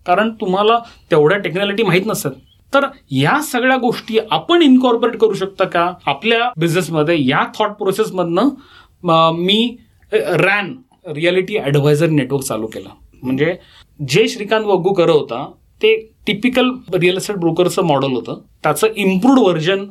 कारण 0.07 0.31
तुम्हाला 0.41 0.79
तेवढ्या 1.11 1.39
टेक्नॉलॉजी 1.39 1.83
माहीत 1.83 2.07
नसतात. 2.07 2.33
तर 2.75 2.87
या 3.11 3.41
सगळ्या 3.43 3.77
गोष्टी 3.77 4.19
आपण 4.31 4.63
इन्कॉर्पोरेट 4.63 5.17
करू 5.21 5.35
शकता 5.35 5.65
का? 5.65 5.93
आपल्या 6.07 6.51
बिझनेसमध्ये 6.57 7.17
या 7.27 7.45
थॉट 7.59 7.71
प्रोसेसमधनं 7.79 8.49
मी 9.37 9.77
रॅन 10.13 10.75
रियालिटी 11.07 11.57
ॲडवायझर 11.59 12.09
नेटवर्क 12.11 12.45
चालू 12.45 12.67
केला. 12.67 12.89
म्हणजे 13.23 13.55
जे 14.01 14.27
श्रीकांत 14.29 14.65
वग्गू 14.65 14.93
करत 14.93 15.11
होता 15.11 15.45
ते 15.83 15.95
टिपिकल 16.27 16.71
रिअल 16.95 17.17
एस्टेट 17.17 17.37
ब्रोकरचं 17.37 17.85
मॉडेल 17.85 18.13
होतं. 18.13 18.41
त्याचं 18.63 18.87
इम्प्रूव्ड 18.97 19.41
व्हर्जन 19.41 19.85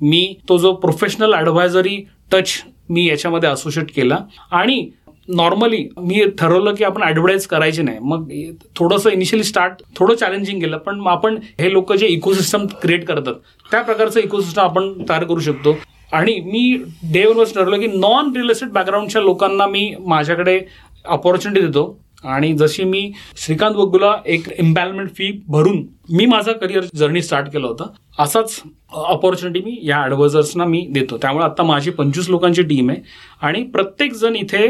मी 0.00 0.34
तो 0.48 0.58
जो 0.58 0.72
प्रोफेशनल 0.74 1.34
ॲडवायझरी 1.34 1.96
टच 2.32 2.52
मी 2.88 3.06
याच्यामध्ये 3.06 3.48
असोशिएट 3.48 3.90
केला. 3.96 4.18
आणि 4.50 4.88
नॉर्मली 5.28 5.86
मी 5.98 6.22
ठरवलं 6.38 6.74
की 6.74 6.84
आपण 6.84 7.02
ॲडव्हर्टाईज 7.02 7.46
करायची 7.46 7.82
नाही. 7.82 7.98
मग 8.00 8.28
थोडंसं 8.76 9.10
इनिशियली 9.10 9.44
स्टार्ट 9.44 9.82
थोडं 9.96 10.14
चॅलेंजिंग 10.14 10.60
केलं 10.60 10.78
पण 10.78 11.00
मग 11.00 11.10
आपण 11.10 11.38
हे 11.60 11.72
लोक 11.72 11.92
जे 11.92 12.06
इकोसिस्टम 12.06 12.66
क्रिएट 12.82 13.04
करतात 13.06 13.34
त्या 13.70 13.82
प्रकारचं 13.82 14.20
इकोसिस्टम 14.20 14.62
आपण 14.62 14.92
तयार 15.08 15.24
करू 15.24 15.40
शकतो. 15.40 15.76
आणि 16.12 16.38
मी 16.44 16.76
डे 17.12 17.24
वरच 17.26 17.54
ठरवलं 17.54 17.80
की 17.80 17.86
नॉन 17.86 18.32
रिअल 18.36 18.50
एस्टेट 18.50 18.70
बॅकग्राऊंडच्या 18.72 19.22
लोकांना 19.22 19.66
मी 19.66 19.92
माझ्याकडे 20.00 20.60
अपॉर्च्युनिटी 21.04 21.66
देतो. 21.66 21.96
आणि 22.24 22.52
जशी 22.58 22.84
मी 22.84 23.10
श्रीकांत 23.36 23.74
वग्गुला 23.76 24.12
एक 24.26 24.48
एम्पॅलमेंट 24.58 25.08
फी 25.16 25.30
भरून 25.48 25.84
मी 26.10 26.26
माझा 26.26 26.52
करिअर 26.52 26.84
जर्नी 26.96 27.22
स्टार्ट 27.22 27.48
केलं 27.52 27.66
होतं 27.66 27.86
असाच 28.18 28.60
अपॉर्च्युनिटी 28.94 29.64
मी 29.64 29.78
या 29.82 29.98
ॲडवायझर्सना 30.02 30.64
मी 30.64 30.86
देतो. 30.90 31.16
त्यामुळे 31.22 31.44
आता 31.44 31.62
माझी 31.62 31.90
पंचवीस 31.90 32.30
लोकांची 32.30 32.62
टीम 32.62 32.90
आहे. 32.90 33.00
आणि 33.42 33.62
प्रत्येकजण 33.64 34.36
इथे 34.36 34.66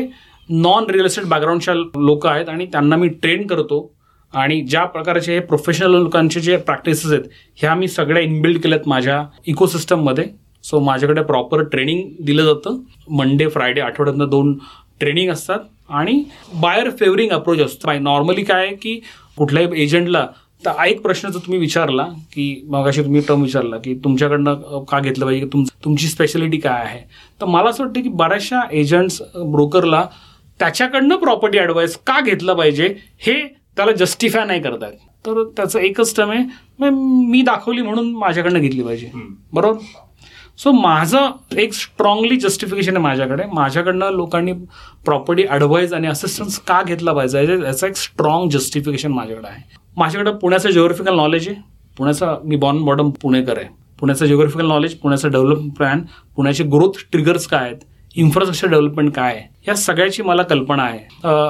नॉन 0.48 0.84
रिअल 0.90 1.04
एस्टेट 1.04 1.24
बॅकग्राऊंडच्या 1.24 1.74
लोक 1.74 2.26
आहेत 2.26 2.48
आणि 2.48 2.66
त्यांना 2.66 2.96
मी 2.96 3.08
ट्रेन 3.08 3.46
करतो. 3.46 3.90
आणि 4.32 4.60
ज्या 4.60 4.84
प्रकारचे 4.84 5.32
हे 5.32 5.40
प्रोफेशनल 5.40 5.94
लोकांचे 5.94 6.40
जे 6.40 6.56
प्रॅक्टिसेस 6.56 7.12
आहेत 7.12 7.24
ह्या 7.56 7.74
मी 7.74 7.88
सगळ्या 7.88 8.22
इनबिल्ड 8.22 8.60
केल्यात 8.62 8.88
माझ्या 8.88 9.22
इकोसिस्टममध्ये 9.46 10.24
सो 10.64 10.80
माझ्याकडे 10.80 11.22
प्रॉपर 11.22 11.62
ट्रेनिंग 11.62 12.08
दिलं 12.24 12.44
जातं. 12.44 12.78
मंडे 13.10 13.48
फ्रायडे 13.48 13.80
आठवड्यातनं 13.80 14.28
दोन 14.30 14.52
ट्रेनिंग 15.00 15.30
असतात. 15.30 15.58
आणि 15.88 16.22
बायर 16.60 16.90
फेवरिंग 16.90 17.30
अप्रोच 17.30 17.60
असतो. 17.60 17.86
बाय 17.86 17.98
नॉर्मली 17.98 18.44
काय 18.44 18.66
आहे 18.66 18.74
की 18.76 19.00
कुठल्याही 19.36 19.82
एजंटला 19.82 20.26
तर 20.64 20.84
एक 20.84 21.00
प्रश्न 21.02 21.28
जर 21.28 21.38
तुम्ही 21.38 21.58
विचारला 21.60 22.04
की 22.32 22.64
मगाशी 22.68 23.02
तुम्ही 23.02 23.20
टर्म 23.28 23.42
विचारला 23.42 23.76
की 23.76 23.94
तुमच्याकडनं 23.94 24.84
का 24.88 25.00
घेतलं 25.00 25.24
पाहिजे? 25.24 25.46
तुम 25.52 25.64
तुमची 25.84 26.06
स्पेशालिटी 26.06 26.58
काय 26.58 26.82
आहे? 26.84 27.00
तर 27.40 27.46
मला 27.46 27.70
असं 27.70 27.84
वाटतं 27.84 28.02
की 28.02 28.08
बऱ्याचशा 28.08 28.60
एजंट्स 28.72 29.20
ब्रोकरला 29.36 30.04
त्याच्याकडनं 30.58 31.16
प्रॉपर्टी 31.16 31.58
ॲडवाईस 31.58 31.96
का 31.96 32.20
घेतलं 32.20 32.54
पाहिजे 32.54 32.96
हे 33.18 33.34
त्याला 33.76 33.92
जस्टिफाय 33.92 34.44
नाही 34.44 34.62
करतायत. 34.62 34.92
तर 35.26 35.44
त्याचं 35.56 35.78
एकच 35.78 36.16
टर्म 36.16 36.30
आहे 36.30 36.44
मग 36.78 36.88
मी 37.28 37.42
दाखवली 37.42 37.82
म्हणून 37.82 38.12
माझ्याकडनं 38.12 38.58
घेतली 38.58 38.82
पाहिजे. 38.82 39.10
बरोबर? 39.52 39.78
सो 40.58 40.72
माझं 40.72 41.30
एक 41.58 41.72
स्ट्रॉंगली 41.72 42.36
जस्टिफिकेशन 42.36 42.96
आहे 42.96 43.02
माझ्याकडे. 43.02 43.42
माझ्याकडनं 43.52 44.10
लोकांनी 44.10 44.52
प्रॉपर्टी 45.04 45.44
ॲडवाईज 45.44 45.94
आणि 45.94 46.06
असिस्टन्स 46.06 46.58
का 46.58 46.82
घेतला 46.82 47.12
पाहिजे 47.12 47.38
याचं- 47.38 47.88
एक 47.88 47.96
स्ट्रॉंग 47.96 48.50
जस्टिफिकेशन 48.50 49.12
माझ्याकडे 49.12 49.48
आहे. 49.48 49.76
माझ्याकडे 49.96 50.32
पुण्याचं 50.32 50.70
जिओग्राफिकल 50.70 51.16
नॉलेज 51.16 51.48
आहे. 51.48 51.56
पुण्याचा 51.96 52.36
मी 52.44 52.56
बॉर्न 52.56 52.82
बॉटम 52.82 53.10
पुणेकर 53.10 53.58
आहे. 53.58 53.66
पुण्याचं 54.00 54.26
जिओग्राफिकल 54.26 54.66
नॉलेज 54.66 54.94
पुण्याचं 54.94 55.30
डेव्हलपमेंट 55.30 55.76
प्लॅन 55.76 56.02
पुण्याचे 56.36 56.64
ग्रोथ 56.64 56.98
ट्रिगर्स 57.12 57.46
काय 57.46 57.60
आहेत? 57.60 57.76
इन्फ्रास्ट्रक्चर 58.16 58.68
डेव्हलपमेंट 58.68 59.12
काय 59.14 59.34
आहे? 59.34 59.42
या 59.68 59.74
सगळ्याची 59.74 60.22
मला 60.22 60.42
कल्पना 60.42 60.82
आहे. 60.82 60.98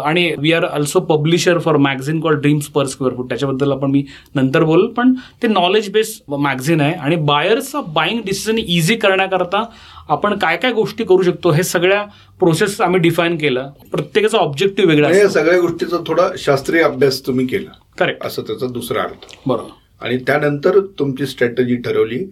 आणि 0.04 0.34
we 0.38 0.52
are 0.52 0.64
also 0.64 1.00
publisher 1.00 1.58
for 1.58 1.76
magazine 1.76 2.20
call 2.20 2.34
dreams 2.34 2.66
per 2.66 2.86
square 2.86 3.16
foot 3.16 3.28
त्याच्याबद्दल 3.28 3.72
आपण 3.72 3.90
मी 3.90 4.04
नंतर 4.34 4.64
बोल 4.64 4.86
पण 4.96 5.12
ते 5.42 5.48
नॉलेज 5.48 5.90
बेस्ड 5.92 6.32
मॅगझिन 6.34 6.80
आहे 6.80 6.94
आणि 6.94 7.16
बायर्सचं 7.16 7.92
बाईंग 7.94 8.20
डिसिजन 8.26 8.58
इझी 8.58 8.96
करण्याकरता 8.96 9.62
आपण 10.08 10.36
काय 10.38 10.56
काय 10.56 10.72
गोष्टी 10.72 11.04
करू 11.04 11.22
शकतो 11.22 11.50
हे 11.50 11.62
सगळ्या 11.62 12.02
प्रोसेस 12.40 12.80
आम्ही 12.80 13.00
डिफाईन 13.00 13.36
केलं. 13.38 13.70
प्रत्येकाचा 13.92 14.38
ऑब्जेक्टिव्ह 14.38 14.90
वेगळा 14.90 15.10
या 15.16 15.28
सगळ्या 15.28 15.60
गोष्टीचा 15.60 15.96
थोडा 16.06 16.28
शास्त्रीय 16.38 16.82
अभ्यास 16.82 17.20
तुम्ही 17.26 17.46
केला. 17.46 17.70
करेक्ट 17.98 18.26
असं 18.26 18.42
त्याचा 18.42 18.66
दुसरा 18.66 19.02
अर्थ. 19.02 19.34
बरोबर. 19.46 20.06
आणि 20.06 20.16
त्यानंतर 20.26 20.78
तुमची 20.98 21.26
स्ट्रॅटजी 21.26 21.76
ठरवली 21.76 22.24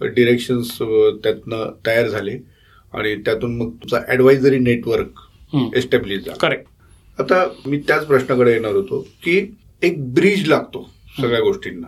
डिरेक्शन्स 0.00 0.78
त्यातनं 1.24 1.70
तयार 1.86 2.08
झाले. 2.08 2.36
आणि 2.94 3.14
त्यातून 3.16 3.56
मग 3.56 3.70
तुमचा 3.70 4.12
ऍडवायझरी 4.12 4.58
नेटवर्क. 4.58 5.20
एस्टॅब्लिश 5.76 6.18
झाला. 6.18 6.36
करेक्ट 6.36 6.64
आता 7.18 7.46
मी 7.66 7.78
त्याच 7.78 8.06
प्रश्नाकडे 8.06 8.52
येणार 8.52 8.72
होतो 8.72 9.00
की 9.24 9.56
एक 9.82 10.14
ब्रिज 10.14 10.48
लागतो 10.48 10.90
सगळ्या 11.20 11.40
गोष्टींना. 11.40 11.86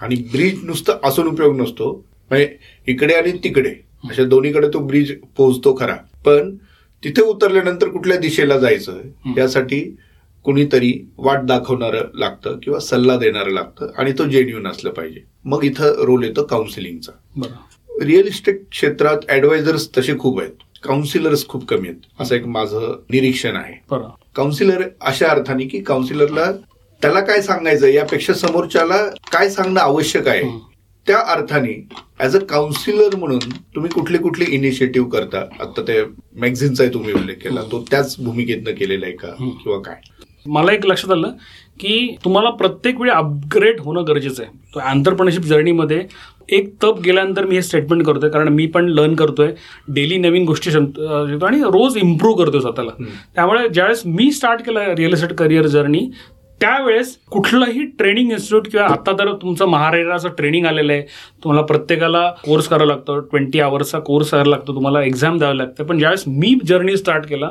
आणि 0.00 0.14
ब्रिज 0.14 0.64
नुसतं 0.64 0.98
असून 1.04 1.26
उपयोग 1.26 1.60
नसतो. 1.60 2.04
म्हणजे 2.30 2.56
इकडे 2.86 3.14
आणि 3.14 3.32
तिकडे. 3.44 3.74
अशा 4.10 4.24
दोन्हीकडे 4.24 4.68
तो 4.68 4.78
ब्रिज 4.78 5.12
पोहोचतो 5.36 5.76
खरा. 5.80 5.96
पण 6.24 6.56
तिथे 7.04 7.22
उतरल्यानंतर 7.22 7.88
कुठल्या 7.88 8.16
दिशेला 8.16 8.58
जायचं. 8.58 8.98
यासाठी 9.36 9.96
कुणीतरी 10.44 11.10
वाट 11.18 11.38
दाखवणारं 11.42 12.00
लागतं 12.14 12.58
किंवा 12.62 12.78
सल्ला 12.78 13.16
देणारं 13.16 13.50
लागतं 13.50 13.90
आणि 13.98 14.12
तो 14.12 14.24
जेन्युन 14.24 14.66
असलं 14.66 14.90
पाहिजे. 14.90 15.20
मग 15.44 15.64
इथं 15.64 16.04
रोल 16.04 16.24
येतो 16.24 16.44
काउन्सिलिंगचा 16.44 17.12
रिअल 18.02 18.26
इस्टेट 18.26 18.62
क्षेत्रात 18.70 19.30
ऍडवायझर्स 19.30 19.88
तसे 19.98 20.18
खूप 20.18 20.40
आहेत. 20.40 20.52
काउन्सिलर्स 20.82 21.46
खूप 21.48 21.64
कमी 21.68 21.88
आहेत. 21.88 22.00
असं 22.20 22.34
एक 22.34 22.46
माझं 22.46 23.00
निरीक्षण 23.10 23.56
आहे. 23.56 23.96
काउन्सिलर 24.36 24.82
अशा 25.00 25.28
अर्थाने 25.28 25.64
की 25.64 25.80
काउन्सिलरला 25.80 26.52
त्याला 27.02 27.20
काय 27.20 27.40
सांगायचं? 27.42 27.86
यापेक्षा 27.86 28.32
समोरच्याला 28.32 28.96
काय 29.32 29.48
सांगणं 29.50 29.80
आवश्यक 29.80 30.28
आहे. 30.28 30.42
त्या 31.06 31.18
अर्थाने 31.32 31.88
ऍज 32.20 32.36
अ 32.36 32.40
काउन्सिलर 32.44 33.16
म्हणून 33.16 33.38
तुम्ही 33.74 33.90
कुठले 33.90 34.18
कुठले 34.18 34.44
इनिशिएटिव्ह 34.48 35.08
करता? 35.08 35.38
आता 35.60 35.82
ते 35.82 36.02
मॅगझिनचा 36.36 36.84
तुम्ही 36.94 37.12
उल्लेख 37.12 37.34
केला. 37.34 37.62
तो 37.62 37.84
त्याच 37.90 38.16
भूमिकेतनं 38.18 38.70
केलेला 38.70 39.06
आहे 39.06 39.14
का. 39.14 39.28
किंवा 39.28 39.78
काय? 39.78 39.96
मला 40.46 40.72
एक 40.72 40.86
लक्षात 40.86 41.10
आलं 41.10 41.30
की 41.80 42.16
तुम्हाला 42.24 42.50
प्रत्येक 42.50 43.00
वेळी 43.00 43.10
अपग्रेड 43.10 43.80
होणं 43.80 44.04
गरजेचं 44.08 44.42
आहे. 44.42 44.58
तो 44.74 44.78
आंतरप्रनरशिप 44.78 45.42
जर्नीमध्ये 45.42 46.02
एक 46.52 46.72
तप 46.82 47.00
गेल्यानंतर 47.04 47.44
मी 47.46 47.54
हे 47.54 47.62
स्टेटमेंट 47.62 48.04
करतोय 48.06 48.30
कारण 48.30 48.48
मी 48.48 48.66
पण 48.66 48.88
लर्न 48.88 49.14
करतोय. 49.14 49.52
डेली 49.94 50.16
नवीन 50.18 50.44
गोष्टी 50.46 50.70
शिकतो 50.70 51.46
आणि 51.46 51.60
रोज 51.62 51.96
इम्प्रूव्ह 51.96 52.44
करतोय 52.44 52.60
स्वतःला. 52.60 52.90
त्यामुळे 53.34 53.68
ज्यावेळेस 53.68 54.02
मी 54.06 54.30
स्टार्ट 54.32 54.62
केलं 54.66 54.94
रिअल 54.96 55.12
इस्टेट 55.12 55.32
करिअर 55.38 55.66
जर्नी 55.66 56.08
त्यावेळेस 56.60 57.16
कुठलंही 57.30 57.84
ट्रेनिंग 57.98 58.30
इन्स्टिट्यूट 58.30 58.68
किंवा 58.68 58.86
आता 58.86 59.12
तर 59.18 59.32
तुमचं 59.42 59.66
महाराष्ट्राचं 59.68 60.28
ट्रेनिंग 60.36 60.66
आलेलं 60.66 60.92
आहे. 60.92 61.02
तुम्हाला 61.44 61.64
प्रत्येकाला 61.66 62.28
कोर्स 62.44 62.68
करावा 62.68 62.86
लागतो 62.86 63.18
ट्वेंटी 63.20 63.60
आवर्सचा 63.60 63.98
कोर्स 63.98 64.30
करायला 64.30 64.50
लागतो 64.50 64.74
तुम्हाला 64.74 65.02
एक्झाम 65.02 65.38
द्यावं 65.38 65.54
लागतं. 65.56 65.84
पण 65.84 65.98
ज्यावेळेस 65.98 66.24
मी 66.26 66.54
जर्नी 66.66 66.96
स्टार्ट 66.96 67.26
केला 67.28 67.50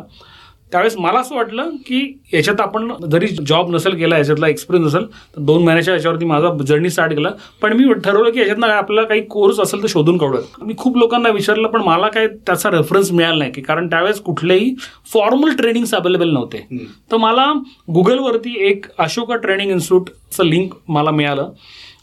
त्यावेळेस 0.71 0.95
मला 0.97 1.19
असं 1.19 1.35
वाटलं 1.35 1.69
की 1.85 1.99
याच्यात 2.33 2.61
आपण 2.61 2.91
जरी 3.11 3.27
जॉब 3.47 3.69
नसेल 3.75 3.95
केला 3.97 4.17
याच्यातला 4.17 4.47
एक्सपिरियन्स 4.47 4.95
नसेल 4.95 5.05
तर 5.35 5.41
दोन 5.41 5.63
महिन्याच्या 5.63 5.93
याच्यावरती 5.93 6.25
माझा 6.25 6.49
जर्नी 6.67 6.89
स्टार्ट 6.89 7.13
केला. 7.13 7.29
पण 7.61 7.73
मी 7.73 7.93
ठरवलं 7.93 8.29
की 8.29 8.39
याच्यातनं 8.39 8.67
आपल्याला 8.67 9.07
काही 9.07 9.21
कोर्स 9.21 9.59
असेल 9.59 9.81
तर 9.83 9.87
शोधून 9.89 10.17
काढूयात 10.17 10.63
मी 10.63 10.73
खूप 10.77 10.97
लोकांना 10.97 11.29
विचारलं 11.29 11.67
पण 11.67 11.81
मला 11.81 12.07
काय 12.07 12.27
त्याचा 12.27 12.71
रेफरन्स 12.71 13.11
मिळाला 13.11 13.37
नाही 13.37 13.51
की 13.51 13.61
कारण 13.61 13.87
त्यावेळेस 13.89 14.19
कुठलेही 14.21 14.73
फॉर्मल 15.13 15.55
ट्रेनिंग्स 15.55 15.93
अवेलेबल 15.93 16.29
नव्हते. 16.29 16.65
तर 17.11 17.17
मला 17.17 17.51
गुगलवरती 17.93 18.55
एक 18.59 18.85
अशोका 18.97 19.35
ट्रेनिंग 19.35 19.71
इन्स्टिट्यूटचं 19.71 20.45
लिंक 20.45 20.73
मला 20.87 21.11
मिळालं. 21.11 21.51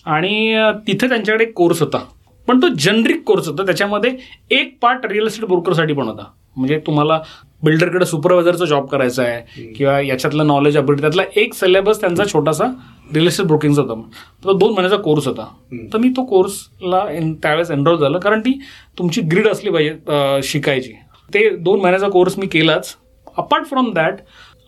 आणि 0.07 0.57
तिथे 0.87 1.09
त्यांच्याकडे 1.09 1.45
एक 1.45 1.53
कोर्स 1.53 1.81
होता. 1.81 1.99
पण 2.49 2.63
तो 2.63 2.69
जनरिक 2.79 3.23
कोर्स 3.23 3.49
होता. 3.49 3.63
त्याच्यामध्ये 3.63 4.17
एक 4.51 4.77
पार्ट 4.83 5.07
रिअल 5.07 5.27
इस्टेट 5.27 5.45
ब्रोकरसाठी 5.45 5.93
पण 5.93 6.09
होता. 6.09 6.25
म्हणजे 6.57 6.79
तुम्हाला 6.87 7.21
बिल्डरकडे 7.65 8.07
सुपरवायझरचा 8.07 8.65
जॉब 8.65 8.87
करायचा 8.87 9.23
आहे 9.23 9.73
किंवा 9.73 10.01
याच्यातलं 10.01 10.47
नॉलेज 10.47 10.79
अपडेट 10.79 11.01
त्यातला 11.01 11.23
एक 11.37 11.55
सिलेबस 11.55 12.01
त्यांचा 12.01 12.25
छोटासा 12.33 12.65
रिअल 13.15 13.27
इस्टेट 13.27 13.47
ब्रोकिंगचा 13.47 13.83
होता. 13.83 14.01
तो 14.45 14.53
दोन 14.53 14.73
महिन्याचा 14.73 14.97
कोर्स 14.97 15.27
होता. 15.29 15.47
तर 15.93 15.99
मी 15.99 16.09
तो 16.09 16.25
कोर्सला 16.25 17.05
त्यावेळेस 17.43 17.71
एनरोल 17.71 17.99
झालं. 17.99 18.19
कारण 18.19 18.41
ती 18.41 18.59
तुमची 18.99 19.21
ग्रीड 19.23 19.49
असली 19.49 19.71
पाहिजे 19.71 20.43
शिकायची. 20.43 20.93
ते 21.35 21.49
दोन 21.57 21.81
महिन्याचा 21.81 22.09
कोर्स 22.09 22.39
मी 22.39 22.47
केलाच. 22.47 22.95
अपार्ट 23.37 23.67
फ्रॉम 23.67 23.93
दॅट 23.93 24.15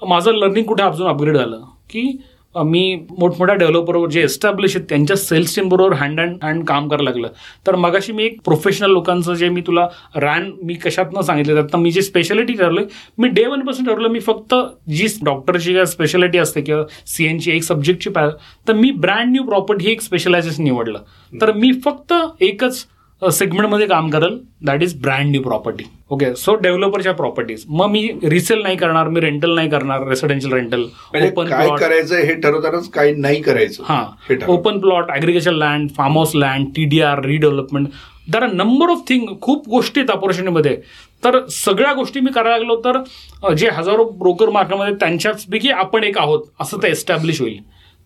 माझं 0.03 0.33
लर्निंग 0.35 0.65
कुठे 0.67 0.83
अजून 0.83 1.07
अपग्रेड 1.07 1.37
झालं? 1.37 1.61
की 1.91 2.17
मी 2.65 3.07
मोठमोठ्या 3.19 3.55
डेव्हलपरवर 3.55 4.09
जे 4.09 4.23
एस्टॅब्लिश 4.23 4.77
आहेत 4.77 4.87
त्यांच्या 4.89 5.17
सेल्स 5.17 5.55
टीम 5.57 5.69
बरोबर 5.69 5.93
हँड 5.97 6.21
अँड 6.21 6.45
हँड 6.45 6.65
काम 6.65 6.89
करायला 6.89 7.11
लागलं. 7.11 7.29
तर 7.67 7.77
मगाशी 7.77 8.13
मी 8.13 8.25
एक 8.25 8.41
प्रोफेशनल 8.45 8.91
लोकांचं 8.91 9.35
जे 9.35 9.49
मी 9.49 9.61
तुला 9.67 9.87
रॅन 10.17 10.51
मी 10.63 10.75
कशातनं 10.75 11.21
सांगितलं 11.21 11.67
तर 11.73 11.77
मी 11.77 11.91
जी 11.91 12.03
स्पेशालिटी 12.03 12.53
ठरलोय 12.53 12.85
मी 13.19 13.29
डे 13.29 13.47
वनपासून 13.47 13.87
ठरवलं 13.87 14.09
मी 14.09 14.21
फक्त 14.21 14.55
जी 14.89 15.07
डॉक्टरची 15.25 15.75
काय 15.75 15.85
स्पेशालिटी 15.87 16.39
असते 16.39 16.61
किंवा 16.61 16.83
सी 17.07 17.27
एनची 17.27 17.53
एक 17.53 17.63
सब्जेक्टची 17.63 18.11
पॅ 18.11 18.29
तर 18.69 18.73
मी 18.73 18.91
ब्रँड 18.91 19.31
न्यू 19.31 19.43
प्रॉपर्टी 19.43 19.91
एक 19.91 20.01
स्पेशलायझेशन 20.01 20.65
निवडलं. 20.65 20.99
तर 21.33 21.53
मी 21.53 21.73
फक्त 21.85 22.13
एकच 22.41 22.85
सेगमेंटमध्ये 23.23 23.87
काम 23.87 24.09
करेल. 24.11 24.39
That 24.67 24.83
is 24.83 24.95
brand 25.03 25.31
new 25.31 25.43
property 25.43 25.85
okay 26.11 26.35
so 26.37 26.55
डेव्हलपरच्या 26.55 27.13
properties 27.15 27.65
मग 27.69 27.89
मी 27.91 28.09
रिसेल 28.23 28.63
नाही 28.63 28.77
करणार 28.77 29.09
मी 29.09 29.21
रेंटल 29.21 29.55
नाही 29.55 29.69
करणार 29.71 30.07
रेसिडेन्शियल 30.09 30.53
रेंटल 30.55 30.83
ओपन 30.83 31.49
काय 31.49 31.65
प्लॉट 31.67 31.81
करायचं 31.81 32.17
हे 32.17 32.35
ठरवतानाच 32.41 32.89
काय 32.91 33.13
नाही 33.15 33.41
करायचं. 33.43 33.83
हा 33.87 34.05
open 34.49 34.79
plot 34.81 35.11
agriculture 35.11 35.53
land 35.53 35.91
farm 35.97 36.17
house 36.17 36.35
land 36.35 36.67
T 36.77 36.85
D 36.85 37.01
R 37.03 37.25
redevelopment 37.25 37.89
there 38.33 38.43
are 38.43 38.53
number 38.53 38.91
of 38.91 39.03
thing 39.09 39.27
खूप 39.43 39.69
गोष्टी 39.69 40.01
आहेत 40.01 40.11
ऑपॉर्च्युनिटीमध्ये 40.11 40.77
तर 41.23 41.39
सगळ्या 41.53 41.93
गोष्टी 41.95 42.21
मी 42.21 42.31
करायला 42.35 42.57
लागलो 42.59 42.77
तर 42.85 43.53
जे 43.55 43.69
हजारो 43.73 44.05
ब्रोकर 44.19 44.51
मार्केटमध्ये 44.51 44.95
त्यांच्याचपैकी 45.01 45.71
आपण 45.71 46.05
एक 46.05 46.19
आहोत 46.19 46.45
असं 46.61 46.83
ते 46.83 46.89
एस्टॅब्लिश 46.91 47.41
होईल. 47.41 47.59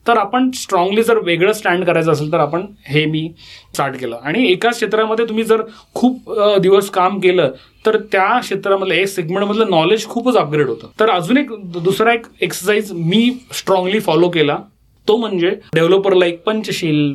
तर 0.07 0.16
आपण 0.18 0.51
स्ट्रॉंगली 0.55 1.03
जर 1.03 1.18
वेगळं 1.24 1.53
स्टँड 1.53 1.84
करायचं 1.84 2.12
असेल 2.12 2.32
तर 2.32 2.38
आपण 2.40 2.64
हे 2.86 3.05
मी 3.07 3.28
स्टार्ट 3.74 3.96
केलं. 4.01 4.16
आणि 4.16 4.46
एकाच 4.53 4.76
क्षेत्रामध्ये 4.76 5.24
तुम्ही 5.28 5.44
जर 5.44 5.62
खूप 5.94 6.30
दिवस 6.62 6.90
काम 6.90 7.18
केलं 7.20 7.51
तर 7.86 7.96
त्या 8.12 8.38
क्षेत्रामधलं 8.40 8.94
एक 8.94 9.09
सेगमेंटमधलं 9.09 9.70
नॉलेज 9.70 10.07
खूपच 10.09 10.36
अपग्रेड 10.36 10.68
होतं. 10.68 10.88
तर 11.01 11.11
अजून 11.11 11.36
एक 11.36 11.53
दुसरा 11.74 12.12
एक 12.12 12.26
एक्सरसाइज 12.42 12.92
मी 12.92 13.30
स्ट्रॉंगली 13.53 14.01
फॉलो 14.01 14.28
केला. 14.28 14.59
तो 15.09 15.16
म्हणजे 15.16 15.51
डेव्हलपरला 15.74 16.26
एक 16.26 16.42
पंचशील 16.44 17.12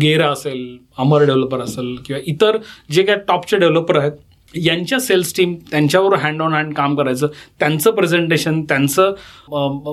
गेरा 0.00 0.28
असेल 0.30 0.76
अमर 0.98 1.24
डेव्हलपर 1.24 1.60
असेल 1.60 1.94
किंवा 2.06 2.20
इतर 2.26 2.56
जे 2.92 3.02
काय 3.02 3.16
टॉपचे 3.28 3.56
डेव्हलपर 3.56 3.96
आहेत 3.98 4.12
यांच्या 4.54 4.98
सेल्स 5.00 5.34
टीम 5.36 5.54
त्यांच्यावर 5.70 6.14
हँड 6.16 6.42
ऑन 6.42 6.54
हँड 6.54 6.74
काम 6.74 6.94
करायचं 6.96 7.26
त्यांचं 7.58 7.90
प्रेझेंटेशन 7.90 8.62
त्यांचं 8.62 9.12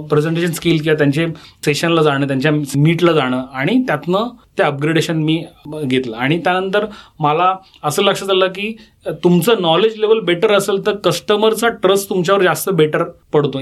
प्रेझेंटेशन 0.08 0.52
स्किल 0.52 0.82
किंवा 0.82 0.98
त्यांचे 0.98 1.26
सेशनला 1.66 2.02
जाणं 2.02 2.28
त्यांच्या 2.28 2.52
मीटला 2.76 3.14
जाणं 3.14 3.44
आणि 3.54 3.82
त्यातनं 3.88 4.28
ते 4.58 4.64
अपग्रेडेशन 4.64 5.18
मी 5.24 5.44
घेतलं. 5.84 6.16
आणि 6.16 6.38
त्यानंतर 6.44 6.86
मला 7.20 7.54
असं 7.84 8.04
लक्षात 8.04 8.30
आलं 8.30 8.48
की 8.48 8.76
तुमचं 9.24 9.62
नॉलेज 9.62 9.96
लेवल 10.00 10.20
बेटर 10.26 10.52
असेल 10.54 10.86
तर 10.86 10.96
कस्टमरचा 11.06 11.68
ट्रस्ट 11.82 12.10
तुमच्यावर 12.10 12.44
जास्त 12.44 12.70
बेटर 12.70 13.04
पडतो. 13.34 13.60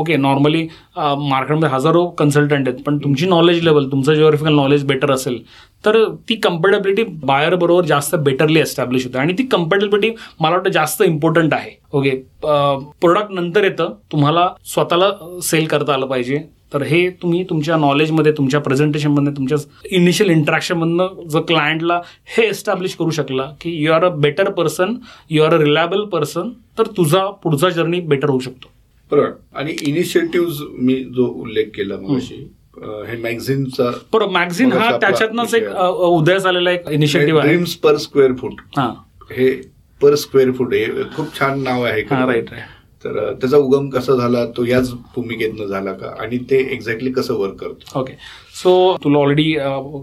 ओके 0.00 0.16
नॉर्मली 0.16 0.66
मार्केटमध्ये 0.96 1.68
हजारो 1.68 2.04
कन्सल्टंट 2.18 2.68
आहेत 2.68 2.82
पण 2.86 2.98
तुमची 3.04 3.26
नॉलेज 3.26 3.62
लेवल 3.64 3.90
तुमचं 3.92 4.14
जिओग्राफिकल 4.14 4.54
नॉलेज 4.54 4.84
बेटर 4.86 5.12
असेल 5.12 5.42
तर 5.86 6.04
ती 6.28 6.34
कम्पेटेबिलिटी 6.34 7.02
बायर 7.24 7.54
बरोबर 7.54 7.84
जास्त 7.84 8.14
बेटरली 8.16 8.60
एस्टॅब्लिश 8.60 9.06
होते. 9.06 9.18
आणि 9.18 9.32
ती 9.38 9.46
कम्पेटेबिलिटी 9.52 10.14
मला 10.40 10.54
वाटतं 10.56 10.70
जास्त 10.70 11.02
इम्पॉर्टंट 11.02 11.54
आहे. 11.54 11.70
ओके 11.92 12.10
प्रोडक्ट 12.40 13.32
नंतर 13.32 13.64
येतं. 13.64 13.92
तुम्हाला 14.12 14.48
स्वतःला 14.74 15.10
सेल 15.42 15.66
करता 15.66 15.94
आलं 15.94 16.06
पाहिजे. 16.06 16.42
तर 16.72 16.82
हे 16.82 17.08
तुम्ही 17.22 17.42
तुमच्या 17.50 17.76
नॉलेजमध्ये 17.76 18.32
तुमच्या 18.32 18.60
प्रेझेंटेशनमध्ये 18.60 19.32
तुमच्या 19.32 19.58
इनिशियल 19.96 20.30
इंटरॅक्शनमधनं 20.30 21.28
जर 21.28 21.40
क्लायंटला 21.48 22.00
हे 22.36 22.46
एस्टॅब्लिश 22.46 22.94
करू 22.94 23.10
शकला 23.10 23.42
की 23.60 23.70
you 23.84 23.92
are 23.92 24.04
a 24.04 24.08
better 24.24 24.50
person 24.50 24.94
you 25.30 25.42
are 25.42 25.54
a 25.54 25.58
reliable 25.62 26.04
person 26.12 26.50
तर 26.78 26.86
तुझा 26.96 27.24
पुढचा 27.42 27.68
जर्नी 27.70 28.00
बेटर 28.00 28.28
होऊ 28.28 28.40
शकतो. 28.40 28.68
बरोबर. 29.10 29.30
आणि 29.54 29.76
इनिशिएटिव्ह 29.88 30.64
मी 30.84 30.94
जो 31.16 31.26
उल्लेख 31.42 31.70
केला 31.76 31.96
मगाशी 32.00 32.46
हे 33.08 33.16
मॅगझिनचा 33.22 33.90
बरं 34.12 34.30
मॅगझिन 34.32 34.72
हा 34.72 34.96
त्याच्यातनंच 35.00 35.54
एक 35.54 35.68
उदयास 35.68 36.46
आलेला 36.46 36.70
एक 36.70 36.88
इनिशिएटिव्ह 36.90 37.40
आहे. 37.40 37.48
ड्रीम्स 37.48 37.74
पर 37.84 37.96
स्क्वेअर 37.96 38.32
फूट 38.40 38.60
हा. 38.76 38.92
हे 39.30 39.50
पर 40.00 40.14
स्क्वेअर 40.14 40.50
फूट 40.52 40.74
हे 40.74 40.86
खूप 41.16 41.38
छान 41.38 41.62
नाव 41.62 41.84
आहे. 41.84 42.02
राईट 42.02 42.50
राईट 42.50 42.50
तर 43.06 43.32
त्याचा 43.40 43.56
उगम 43.56 43.88
कसा 43.90 44.14
झाला? 44.16 44.44
तो 44.56 44.64
याच 44.66 44.90
भूमिकेतनं 45.14 45.66
झाला 45.66 45.92
का? 45.92 46.14
आणि 46.22 46.38
ते 46.50 46.58
एक्झॅक्टली 46.72 47.12
कसं 47.12 47.34
वर्क 47.38 47.54
करतो? 47.60 47.98
ओके 48.00 48.12
सो 48.54 48.96
तुला 49.04 49.18
ऑलरेडी 49.18 49.52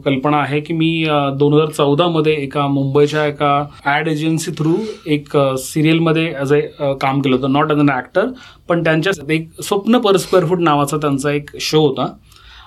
कल्पना 0.06 0.38
आहे 0.38 0.60
की 0.62 0.74
मी 0.74 0.92
दोन 1.40 1.54
हजार 1.54 1.72
चौदामध्ये 1.72 2.34
एका 2.34 2.68
मुंबईच्या 2.68 3.26
एका 3.28 3.54
ॲड 3.86 4.08
एजन्सी 4.08 4.52
थ्रू 4.58 4.76
एक 5.16 5.38
सिरियलमध्ये 5.60 6.28
ॲज 6.34 6.54
अ 6.54 6.92
काम 7.02 7.22
केलं 7.22 7.36
होतं. 7.36 7.52
नॉट 7.52 7.72
ॲज 7.72 7.80
अन 7.80 7.90
ॲक्टर 7.90 8.28
पण 8.70 8.84
त्यांच्या 8.84 9.14
एक 9.34 9.50
स्वप्न 9.64 9.98
पर 10.00 10.18
स्क्वेअर 10.18 10.46
फूट 10.50 10.60
नावाचा 10.62 10.98
त्यांचा 10.98 11.32
एक 11.32 11.58
शो 11.62 11.86
होता. 11.88 12.14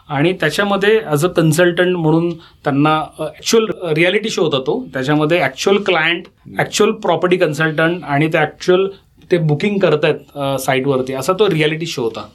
आणि 0.09 0.33
त्याच्यामध्ये 0.41 0.99
ॲज 1.05 1.25
अ 1.25 1.29
कन्सल्टंट 1.37 1.97
म्हणून 1.97 2.31
त्यांना 2.65 2.91
ॲक्च्युअल 3.21 3.67
रियालिटी 3.97 4.31
शो 4.31 4.43
होता 4.43 4.59
तो. 4.67 4.79
त्याच्यामध्ये 4.95 5.39
actual 5.43 5.79
client 5.87 6.25
actual 6.59 6.93
property 7.03 7.37
consultant 7.37 8.05
आणि 8.05 8.29
ते 8.33 8.39
ॲक्च्युअल 8.39 8.87
ते 9.31 9.39
बुकिंग 9.39 9.79
करतायत 9.79 10.39
साईटवरती. 10.61 11.13
असा 11.15 11.33
तो 11.39 11.49
रियालिटी 11.51 11.87
शो 11.87 12.03
होता. 12.03 12.27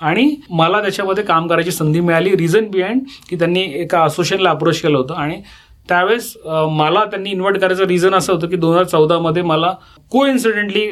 आणि 0.00 0.34
मला 0.50 0.80
त्याच्यामध्ये 0.82 1.24
काम 1.24 1.46
करायची 1.48 1.70
संधी 1.70 2.00
मिळाली. 2.00 2.36
रिझन 2.36 2.68
बिहाइंड 2.70 3.00
की 3.28 3.36
त्यांनी 3.38 3.62
एका 3.80 4.02
असोसिएशनला 4.04 4.50
अप्रोच 4.50 4.80
केलं 4.80 4.98
होतं. 4.98 5.14
आणि 5.14 5.40
त्यावेळेस 5.88 6.32
मला 6.70 7.04
त्यांनी 7.04 7.30
इन्व्हाइट 7.30 7.58
करायचं 7.60 7.86
रिझन 7.86 8.14
असं 8.14 8.32
होतं 8.32 8.48
की 8.48 8.56
दोन 8.56 8.72
हजार 8.72 8.84
चौदामध्ये 8.84 9.42
मला 9.42 9.72
को 10.12 10.24
इन्सिडेंटली 10.26 10.86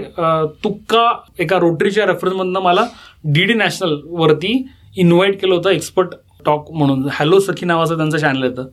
तुक्का 0.64 1.08
एका 1.38 1.58
रोटरीच्या 1.58 2.06
रेफरन्समधनं 2.06 2.60
मला 2.60 2.84
डी 3.24 3.44
डी 3.44 3.54
नॅशनलवरती 3.54 4.52
इन्व्हाइट 4.96 5.40
केलं 5.40 5.54
होतं 5.54 5.70
एक्सपर्ट 5.70 6.14
टॉक 6.46 6.70
म्हणून. 6.72 7.06
हॅलो 7.12 7.38
सखी 7.40 7.66
नावाचं 7.66 7.96
त्यांचं 7.96 8.18
चॅनल 8.18 8.42
येतं. 8.44 8.66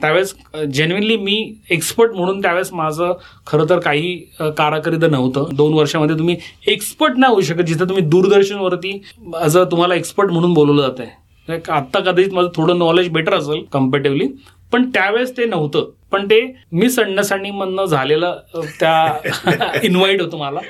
त्यावेळेस 0.00 0.34
जेन्युनली 0.72 1.16
मी 1.16 1.36
एक्सपर्ट 1.70 2.12
म्हणून 2.12 2.40
त्यावेळेस 2.42 2.72
माझं 2.72 3.12
खरं 3.46 3.68
तर 3.70 3.78
काही 3.78 4.14
कारकिर्द 4.56 5.04
नव्हतं. 5.04 5.48
दोन 5.52 5.72
वर्षामध्ये 5.74 6.16
तुम्ही 6.18 6.36
एक्सपर्ट 6.66 7.18
नाही 7.18 7.32
होऊ 7.32 7.40
शकत 7.40 7.62
जिथं 7.62 7.88
तुम्ही 7.88 8.04
दूरदर्शनवरती 8.04 9.00
ॲज 9.34 9.56
अ 9.58 9.64
तुम्हाला 9.70 9.94
एक्सपर्ट 9.94 10.30
म्हणून 10.30 10.54
बोलवलं 10.54 10.82
जात 10.82 11.00
आहे 11.00 11.60
आत्ता 11.68 12.00
कदाचित 12.00 12.32
माझं 12.34 12.48
थोडं 12.56 12.78
नॉलेज 12.78 13.08
बेटर 13.08 13.34
असेल 13.34 13.62
कम्पॅरेटिव्हली 13.72 14.26
पण 14.72 14.88
त्यावेळेस 14.94 15.36
ते 15.36 15.44
नव्हतं. 15.44 15.90
पण 16.12 16.24
ते 16.26 16.40
मिस 16.72 16.98
अंडरस्टँडिंग 16.98 17.84
झालेलं 17.84 18.38
त्या 18.80 19.78
इन्व्हाइट 19.84 20.20
होतं 20.22 20.38
मला. 20.38 20.60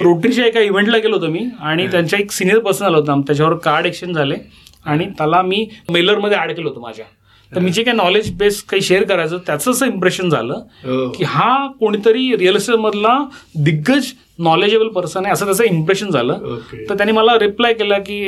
रोटरीच्या 0.00 0.46
एका 0.46 0.60
इव्हेंटला 0.60 0.98
गेलो 0.98 1.16
होतो 1.16 1.28
मी 1.32 1.44
आणि 1.60 1.86
त्यांच्या 1.86 2.18
एक 2.18 2.30
सिनियर 2.32 2.58
पर्सन 2.58 2.84
आलं 2.84 2.96
होतं 2.96 3.20
त्याच्यावर 3.20 3.54
कार्ड 3.64 3.86
एक्सचेंज 3.86 4.16
झाले. 4.16 4.36
आणि 4.84 5.06
त्याला 5.18 5.40
मी 5.42 5.66
मेलरमध्ये 5.90 6.38
ऍड 6.38 6.52
केलं 6.52 6.68
होतं 6.68 6.80
माझ्या. 6.80 7.04
तर 7.52 7.60
मी 7.60 7.70
जे 7.70 7.82
काही 7.82 7.96
नॉलेज 7.96 8.30
बेस 8.38 8.62
काही 8.62 8.82
शेअर 8.82 9.04
करायचं 9.04 9.38
त्याचं 9.46 9.70
असं 9.70 9.86
इम्प्रेशन 9.86 10.28
झालं 10.30 10.54
हो. 10.84 11.08
की 11.10 11.24
हा 11.24 11.66
कोणीतरी 11.80 12.34
रिअल 12.36 12.56
एस्टेटमधला 12.56 13.18
दिग्गज 13.56 14.12
नॉलेजेबल 14.38 14.88
पर्सन 14.88 15.24
आहे 15.24 15.32
असं 15.32 15.44
त्याचं 15.46 15.64
इम्प्रेशन 15.64 16.10
झालं. 16.10 16.56
तर 16.88 16.94
त्यांनी 16.96 17.12
मला 17.12 17.38
रिप्लाय 17.38 17.72
केला 17.74 17.98
की 17.98 18.20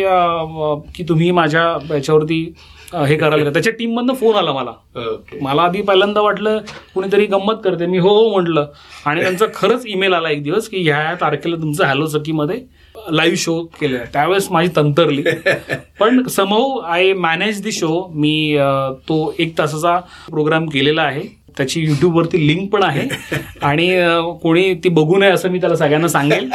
की 0.95 1.05
तुम्ही 1.09 1.31
माझ्या 1.31 1.63
याच्यावरती 1.91 2.43
हे 3.07 3.17
कराल 3.17 3.45
का 3.45 3.51
त्याच्या 3.51 3.73
टीममधनं 3.73 4.15
फोन 4.15 4.37
आला 4.37 4.53
मला. 4.53 4.73
मला 5.43 5.63
आधी 5.63 5.83
पहिल्यांदा 5.83 6.21
वाटलं 6.21 6.59
कुणीतरी 6.95 7.27
गंमत 7.27 7.61
करते. 7.65 7.87
मी 7.87 7.99
हो 7.99 8.15
हो 8.15 8.31
म्हटलं. 8.31 8.67
आणि 9.07 9.21
त्यांचा 9.23 9.47
खरंच 9.55 9.87
ईमेल 9.87 10.13
आला 10.13 10.31
एक 10.31 10.43
दिवस 10.43 10.69
की 10.69 10.83
ह्या 10.83 10.97
ह्या 10.97 11.15
तारखेला 11.21 11.57
तुमचं 11.57 11.85
हॅलो 11.85 12.07
सखीमध्ये 12.07 12.61
लाईव्ह 13.11 13.37
शो 13.39 13.61
केलं 13.81 14.05
त्यावेळेस 14.13 14.51
माझी 14.51 14.69
तंतरली. 14.77 15.23
पण 16.01 16.27
somehow 16.29 16.79
I 16.79 17.13
manage 17.13 17.63
the 17.63 17.73
show 17.73 18.07
मी 18.15 18.57
तो 19.09 19.35
एक 19.39 19.57
तासाचा 19.59 19.99
प्रोग्राम 20.31 20.67
केलेला 20.69 21.03
आहे. 21.03 21.23
त्याची 21.57 21.81
युट्यूबवरती 21.81 22.47
लिंक 22.47 22.69
पण 22.73 22.83
आहे. 22.83 23.07
आणि 23.63 23.89
कोणी 24.43 24.73
ती 24.85 24.89
बघू 24.89 25.17
नये 25.19 25.31
असं 25.31 25.51
मी 25.51 25.61
त्याला 25.61 25.77
सगळ्यांना 25.77 26.09
सांगेल. 26.09 26.49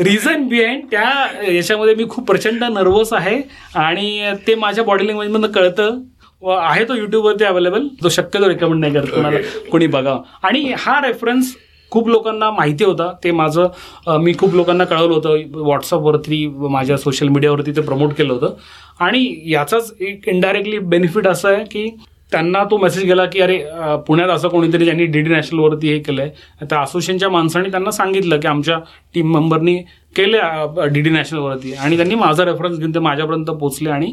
रिझन 0.00 0.46
बिहाइंड 0.48 0.82
त्या 0.90 1.52
याच्यामध्ये 1.52 1.94
मी 1.94 2.04
खूप 2.10 2.26
प्रचंड 2.28 2.64
नर्वस 2.64 3.12
आहे. 3.12 3.40
आणि 3.74 4.32
ते 4.46 4.54
माझ्या 4.54 4.84
बॉडी 4.84 5.06
लँग्वेजमधनं 5.08 5.52
कळतं. 5.52 6.00
आहे 6.42 6.84
तो 6.84 6.94
युट्यूबवरती 6.94 7.44
अवेलेबल 7.44 7.86
तो 8.02 8.08
शक्यतो 8.08 8.48
रेकमेंड 8.48 8.80
नाही 8.80 8.92
करत 8.94 9.14
कोणाला. 9.14 9.38
कोणी 9.70 9.86
बघा 9.86 10.16
आणि 10.42 10.72
हा 10.78 11.00
रेफरन्स 11.06 11.54
खूप 11.94 12.08
लोकांना 12.08 12.50
माहिती 12.50 12.84
होता. 12.84 13.10
ते 13.24 13.30
माझं 13.32 14.18
मी 14.20 14.32
खूप 14.38 14.54
लोकांना 14.54 14.84
कळवलं 14.84 15.14
होतं. 15.14 15.36
व्हॉट्सअपवरती 15.54 16.46
माझ्या 16.70 16.96
सोशल 16.98 17.28
मीडियावरती 17.28 17.76
ते 17.76 17.80
प्रमोट 17.82 18.12
केलं 18.14 18.32
होतं. 18.32 18.54
आणि 19.00 19.28
याचाच 19.50 19.92
एक 20.00 20.28
इनडायरेक्टली 20.28 20.78
बेनिफिट 20.78 21.26
असं 21.26 21.48
आहे 21.48 21.64
की 21.64 21.88
त्यांना 22.32 22.62
तो 22.70 22.76
मेसेज 22.78 23.04
गेला 23.04 23.24
की 23.32 23.40
अरे 23.40 23.56
पुण्यात 24.06 24.28
असं 24.30 24.48
कोणीतरी 24.48 24.84
ज्यांनी 24.84 25.04
डी 25.06 25.20
डी 25.20 25.30
नॅशनलवरती 25.30 25.88
हे 25.88 25.98
केलं 25.98 26.22
आहे 26.22 26.66
त्या 26.66 26.80
असोसिएशनच्या 26.80 27.28
माणसांनी 27.30 27.70
त्यांना 27.70 27.90
सांगितलं 27.90 28.40
की 28.40 28.48
आमच्या 28.48 28.78
टीम 29.14 29.32
मेंबरनी 29.34 29.76
केले 30.16 30.38
डी 30.92 31.00
डी 31.00 31.10
नॅशनलवरती 31.10 31.72
आणि 31.74 31.96
त्यांनी 31.96 32.14
माझा 32.14 32.44
रेफरन्स 32.44 32.78
घेऊन 32.78 32.94
ते 32.94 32.98
माझ्यापर्यंत 32.98 33.50
पोचले 33.60 33.90
आणि 33.90 34.12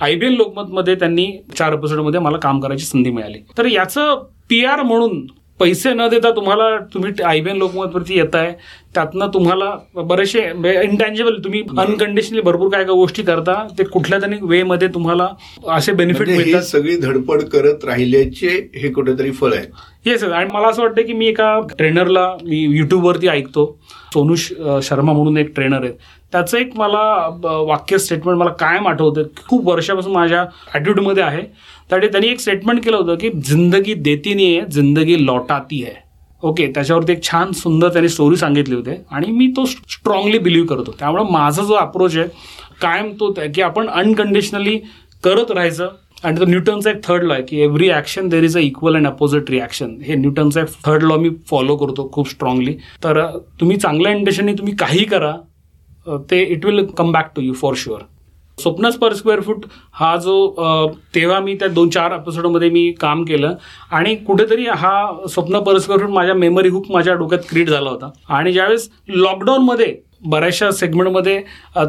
आय 0.00 0.14
बी 0.14 0.26
एल 0.26 0.34
लोकमतमध्ये 0.36 0.94
त्यांनी 0.94 1.26
चार 1.58 1.72
एपिसोडमध्ये 1.72 2.20
मला 2.20 2.38
काम 2.38 2.60
करायची 2.60 2.84
संधी 2.84 3.10
मिळाली. 3.10 3.38
तर 3.58 3.66
याचं 3.66 4.22
पी 4.50 4.64
आर 4.64 4.82
म्हणून 4.82 5.20
पैसे 5.60 5.92
न 5.94 6.08
देता 6.08 6.30
तुम्हाला 6.30 6.76
तुम्ही 6.94 7.12
आय 7.24 7.40
बी 7.40 7.50
एन 7.50 7.56
लोकमतवरती 7.56 8.16
येत 8.18 8.34
आहे 8.34 8.52
त्यातनं 8.94 9.28
तुम्हाला 9.34 9.70
बरेचसे 9.94 10.40
इंटँजिबल 10.82 11.36
तुम्ही 11.44 11.62
अनकंडिशनली 11.78 12.40
भरपूर 12.40 12.70
काय 12.70 12.84
काय 12.84 12.94
गोष्टी 12.94 13.22
करता 13.22 13.54
ते 13.78 13.84
कुठल्या 13.84 14.18
तरी 14.22 14.38
वे 14.42 14.62
मध्ये 14.62 14.88
तुम्हाला 14.94 15.28
असे 15.68 15.92
बेनिफिट 15.92 16.28
म्हणजे 16.28 16.44
मिळतात. 16.44 16.66
सगळी 16.68 16.96
धडपड 16.96 17.42
करत 17.52 17.84
राहिल्याचे 17.84 18.48
हे 18.76 18.92
कुठेतरी 18.92 19.30
फळ 19.30 19.54
आहे. 19.54 19.66
येस 20.06 20.24
आणि 20.24 20.48
मला 20.52 20.68
असं 20.68 20.82
वाटतं 20.82 21.02
की 21.02 21.12
मी 21.12 21.26
एका 21.26 21.58
ट्रेनरला 21.78 22.26
मी 22.42 22.66
युट्यूबवरती 22.76 23.28
ऐकतो. 23.28 23.66
सोनू 24.12 24.34
श- 24.34 24.52
शर्मा 24.82 25.12
म्हणून 25.12 25.36
एक 25.36 25.54
ट्रेनर 25.54 25.84
आहेत. 25.84 25.94
त्याचं 26.32 26.58
एक 26.58 26.76
मला 26.76 27.02
वाक्य 27.68 27.98
स्टेटमेंट 27.98 28.38
मला 28.38 28.50
कायम 28.50 28.88
आठवतं 28.88 29.22
खूप 29.48 29.68
वर्षापासून 29.68 30.12
माझ्या 30.12 30.44
ॲटिट्यूडमध्ये 30.74 31.22
आहे. 31.22 31.40
त्यासाठी 31.40 32.06
त्यांनी 32.08 32.28
एक 32.28 32.40
स्टेटमेंट 32.40 32.84
केलं 32.84 32.96
होतं 32.96 33.14
की 33.14 33.30
जिंदगी 33.30 33.94
देती 33.94 34.34
नाही 34.34 34.58
आहे 34.58 34.66
जिंदगी 34.70 35.26
लौटाती 35.26 35.84
आहे. 35.84 35.94
ओके 36.42 36.66
त्याच्यावरती 36.66 37.12
एक 37.12 37.22
छान 37.22 37.52
सुंदर 37.52 37.88
त्यांनी 37.88 38.08
स्टोरी 38.08 38.36
सांगितली 38.36 38.74
होती. 38.74 38.90
आणि 39.10 39.30
मी 39.30 39.46
तो 39.46 39.64
स्ट्रॉंगली 39.64 40.38
बिलीव्ह 40.38 40.66
करतो. 40.66 40.94
त्यामुळे 40.98 41.24
माझा 41.30 41.62
जो 41.62 41.74
अप्रोच 41.74 42.16
आहे 42.16 42.28
कायम 42.82 43.12
तो 43.20 43.34
की 43.54 43.62
आपण 43.62 43.88
अनकंडिशनली 43.88 44.78
करत 45.24 45.50
राहायचं 45.50 45.88
आणि 46.24 46.40
तो 46.40 46.44
न्यूटनचा 46.44 46.90
एक 46.90 47.02
थर्ड 47.04 47.22
लॉ 47.24 47.34
आहे 47.34 47.42
की 47.42 47.60
every 47.62 47.88
action 47.90 48.28
there 48.28 48.44
is 48.44 48.56
a 48.56 48.60
equal 48.60 48.96
and 48.96 49.06
opposite 49.06 49.50
reaction 49.50 49.96
हे 50.04 50.14
न्यूटनचा 50.14 50.60
एक 50.60 50.68
थर्ड 50.86 51.02
लॉ 51.02 51.16
मी 51.18 51.30
फॉलो 51.50 51.76
करतो 51.76 52.08
खूप 52.12 52.28
स्ट्रॉंगली 52.28 52.76
तर 53.04 53.26
तुम्ही 53.60 53.76
चांगल्या 53.76 54.12
इंटेन्शननी 54.12 54.52
तुम्ही 54.52 54.74
काही 54.76 55.04
करा 55.04 55.36
ते 56.30 56.42
it 56.42 56.64
will 56.64 56.84
come 56.98 57.12
back 57.12 57.32
to 57.36 57.42
you 57.42 57.52
for 57.52 57.74
sure 57.76 58.02
Swapnas 58.58 58.96
per 58.96 59.12
square 59.14 59.40
foot 59.40 59.64
हा 59.92 60.16
जो 60.16 60.34
तेव्हा 61.14 61.38
मी 61.40 61.54
त्या 61.54 61.68
दोन 61.68 61.90
चार 61.90 62.12
एपिसोडमध्ये 62.12 62.68
मी 62.70 62.90
काम 63.00 63.24
केलं 63.24 63.54
आणि 63.90 64.14
कुठेतरी 64.16 64.66
हा 64.68 64.92
स्वप्न 65.28 65.58
पर 65.58 65.78
स्क्वेअर 65.78 66.02
फूट 66.02 66.10
माझ्या 66.10 66.34
मेमरी 66.34 66.68
हुक 66.68 66.90
माझ्या 66.90 67.14
डोक्यात 67.14 67.48
क्रिएट 67.50 67.68
झाला 67.68 67.90
होता. 67.90 68.10
आणि 68.28 68.52
ज्यावेळेस 68.52 68.88
लॉकडाऊनमध्ये 69.08 69.94
बऱ्याचशा 70.22 70.70
सेगमेंटमध्ये 70.70 71.40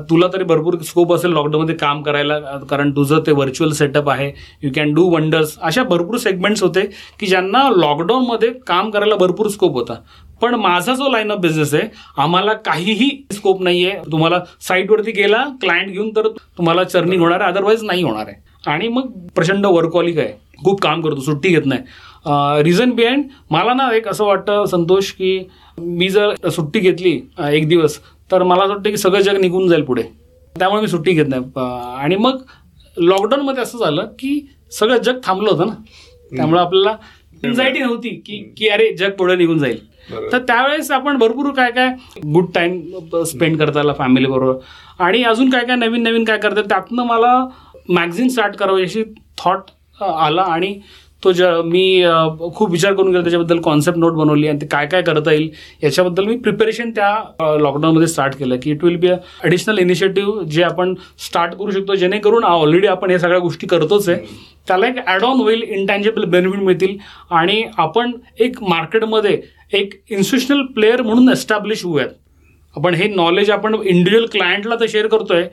तुला 0.10 0.28
तरी 0.34 0.44
भरपूर 0.44 0.76
स्कोप 0.88 1.14
असेल 1.14 1.32
लॉकडाऊनमध्ये 1.32 1.76
काम 1.76 2.02
करायला 2.04 2.40
कारण 2.70 2.92
तुझं 2.96 3.20
ते 3.26 3.32
व्हर्च्युअल 3.32 3.72
सेटअप 3.74 4.10
आहे. 4.10 4.32
यू 4.64 4.70
कॅन 4.76 4.94
डू 4.94 5.10
वंडर्स 5.14 5.58
अशा 5.62 5.84
भरपूर 5.84 6.18
सेगमेंट्स 6.18 6.64
होते 6.64 6.82
की 7.20 7.28
ज्यांना 7.28 7.70
लॉकडाऊनमध्ये 7.76 8.50
काम 8.68 8.90
करायला 8.90 9.16
भरपूर 9.16 9.48
स्कोप 9.48 9.74
होता. 9.74 9.96
पण 10.42 10.56
माझा 10.56 10.94
जो 10.96 11.10
लाईन 11.12 11.32
ऑफ 11.32 11.40
बिझनेस 11.40 11.74
आहे 11.74 11.88
आम्हाला 12.22 12.54
काहीही 12.66 13.10
स्कोप 13.32 13.62
नाही 13.62 13.86
आहे 13.86 14.12
तुम्हाला 14.12 14.40
साईटवरती 14.68 15.12
गेला 15.12 15.44
क्लायंट 15.62 15.92
घेऊन 15.92 16.10
तर 16.16 16.28
तुम्हाला 16.58 16.84
चर्निंग 16.84 17.22
होणार 17.22 17.42
आहे 17.42 17.52
अदरवाईज 17.52 17.84
नाही 17.84 18.04
होणार 18.04 18.28
आहे. 18.28 18.36
आणि 18.68 18.88
मग 18.88 19.12
प्रचंड 19.36 19.66
वर्कॉलिक 19.66 20.18
आहे. 20.20 20.34
खूप 20.64 20.82
काम 20.82 21.02
करतो 21.02 21.22
सुट्टी 21.22 21.50
घेत 21.50 21.66
नाही. 21.66 22.62
रिझन 22.64 22.92
बिहाइंड 22.96 23.24
मला 23.52 23.74
ना 23.74 23.90
एक 23.96 24.08
असं 24.08 24.26
वाटतं 24.26 24.66
संतोष 24.72 25.10
की 25.12 25.40
मी 25.78 26.10
जर 26.10 26.50
सुट्टी 26.50 26.80
घेतली 26.80 27.20
एक 27.52 27.68
दिवस 27.68 28.00
तर 28.32 28.44
मला 28.44 28.64
असं 28.64 28.74
वाटतं 28.74 28.90
की 28.90 28.98
सगळं 28.98 29.22
जग 29.22 29.38
निघून 29.42 29.68
जाईल 29.68 29.84
पुढे. 29.84 30.04
त्यामुळे 30.56 30.82
मी 30.82 30.88
सुट्टी 30.88 31.12
घेत 31.14 31.26
नाही. 31.28 31.44
आणि 32.02 32.16
मग 32.16 32.42
लॉकडाऊनमध्ये 32.98 33.64
असं 33.64 33.78
झालं 33.78 34.06
की 34.20 34.40
सगळं 34.72 34.98
जग 34.98 35.20
थांबलं 35.24 35.50
होतं 35.52 35.68
ना. 35.68 35.74
त्यामुळे 36.36 36.62
आपल्याला 36.62 36.96
एन्झायटी 37.44 37.80
नव्हती 37.80 38.10
की 38.26 38.38
की 38.58 38.68
अरे 38.70 38.92
जग 38.98 39.12
पुढे 39.20 39.36
निघून 39.36 39.58
जाईल. 39.60 39.80
तर 40.32 40.38
त्यावेळेस 40.48 40.90
आपण 40.92 41.18
भरपूर 41.18 41.52
काय 41.56 41.72
काय 41.72 41.90
गुड 42.34 42.46
टाइम 42.56 43.24
स्पेंड 43.26 43.58
करता 43.60 43.80
आला 43.80 43.94
फॅमिली 43.94 44.26
बरोबर. 44.28 44.58
आणि 45.04 45.24
अजून 45.24 45.50
काय 45.50 45.66
काय 45.66 45.76
नवीन 45.76 46.04
नवीन 46.04 46.24
काय 46.24 46.38
करतात 46.38 46.64
त्यातनं 46.70 47.04
मला 47.06 47.34
मॅगझिन 47.90 48.28
स्टार्ट 48.30 48.56
करावं 48.56 48.82
अशी 48.84 49.04
थॉट 49.38 49.72
आला. 50.04 50.42
आणि 50.42 50.80
तो 51.24 51.32
ज्या 51.32 51.50
मी 51.66 52.04
खूप 52.56 52.72
विचार 52.72 52.94
करून 52.94 53.12
गेलो 53.12 53.22
त्याच्याबद्दल 53.22 53.60
कॉन्सेप्ट 53.62 54.00
नोट 54.00 54.14
बनवली 54.14 54.48
आणि 54.48 54.62
ते 54.62 54.66
काय 54.66 54.86
काय 54.86 55.02
करता 55.02 55.32
येईल 55.32 55.50
याच्याबद्दल 55.84 56.26
मी 56.26 56.36
प्रिपरेशन 56.38 56.92
त्या 56.92 57.58
लॉकडाऊनमध्ये 57.60 58.08
स्टार्ट 58.08 58.36
केलं 58.36 58.58
की 58.64 58.72
it 58.72 58.84
will 58.84 58.96
be 58.96 59.08
a 59.08 59.16
additional 59.44 59.80
initiative 59.80 60.44
जे 60.46 60.64
आपण 60.64 60.94
स्टार्ट 61.20 61.54
करू 61.56 61.72
शकतो 61.72 61.96
जेणेकरून 61.96 62.44
ऑलरेडी 62.44 62.88
आपण 62.88 63.12
या 63.12 63.20
सगळ्या 63.20 63.40
गोष्टी 63.40 63.68
करतोच 63.68 64.10
आहे. 64.10 64.18
त्याला 64.68 64.88
एक 64.88 64.98
ॲड 65.08 65.24
ऑन 65.24 65.40
होईल 65.40 65.62
इंटँजिबल 65.64 66.26
बेनिफिट 66.26 66.60
मिळतील 66.60 66.98
आणि 67.32 67.64
आपण 67.78 68.12
एक 68.40 68.64
मार्केटमध्ये 68.64 69.40
एक 69.74 69.94
इन्स्टिट्युशनल 70.10 70.66
प्लेअर 70.76 71.02
म्हणून 71.02 71.30
एस्टॅब्लिश 71.32 71.84
होऊयात. 71.86 72.10
आपण 72.76 72.94
हे 72.96 73.08
नॉलेज 73.08 73.50
आपण 73.52 73.74
इंडिव्हिज्युअल 73.76 74.26
क्लायंटला 74.32 74.76
तर 74.80 74.86
शेअर 74.90 75.08
करतोय 75.08 75.44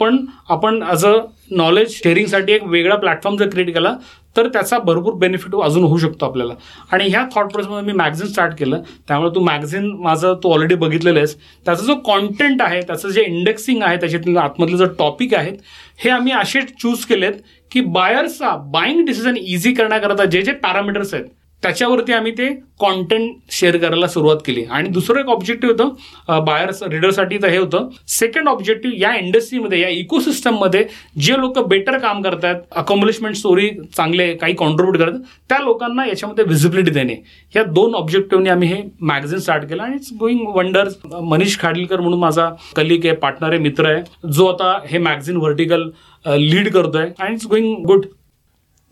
पण 0.00 0.16
आपण 0.50 0.82
ॲज 0.82 1.04
अ 1.06 1.12
नॉलेज 1.50 1.90
शेअरिंगसाठी 1.94 2.52
एक 2.52 2.62
वेगळा 2.64 2.96
प्लॅटफॉर्म 2.96 3.36
जर 3.36 3.48
क्रिएट 3.50 3.74
केला 3.74 3.94
तर 4.36 4.48
त्याचा 4.48 4.78
भरपूर 4.78 5.14
बेनिफिट 5.14 5.54
अजून 5.62 5.84
होऊ 5.84 5.98
शकतो 5.98 6.26
आपल्याला. 6.26 6.54
आणि 6.92 7.08
ह्या 7.08 7.24
थॉट 7.34 7.52
प्रोसेसमध्ये 7.52 7.86
मी 7.86 7.92
मॅगझिन 7.98 8.26
स्टार्ट 8.26 8.54
केलं. 8.58 8.82
त्यामुळे 9.08 9.34
तू 9.34 9.40
मॅगझिन 9.40 9.90
माझं 10.00 10.34
तू 10.42 10.52
ऑलरेडी 10.52 10.74
बघितलेलं 10.74 11.18
आहेस. 11.18 11.36
त्याचा 11.66 11.84
जो 11.84 11.94
कॉन्टेंट 12.04 12.62
आहे 12.62 12.80
त्याचं 12.80 13.08
जे 13.08 13.22
इंडेक्सिंग 13.22 13.82
आहे 13.82 13.96
त्याच्यातलं 13.96 14.40
आतमधले 14.40 14.76
जो 14.76 14.86
टॉपिक 14.98 15.34
आहेत 15.34 15.56
हे 15.98 16.10
आम्ही 16.10 16.32
असे 16.32 16.60
चूज 16.80 17.04
केलेत 17.04 17.32
की 17.70 17.80
बायर्सचा 17.80 18.54
बाईंग 18.72 19.04
डिसिजन 19.06 19.36
इझी 19.36 19.72
करण्याकरता 19.74 20.24
जे 20.24 20.42
जे 20.42 20.52
पॅरामीटर्स 20.52 21.14
आहेत 21.14 21.24
त्याच्यावरती 21.62 22.12
आम्ही 22.12 22.32
ते 22.38 22.48
कॉन्टेंट 22.80 23.34
शेअर 23.52 23.76
करायला 23.78 24.06
सुरुवात 24.08 24.36
केली. 24.46 24.64
आणि 24.64 24.88
दुसरं 24.88 25.20
एक 25.20 25.26
ऑब्जेक्टिव्ह 25.30 25.74
होतं 25.74 26.44
बायर्स 26.44 26.82
रिडरसाठी 26.82 27.38
तर 27.42 27.48
हे 27.48 27.58
होतं. 27.58 27.88
सेकंड 28.08 28.48
ऑब्जेक्टिव्ह 28.48 28.96
या 29.00 29.14
इंडस्ट्रीमध्ये 29.16 29.80
या 29.80 29.88
इकोसिस्टममध्ये 29.88 30.84
जे 31.22 31.38
लोक 31.40 31.58
बेटर 31.68 31.98
काम 31.98 32.22
करतात 32.22 32.60
अकॉम्प्लिशमेंट 32.76 33.36
स्टोरी 33.36 33.68
चांगले 33.96 34.32
काही 34.36 34.54
कॉन्ट्रीब्यूट 34.54 34.98
करतात 34.98 35.20
त्या 35.48 35.58
लोकांना 35.58 36.06
याच्यामध्ये 36.06 36.44
व्हिजिबिलिटी 36.44 36.90
देणे. 36.90 37.16
या 37.56 37.64
दोन 37.64 37.94
ऑब्जेक्टिव्हने 37.94 38.50
आम्ही 38.50 38.68
हे 38.68 38.82
मॅगझिन 39.00 39.38
स्टार्ट 39.38 39.68
केलं. 39.68 39.82
आणि 39.82 39.94
it's 39.94 40.12
going 40.20 40.46
wonder 40.56 40.88
Manish 41.22 41.58
Khadilkar 41.60 42.00
म्हणून 42.00 42.20
माझा 42.20 42.50
कलिक 42.76 43.06
आहे 43.06 43.16
पार्टनर 43.16 43.50
आहे 43.50 43.58
मित्र 43.58 43.90
आहे 43.90 44.30
जो 44.32 44.46
आता 44.46 44.78
हे 44.86 44.98
मॅगझिन 44.98 45.36
व्हर्टिकल 45.36 45.90
लीड 46.24 46.72
करतोय. 46.72 47.10
आणि 47.18 47.34
इट्स 47.34 47.46
गोईंग 47.46 47.84
गुड 47.86 48.06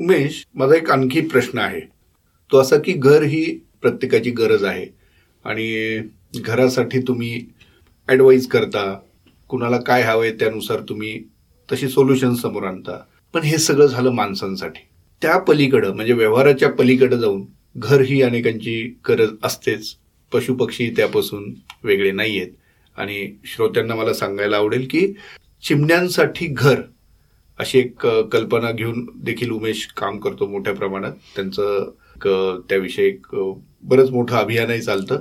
उमेश 0.00 0.44
माझा 0.54 0.74
एक 0.76 0.90
आणखी 0.90 1.20
प्रश्न 1.20 1.58
आहे. 1.58 1.80
तो 2.51 2.59
असा 2.59 2.78
की 2.78 2.92
घर 2.92 3.22
ही 3.22 3.44
प्रत्येकाची 3.82 4.30
गरज 4.30 4.64
आहे. 4.64 4.86
आणि 5.44 5.98
घरासाठी 6.40 7.01
तुम्ही 7.01 7.40
ॲडवाईज 8.09 8.46
करता 8.46 8.82
कुणाला 9.51 9.76
काय 9.76 10.03
हवंय 10.03 10.30
त्यानुसार 10.32 10.80
तुम्ही 10.88 11.18
तशी 11.68 11.88
सोल्युशन 11.88 12.34
समोर 12.34 12.64
आणता. 12.64 12.98
पण 13.34 13.42
हे 13.42 13.59
सगळं 13.59 13.86
झालं 13.86 14.11
माणसांसाठी. 14.11 14.80
त्या 15.22 15.38
पलीकडं 15.38 15.94
म्हणजे 15.94 16.12
व्यवहाराच्या 16.12 16.68
पलीकडं 16.70 17.16
जाऊन 17.16 17.44
घर 17.76 18.01
ही 18.01 18.20
अनेकांची 18.22 18.82
गरज 19.09 19.30
असतेच. 19.44 19.94
पशुपक्षी 20.32 20.88
त्यापासून 20.96 21.53
वेगळे 21.84 22.11
नाही 22.12 22.38
आहेत 22.38 22.51
आणि 22.98 23.26
श्रोत्यांना 23.44 23.94
मला 23.94 24.12
सांगायला 24.14 24.57
आवडेल 24.57 24.86
की 24.90 25.07
चिमण्यांसाठी 25.64 26.46
घर 26.46 26.80
अशी 27.59 27.78
एक 27.78 28.07
कल्पना 28.32 28.70
घेऊन 28.72 29.07
देखील 29.24 29.51
उमेश 29.51 29.86
काम 29.96 30.18
करतो 30.18 30.46
मोठ्या 30.46 30.74
प्रमाणात. 30.74 31.12
त्यांचं 31.36 31.90
त्याविषयी 32.68 33.06
एक 33.06 33.26
बरंच 33.82 34.10
मोठं 34.10 34.36
अभियानही 34.36 34.80
चालतं. 34.80 35.18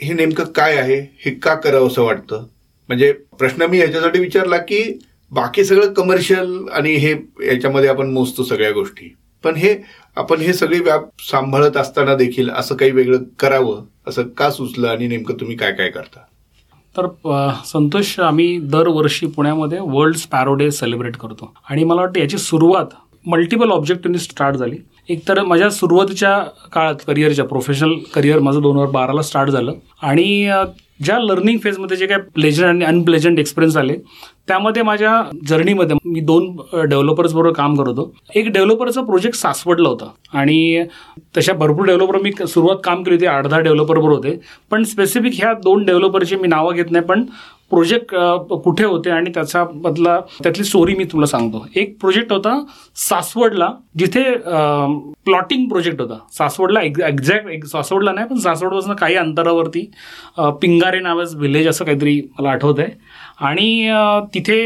हे 0.00 0.12
नेमकं 0.14 0.44
काय 0.44 0.76
आहे? 0.76 1.00
हे 1.24 1.30
का 1.30 1.54
करावं 1.54 1.86
असं 1.86 2.02
वाटतं? 2.02 2.44
म्हणजे 2.88 3.12
प्रश्न 3.12 3.62
मी 3.62 3.78
याच्यासाठी 3.78 4.20
विचारला 4.20 4.56
की 4.56 4.98
बाकी 5.30 5.64
सगळं 5.64 5.92
कमर्शियल 5.92 6.68
आणि 6.72 6.94
हे 6.94 7.10
याच्यामध्ये 7.46 7.88
आपण 7.88 8.10
मोजतो 8.10 8.44
सगळ्या 8.44 8.70
गोष्टी. 8.70 9.14
पण 9.44 9.54
हे 9.54 9.76
आपण 10.16 10.40
हे 10.40 10.52
सगळे 10.52 10.78
व्याप 10.80 11.08
सांभाळत 11.30 11.76
असताना 11.76 12.14
देखील 12.14 12.50
असं 12.50 12.76
काही 12.76 12.90
वेगळं 12.90 13.18
करावं? 13.40 13.82
असं 14.06 14.22
का 14.22 14.50
सुचलं 14.50 14.88
आणि 14.88 15.06
नेमकं 15.06 15.34
तुम्ही 15.34 15.56
काय 15.56 15.72
काय 15.72 15.88
करता? 15.88 16.20
तर 16.98 17.52
संतोष 17.66 18.18
आम्ही 18.20 18.58
दरवर्षी 18.58 19.26
पुण्यामध्ये 19.26 19.78
वर्ल्ड 19.80 20.16
स्पॅरो 20.16 20.54
डे 20.54 20.70
सेलिब्रेट 20.70 21.16
करतो. 21.16 21.54
आणि 21.70 21.84
मला 21.84 22.00
वाटतं 22.00 22.20
याची 22.20 22.38
सुरुवात 22.38 22.86
मल्टिपल 23.26 23.70
ऑब्जेक्टिव्हनी 23.70 24.18
स्टार्ट 24.18 24.56
झाली. 24.56 24.76
एक 25.08 25.20
तर 25.28 25.42
माझ्या 25.44 25.70
सुरुवातीच्या 25.70 26.38
काळात 26.72 26.94
करिअरच्या 27.06 27.44
प्रोफेशनल 27.44 27.94
करिअर 28.14 28.38
माझं 28.38 28.60
दोन 28.62 28.76
हजार 28.76 28.90
बाराला 28.92 29.22
स्टार्ट 29.22 29.50
झालं. 29.50 29.72
आणि 30.02 30.50
ज्या 31.04 31.18
लर्निंग 31.20 31.58
फेजमध्ये 31.64 31.96
जे 31.96 32.06
काय 32.06 32.18
प्लेजंट 32.34 32.66
आणि 32.66 32.84
अनप्लेजंट 32.84 33.38
एक्सपिरियन्स 33.38 33.76
आले 33.76 33.94
त्यामध्ये 34.48 34.82
माझ्या 34.82 35.22
जर्नीमध्ये 35.48 35.96
मी 36.04 36.20
दोन 36.20 36.46
डेव्हलपर्सबरोबर 36.88 37.52
काम 37.52 37.74
करत 37.76 37.88
होतो. 37.88 38.12
एक 38.34 38.48
डेव्हलपरचा 38.52 39.00
प्रोजेक्ट 39.00 39.36
सासवडला 39.38 39.88
होता. 39.88 40.08
आणि 40.32 40.84
तशा 41.36 41.52
भरपूर 41.52 41.86
डेव्हलपर 41.86 42.20
मी 42.22 42.30
सुरुवात 42.48 42.76
काम 42.84 43.02
केली 43.02 43.16
होती 43.16 43.26
आठ 43.26 43.46
दहा 43.46 43.60
डेव्हलपरबरोबर 43.60 44.14
होते. 44.14 44.38
पण 44.70 44.84
स्पेसिफिक 44.84 45.32
ह्या 45.36 45.52
दोन 45.64 45.84
डेव्हलपरची 45.84 46.36
मी 46.36 46.48
नावं 46.48 46.74
घेत 46.74 46.90
नाही 46.90 47.04
पण 47.04 47.24
प्रोजेक्ट 47.70 48.14
कुठे 48.64 48.84
होते 48.84 49.10
आणि 49.10 49.30
त्याचा 49.34 49.62
बदला 49.74 50.18
त्यातली 50.42 50.64
स्टोरी 50.64 50.94
मी 50.94 51.04
तुला 51.12 51.26
सांगतो. 51.26 51.64
एक 51.76 51.96
प्रोजेक्ट 52.00 52.32
होता 52.32 52.58
सासवडला 53.08 53.70
जिथे 53.98 54.22
प्लॉटिंग 55.26 55.68
प्रोजेक्ट 55.68 56.00
होता. 56.00 56.18
सासवडला 56.32 56.80
एक्झॅक्ट 56.82 57.66
सासवडला 57.66 58.12
नाही 58.12 58.26
पण 58.28 58.38
सासवडपासून 58.40 58.94
काही 58.96 59.14
अंतरावरती 59.16 59.84
पिंगारे 60.62 61.00
नावाच 61.00 61.34
व्हिलेज 61.36 61.68
असं 61.68 61.84
काहीतरी 61.84 62.20
मला 62.38 62.50
आठवत 62.50 62.78
आहे 62.80 62.92
आणि 63.46 63.90
तिथे 64.34 64.58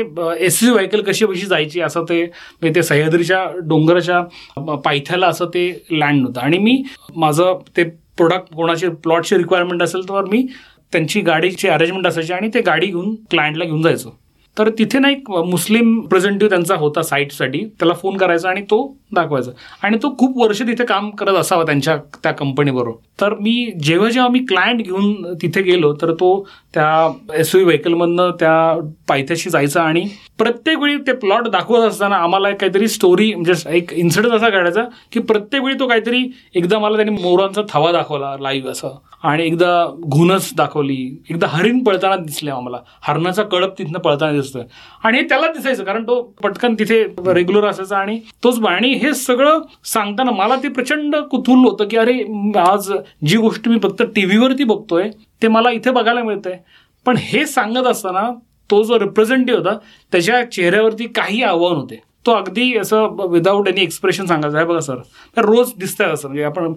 एस 0.47 0.63
यू 0.63 0.75
व्हेकल 0.75 1.03
कशी 1.03 1.27
कशी 1.27 1.47
जायची 1.47 1.81
असं 1.81 2.05
ते 2.09 2.23
म्हणजे 2.25 2.75
ते 2.75 2.83
सह्याद्रीच्या 2.83 3.45
डोंगराच्या 3.69 4.75
पायथ्याला 4.85 5.27
असं 5.27 5.47
ते 5.55 5.69
लँड 5.91 6.27
होतं. 6.27 6.41
आणि 6.41 6.59
मी 6.59 6.83
माझं 7.17 7.59
ते 7.77 7.85
प्रोडक्ट 8.17 8.55
कोणाचे 8.55 8.89
प्लॉटची 9.03 9.37
रिक्वायरमेंट 9.37 9.83
असेल 9.83 10.09
तर 10.09 10.25
मी 10.31 10.47
त्यांची 10.93 11.21
गाडीची 11.21 11.69
अरेंजमेंट 11.69 12.07
असायची 12.07 12.33
आणि 12.33 12.49
ते 12.55 12.61
गाडी 12.61 12.87
घेऊन 12.87 13.15
क्लायंटला 13.31 13.65
घेऊन 13.65 13.83
जायचो. 13.83 14.17
तर 14.57 14.69
तिथे 14.69 14.99
ना 14.99 15.11
एक 15.11 15.31
मुस्लिम 15.31 16.01
रिप्रेझेंटेटिव्ह 16.01 16.51
त्यांचा 16.51 16.75
होता 16.75 17.03
साईटसाठी 17.03 17.59
त्याला 17.79 17.95
फोन 17.95 18.17
करायचा 18.17 18.49
आणि 18.49 18.61
तो 18.61 18.79
दाखवायचा. 19.15 19.51
आणि 19.83 19.99
तो 20.03 20.15
खूप 20.19 20.39
वर्ष 20.39 20.63
तिथे 20.63 20.85
काम 20.85 21.11
करत 21.11 21.35
असावा 21.35 21.65
त्यांच्या 21.65 21.97
त्या 22.23 22.33
कंपनीबरोबर 22.33 22.97
तर 23.21 23.35
मी 23.35 23.73
जेव्हा 23.83 24.09
जेव्हा 24.11 24.31
मी 24.33 24.39
क्लायंट 24.39 24.83
घेऊन 24.83 25.35
तिथे 25.43 25.63
गेलो 25.63 25.93
तर 26.03 26.13
तो 26.13 26.33
त्या 26.75 26.89
एस 27.35 27.55
व्ही 27.55 27.65
व्हेकलमधनं 27.65 28.31
त्या 28.31 28.81
पायथ्याशी 29.09 29.51
जायचा 29.51 29.83
आणि 29.83 30.05
प्रत्येक 30.39 30.79
वेळी 30.79 30.97
ते 30.97 31.13
प्लॉट 31.13 31.49
दाखवत 31.49 31.89
असताना 31.89 32.17
आम्हाला 32.17 32.51
काहीतरी 32.51 32.89
स्टोरी 32.89 33.33
म्हणजे 33.35 33.77
एक 33.77 33.93
इन्सिडंट 33.93 34.33
असा 34.33 34.49
काढायचा 34.49 34.85
की 35.13 35.21
प्रत्येक 35.21 35.63
वेळी 35.63 35.79
तो 35.79 35.89
काहीतरी 35.89 36.25
एकदा 36.55 36.79
मला 36.79 36.97
त्यांनी 36.97 37.23
मोरांचा 37.23 37.63
थवा 37.69 37.93
दाखवला 37.93 38.37
लाईव्ह 38.41 38.71
असं. 38.71 38.97
आणि 39.23 39.45
एकदा 39.47 39.71
घुनच 40.09 40.51
दाखवली 40.57 41.23
एकदा 41.31 41.47
हरिण 41.47 41.83
पळताना 41.85 42.17
दिसले 42.17 42.51
आम्हाला. 42.51 42.79
हरणाचा 43.03 43.43
कळप 43.43 43.79
तिथनं 43.79 43.99
पळताना 43.99 44.33
दिसतोय. 44.33 44.63
आणि 45.05 45.23
त्याला 45.23 45.53
दिसायचं 45.53 45.85
कारण 45.85 46.03
तो 46.03 46.21
पटकन 46.43 46.75
तिथे 46.75 47.03
रेग्युलर 47.27 47.67
असायचा 47.67 47.99
आणि 47.99 48.19
तोच 48.45 48.61
आणि 48.69 48.93
हे 48.93 49.15
सगळं 49.15 49.61
सांगताना 49.85 50.31
मला 50.31 50.57
ते 50.57 50.69
प्रचंड 50.69 51.17
कुतूल 51.31 51.59
होतं 51.59 51.89
की 51.89 51.97
अरे 51.97 52.19
आज 52.59 52.93
जी 53.27 53.37
गोष्ट 53.37 53.69
मी 53.69 53.79
फक्त 53.83 54.03
टीव्हीवरती 54.17 54.65
बघतोय 54.65 55.11
ते 55.43 55.49
मला 55.49 55.71
इथे 55.71 55.91
बघायला 55.91 56.23
मिळतंय. 56.23 56.59
पण 57.07 57.17
हे 57.19 57.47
सांगत 57.47 57.87
असताना 57.87 58.29
तो 58.71 58.83
जो 58.83 58.99
रिप्रेझेंटेटिव्ह 58.99 59.61
होता 59.61 59.79
त्याच्या 60.13 60.51
चेहऱ्यावरती 60.51 61.07
काही 61.07 61.43
आव्हान 61.43 61.77
होते. 61.77 62.01
तो 62.27 62.33
अगदी 62.33 62.77
असं 62.79 63.27
विदाऊट 63.31 63.69
एनी 63.69 63.81
एक्सप्रेशन 63.83 64.27
सांगायचं 64.27 64.57
आहे. 64.57 64.67
बघा 64.67 64.81
सर 64.81 64.97
तर 65.37 65.45
रोज 65.45 65.73
दिसतंय 65.79 66.07
असं. 66.07 66.29
म्हणजे 66.29 66.45
आपण 66.45 66.73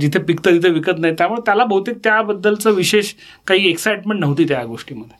जिथे 0.00 0.18
पिकतं 0.18 0.50
तिथे 0.52 0.70
विकत 0.70 0.98
नाही. 0.98 1.14
त्यामुळे 1.18 1.40
त्याला 1.46 1.64
बहुतेक 1.64 1.98
त्याबद्दलचं 2.04 2.70
विशेष 2.74 3.12
काही 3.46 3.68
एक्साइटमेंट 3.70 4.20
नव्हती 4.20 4.44
त्या 4.48 4.64
गोष्टीमध्ये. 4.64 5.16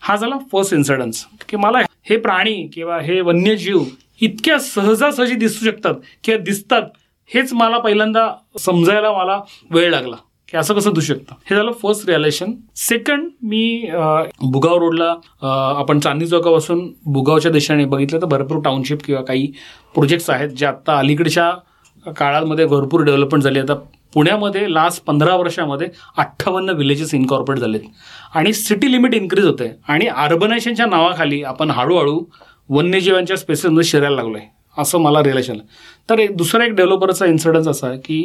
हा 0.00 0.16
झाला 0.16 0.36
फर्स्ट 0.52 0.74
इन्सिडन्स 0.74 1.24
की 1.48 1.56
मला 1.56 1.78
हे 2.10 2.16
प्राणी 2.16 2.54
किंवा 2.74 2.98
हे 3.00 3.20
वन्यजीव 3.20 3.82
इतक्या 4.20 4.58
सहजासहजी 4.58 5.34
दिसू 5.34 5.64
शकतात 5.64 5.94
किंवा 6.24 6.38
दिसतात 6.44 6.82
हेच 7.30 7.52
मला 7.52 7.78
पहिल्यांदा 7.78 8.30
समजायला 8.60 9.12
मला 9.12 9.40
वेळ 9.70 9.90
लागला. 9.90 10.16
की 10.48 10.56
असं 10.56 10.74
कसं 10.74 10.92
दिसू 10.94 11.14
शकतं? 11.14 11.34
हे 11.50 11.56
झालं 11.56 11.72
फर्स्ट 11.82 12.08
रिअलेशन 12.08 12.52
सेकंड 12.76 13.28
मी 13.48 13.90
भुगाव 14.42 14.78
रोडला 14.78 15.14
आपण 15.78 15.98
चांदणी 16.00 16.26
चौकापासून 16.26 16.86
भुगावच्या 17.12 17.52
दिशेने 17.52 17.84
बघितलं 17.84 18.20
तर 18.20 18.26
भरपूर 18.26 18.62
टाउनशिप 18.64 19.02
किंवा 19.06 19.22
काही 19.22 19.46
प्रोजेक्ट्स 19.94 20.30
आहेत 20.30 20.48
जे 20.48 20.66
आत्ता 20.66 20.98
अलीकडच्या 20.98 21.50
काळामध्ये 22.16 22.66
भरपूर 22.66 23.02
डेव्हलपमेंट 23.04 23.44
झाली. 23.44 23.58
आता 23.58 23.74
पुण्यामध्ये 24.14 24.72
लास्ट 24.74 25.04
पंधरा 25.04 25.34
वर्षामध्ये 25.36 25.88
अठ्ठावन्न 26.18 26.70
विलेजेस 26.76 27.14
इनकॉर्पोरेट 27.14 27.60
झालेत. 27.60 27.80
आणि 28.34 28.52
सिटी 28.52 28.90
लिमिट 28.92 29.14
इन्क्रीज 29.14 29.44
होते. 29.46 29.70
आणि 29.88 30.06
अर्बनायझेशनच्या 30.06 30.86
नावाखाली 30.86 31.42
आपण 31.42 31.70
हळूहळू 31.70 32.20
वन्यजीवांच्या 32.68 33.36
स्पेसेसमध्ये 33.36 33.84
शिरायला 33.88 34.16
लागलो 34.16 34.36
आहे 34.38 34.46
असं 34.76 34.98
मला 35.00 35.22
रिलेशन 35.22 35.58
तर 36.10 36.18
एक 36.18 36.36
दुसरा 36.36 36.64
एक 36.64 36.72
डेव्हलपरचा 36.74 37.26
इन्सिडन्स 37.26 37.68
असा 37.68 37.90
की 38.04 38.22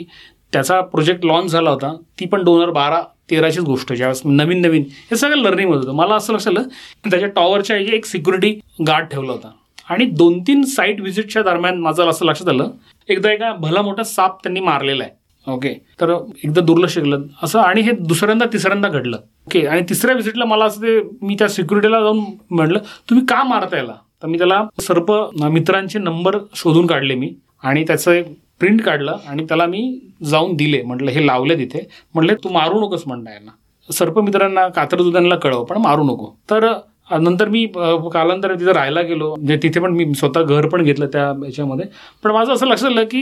त्याचा 0.53 0.79
प्रोजेक्ट 0.81 1.25
लॉन्च 1.25 1.51
झाला 1.51 1.69
होता 1.69 1.95
ती 2.19 2.25
पण 2.25 2.43
दोन 2.43 2.57
हजार 2.57 2.71
बारा 2.73 3.01
तेराचीच 3.29 3.63
गोष्ट 3.63 3.93
ज्यावेळेस 3.93 4.21
नवीन 4.25 4.61
नवीन 4.61 4.83
हे 5.11 5.15
सगळं 5.17 5.41
लर्निंग 5.41 5.69
होत 5.69 5.77
होतं. 5.77 5.93
मला 5.95 6.15
असं 6.15 6.33
लक्षात 6.33 6.53
आलं 6.53 6.67
की 7.03 7.09
त्याच्या 7.09 7.29
टॉवरच्या 7.35 7.77
एक 7.77 8.05
सिक्युरिटी 8.05 8.51
गार्ड 8.87 9.07
ठेवला 9.11 9.31
होता. 9.31 9.51
आणि 9.89 10.05
दोन 10.05 10.39
तीन 10.47 10.61
साईट 10.65 10.99
व्हिजिटच्या 11.01 11.41
दरम्यान 11.43 11.79
माझं 11.81 12.09
असं 12.09 12.25
लक्षात 12.25 12.49
आलं 12.49 12.69
एकदा 13.09 13.31
एका 13.31 13.51
भला 13.59 13.81
मोठा 13.81 14.03
साप 14.03 14.37
त्यांनी 14.43 14.59
मारलेला 14.59 15.03
आहे. 15.03 15.21
ओके 15.47 15.73
तर 16.01 16.11
एकदा 16.43 16.61
दुर्लक्ष 16.61 16.97
केलं. 16.97 17.23
असं 17.43 17.59
आणि 17.59 17.81
हे 17.81 17.91
दुसऱ्यांदा 17.99 18.45
तिसऱ्यांदा 18.53 18.89
घडलं. 18.89 19.17
ओके 19.47 19.65
आणि 19.67 19.81
तिसऱ्या 19.89 20.13
व्हिजिटला 20.15 20.45
मला 20.45 20.65
असं 20.65 20.81
ते 20.81 20.99
मी 21.21 21.35
त्या 21.39 21.47
सिक्युरिटीला 21.49 21.99
जाऊन 22.01 22.19
म्हटलं 22.49 22.79
तुम्ही 23.09 23.25
का 23.29 23.43
मारता 23.43 23.77
याला? 23.77 23.93
तर 24.23 24.27
मी 24.27 24.37
त्याला 24.37 24.63
सर्प 24.81 25.11
मित्रांचे 25.43 25.99
नंबर 25.99 26.37
शोधून 26.55 26.87
काढले 26.87 27.15
मी. 27.15 27.33
आणि 27.63 27.83
त्याचं 27.87 28.21
प्रिंट 28.63 28.81
काढलं 28.81 29.17
आणि 29.27 29.43
त्याला 29.45 29.65
मी 29.65 29.81
जाऊन 30.29 30.55
दिले. 30.55 30.81
म्हटलं 30.81 31.11
हे 31.11 31.25
लावले 31.25 31.55
तिथे 31.57 31.79
म्हटलं 32.13 32.33
तू 32.43 32.49
मारू 32.49 32.79
नकोस 32.81 33.03
म्हणणार 33.07 33.33
यांना. 33.33 33.51
सर्पमित्रांना 33.89 34.67
कातरदुदांना 34.75 35.35
कळव 35.35 35.63
पण 35.65 35.77
मारू 35.81 36.03
नको. 36.03 36.29
तर 36.49 36.67
नंतर 37.11 37.47
मी 37.49 37.65
कालांतर 38.13 38.53
तिथे 38.59 38.73
राहायला 38.73 39.01
गेलो. 39.01 39.33
म्हणजे 39.35 39.57
तिथे 39.63 39.79
पण 39.79 39.93
मी 39.93 40.13
स्वतः 40.15 40.41
घर 40.43 40.67
पण 40.67 40.83
घेतलं 40.83 41.07
त्या 41.13 41.27
याच्यामध्ये. 41.45 41.85
पण 42.23 42.31
माझं 42.31 42.53
असं 42.53 42.67
लक्षात 42.67 42.89
आलं 42.91 43.03
की 43.11 43.21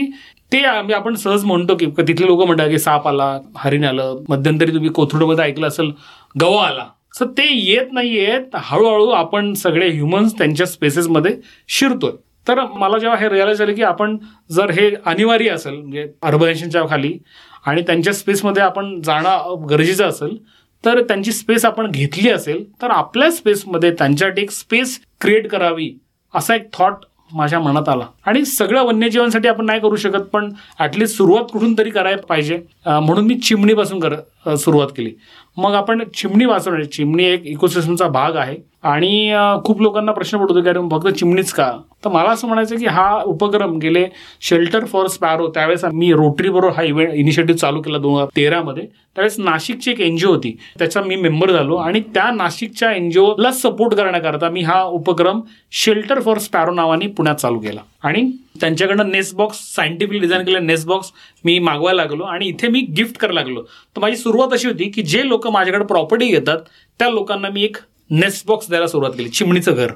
ते 0.52 0.62
आपण 0.94 1.14
सहज 1.14 1.44
म्हणतो 1.44 1.74
की 1.76 1.86
तिथले 1.98 2.26
लोक 2.26 2.44
म्हणतात 2.46 2.68
की 2.70 2.78
साप 2.78 3.08
आला 3.08 3.38
हरिण 3.56 3.84
आलं 3.84 4.22
मध्यंतरी 4.28 4.74
तुम्ही 4.74 4.90
कोथरूडमध्ये 4.90 5.44
ऐकलं 5.44 5.66
असेल 5.68 5.90
गवा 6.40 6.66
आला. 6.66 6.86
सर 7.18 7.26
ते 7.38 7.48
येत 7.54 7.92
नाही 7.92 8.18
आहेत 8.18 8.56
हळूहळू 8.56 9.08
आपण 9.10 9.52
सगळे 9.54 9.88
ह्युमन्स 9.90 10.38
त्यांच्या 10.38 10.66
स्पेसेसमध्ये 10.66 11.36
शिरतोय. 11.68 12.12
तर 12.46 12.60
मला 12.74 12.98
जेव्हा 12.98 13.18
हे 13.18 13.28
रिअलाइज 13.28 13.58
झालं 13.58 13.74
की 13.74 13.82
आपण 13.82 14.16
जर 14.50 14.70
हे 14.70 14.90
अनिवार्य 15.06 15.50
असेल 15.50 15.74
म्हणजे 15.74 16.06
अर्बनायझेशनच्या 16.22 16.82
खाली 16.90 17.16
आणि 17.66 17.82
त्यांच्या 17.82 18.12
स्पेसमध्ये 18.12 18.62
आपण 18.62 19.00
जाणं 19.00 19.66
गरजेचं 19.70 20.08
असेल 20.08 20.36
तर 20.84 21.00
त्यांची 21.02 21.32
स्पेस 21.32 21.64
आपण 21.64 21.90
घेतली 21.90 22.30
असेल 22.30 22.64
तर 22.82 22.90
आपल्या 22.90 23.30
स्पेसमध्ये 23.30 23.90
त्यांच्यासाठी 23.90 24.42
एक 24.42 24.50
स्पेस 24.50 24.98
क्रिएट 25.20 25.46
करावी 25.48 25.92
असा 26.34 26.54
एक 26.54 26.68
थॉट 26.72 27.04
माझ्या 27.34 27.58
मनात 27.60 27.88
आला. 27.88 28.04
आणि 28.26 28.44
सगळं 28.44 28.82
वन्यजीवांसाठी 28.84 29.48
आपण 29.48 29.66
नाही 29.66 29.80
करू 29.80 29.96
शकत 29.96 30.24
पण 30.32 30.50
ॲटलिस्ट 30.78 31.16
सुरुवात 31.16 31.44
कुठून 31.52 31.74
तरी 31.78 31.90
करायला 31.90 32.26
पाहिजे. 32.28 32.58
म्हणून 32.86 33.26
मी 33.26 33.34
चिमणीपासून 33.38 34.00
कर 34.00 34.14
सुरुवात 34.46 34.88
केली. 34.96 35.10
मग 35.56 35.74
आपण 35.74 36.02
चिमणी 36.14 36.44
वाचवण्याची 36.44 36.90
चिमणी 36.90 37.24
एक 37.24 37.46
इकोसिस्टमचा 37.46 38.08
भाग 38.08 38.36
आहे. 38.36 38.56
आणि 38.82 39.34
खूप 39.64 39.82
लोकांना 39.82 40.12
प्रश्न 40.12 40.38
पडतो 40.38 40.62
की 40.62 40.68
अरे 40.68 40.78
फक्त 40.92 41.08
चिमणीच 41.08 41.52
का? 41.52 41.70
तर 42.04 42.10
मला 42.10 42.30
असं 42.30 42.46
म्हणायचं 42.48 42.76
की 42.76 42.86
हा 42.86 43.22
उपक्रम 43.26 43.76
गेले 43.78 44.04
शेल्टर 44.40 44.84
फॉर 44.84 45.06
स्पॅरो 45.06 45.46
त्यावेळेस 45.48 45.84
मी 45.84 46.12
रोटरी 46.12 46.48
बरोबर 46.48 46.72
हा 46.76 46.82
इव्हेंट 46.82 47.12
इनिशिएटिव्ह 47.14 47.58
चालू 47.58 47.82
केला 47.82 47.98
दोन 47.98 48.14
हजार 48.14 48.28
तेरामध्ये 48.36 48.84
त्यावेळेस 48.84 49.38
नाशिकची 49.38 49.90
एक 49.90 50.00
एनजीओ 50.00 50.30
होती. 50.30 50.56
त्याचा 50.78 51.02
मी 51.02 51.16
मेंबर 51.16 51.52
झालो 51.52 51.76
आणि 51.76 52.00
त्या 52.14 52.30
नाशिकच्या 52.30 52.92
एनजीओला 52.92 53.50
सपोर्ट 53.52 53.94
करण्याकरता 53.94 54.50
मी 54.50 54.62
हा 54.62 54.82
उपक्रम 54.82 55.40
शेल्टर 55.72 56.20
फॉर 56.20 56.38
स्पॅरो 56.38 56.74
नावाने 56.74 57.06
पुण्यात 57.06 57.36
चालू 57.36 57.58
केला. 57.58 57.80
आणि 58.02 58.30
त्यांच्याकडनं 58.60 59.10
नेस 59.10 59.32
बॉक्स 59.34 59.58
सायंटिफिक 59.74 60.20
डिझाईन 60.20 60.44
केलेला 60.44 60.60
नेस 60.60 60.84
बॉक्स 60.86 61.12
मी 61.44 61.58
मागवायला 61.58 62.02
लागलो 62.02 62.24
आणि 62.24 62.46
इथे 62.48 62.68
मी 62.68 62.80
गिफ्ट 62.96 63.16
करायला 63.16 63.40
लागलो. 63.40 63.62
तर 63.62 64.00
माझी 64.00 64.16
सुरुवात 64.16 64.52
अशी 64.52 64.68
होती 64.68 64.90
की 64.90 65.02
जे 65.02 65.26
लोक 65.28 65.46
माझ्याकडे 65.48 65.84
प्रॉपर्टी 65.84 66.28
घेतात 66.28 66.58
त्या 66.98 67.08
लोकांना 67.10 67.48
मी 67.48 67.64
एक 67.64 67.76
नेस्ट 68.10 68.46
बॉक्स 68.46 68.68
द्यायला 68.68 68.86
सुरुवात 68.86 69.12
केली. 69.12 69.28
चिमणीचं 69.28 69.74
घर 69.74 69.92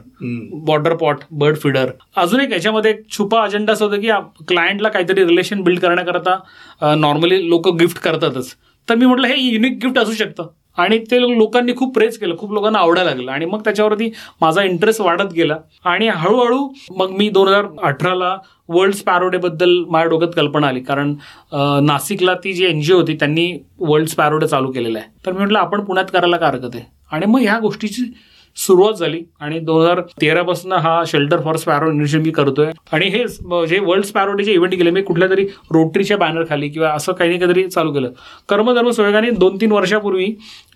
बॉर्डर 0.67 0.95
पॉट 0.97 1.17
बर्ड 1.31 1.57
फिडर 1.63 1.91
अजून 2.17 2.41
एक 2.41 2.53
याच्यामध्ये 2.53 2.91
एक 2.91 3.01
छुपा 3.11 3.43
अजेंडा 3.43 3.73
असं 3.73 3.85
होतं 3.85 4.01
की 4.01 4.11
क्लायंटला 4.49 4.89
काहीतरी 4.89 5.25
रिलेशन 5.25 5.61
बिल्ड 5.63 5.81
करण्याकरता 5.81 6.95
नॉर्मली 6.99 7.49
लोक 7.49 7.69
गिफ्ट 7.77 7.99
करतातच. 7.99 8.55
तर 8.89 8.95
मी 8.95 9.07
म्हटलं 9.07 9.27
हे 9.27 9.41
युनिक 9.41 9.79
गिफ्ट 9.83 9.99
असू 9.99 10.13
शकतं. 10.13 10.47
आणि 10.79 10.99
ते 11.11 11.21
लोकांनी 11.21 11.73
खूप 11.77 11.95
प्रेस 11.95 12.19
केलं 12.19 12.37
खूप 12.39 12.53
लोकांना 12.53 12.79
आवडायला 12.79 13.11
लागलं. 13.11 13.31
आणि 13.33 13.47
मग 13.47 13.61
त्याच्यावरती 13.65 14.11
माझा 14.41 14.63
इंटरेस्ट 14.63 15.01
वाढत 15.01 15.33
गेला. 15.35 15.57
आणि 15.85 16.09
हळूहळू 16.09 16.69
मग 16.97 17.11
मी 17.19 17.29
दोन 17.31 17.49
हजार 17.49 17.67
अठराला 17.83 18.37
वर्ल्ड 18.69 18.95
स्पॅरो 18.95 19.29
बद्दल 19.39 19.79
माझ्या 19.91 20.09
डोक्यात 20.11 20.33
कल्पना 20.37 20.69
आली. 20.69 20.81
कारण 20.81 21.15
नाशिकला 21.87 22.35
ती 22.45 22.53
जी 22.53 22.65
एनजीओ 22.67 22.97
होती 22.97 23.15
त्यांनी 23.15 23.53
वर्ल्ड 23.79 24.09
स्पॅरो 24.09 24.47
चालू 24.47 24.71
केलेला 24.73 24.99
आहे. 24.99 25.09
तर 25.27 25.33
मी 25.33 25.39
म्हटलं 25.39 25.59
आपण 25.59 25.85
पुण्यात 25.85 26.07
करायला 26.13 26.37
का 26.37 26.47
हरकत 26.47 26.75
आहे. 26.75 26.85
आणि 27.13 27.27
मग 27.27 27.41
ह्या 27.41 27.59
गोष्टीची 27.59 28.03
सुरुवात 28.57 28.93
झाली 28.93 29.21
आणि 29.41 29.59
दोन 29.59 29.83
हजार 29.83 30.01
तेरापासून 30.21 30.73
हा 30.73 31.03
शेल्टर 31.07 31.41
फॉर 31.41 31.57
स्पॅरो 31.57 31.91
इनिशिएटिव्ह 31.91 32.25
मी 32.25 32.31
करतोय. 32.31 32.71
आणि 32.93 33.07
हे 33.07 33.25
जे 33.69 33.79
वर्ल्ड 33.79 34.05
स्पॅरो 34.05 34.33
डेचे 34.33 34.53
इव्हेंट 34.53 34.75
केले 34.75 34.91
मी 34.91 35.03
कुठल्या 35.03 35.29
तरी 35.31 35.45
रोटरीच्या 35.73 36.17
बॅनर 36.17 36.45
खाली 36.49 36.69
किंवा 36.69 36.91
असं 36.91 37.13
काही 37.13 37.39
काहीतरी 37.39 37.67
चालू 37.69 37.93
केलं. 37.93 38.11
कर्मधर्म 38.49 38.91
सहयोगाने 38.91 39.31
दोन 39.31 39.57
तीन 39.61 39.73
वर्षापूर्वी 39.73 40.27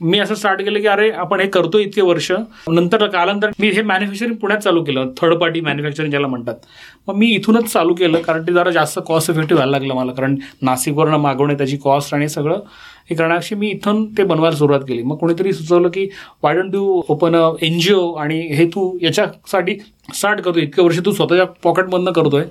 मी 0.00 0.18
असं 0.18 0.34
स्टार्ट 0.34 0.62
केलं 0.62 0.80
की 0.80 0.86
अरे 0.86 1.10
आपण 1.10 1.40
हे 1.40 1.48
करतो 1.48 1.78
इतके 1.78 2.02
वर्ष. 2.02 2.30
नंतर 2.68 3.06
कालांतर 3.06 3.50
मी 3.60 3.68
हे 3.68 3.82
मॅन्युफॅक्चरिंग 3.82 4.34
पुण्यात 4.34 4.60
चालू 4.60 4.84
केलं. 4.84 5.10
थर्ड 5.20 5.34
पार्टी 5.34 5.60
मॅन्युफॅक्चरिंग 5.60 6.10
ज्याला 6.10 6.26
म्हणतात. 6.26 6.54
मग 7.08 7.14
मी 7.14 7.30
इथूनच 7.34 7.72
चालू 7.72 7.94
केलं 7.94 8.20
कारण 8.22 8.46
ते 8.46 8.52
जरा 8.52 8.70
जास्त 8.70 8.98
कॉस्ट 9.06 9.30
इफेक्टिव्ह 9.30 9.62
व्हायला 9.62 9.78
लागलं 9.78 9.94
मला 9.94 10.12
कारण 10.12 10.36
नाशिकवरनं 10.62 11.16
मागवणे 11.16 11.54
त्याची 11.54 11.76
कॉस्ट 11.76 12.14
आणि 12.14 12.28
सगळं. 12.28 12.60
हे 13.10 13.14
करण्याशी 13.16 13.54
मी 13.54 13.68
इथून 13.70 14.04
ते 14.18 14.24
बनवायला 14.24 14.56
सुरुवात 14.56 14.80
केली. 14.88 15.02
मग 15.02 15.16
कोणीतरी 15.18 15.52
सुचवलं 15.52 15.88
की 15.94 16.08
why 16.42 16.54
don't 16.56 16.74
you 16.74 17.00
open 17.08 17.36
a 17.36 17.48
N 17.62 17.78
G 17.80 17.92
O 17.92 18.12
आणि 18.14 18.40
हे 18.56 18.66
तू 18.74 18.90
याच्यासाठी 19.02 19.78
स्टार्ट 20.14 20.40
करतो 20.40 20.58
इतके 20.60 20.82
वर्ष 20.82 20.98
तू 21.06 21.12
स्वतःच्या 21.12 21.46
पॉकेटमधनं 21.62 22.12
करतोय. 22.12 22.44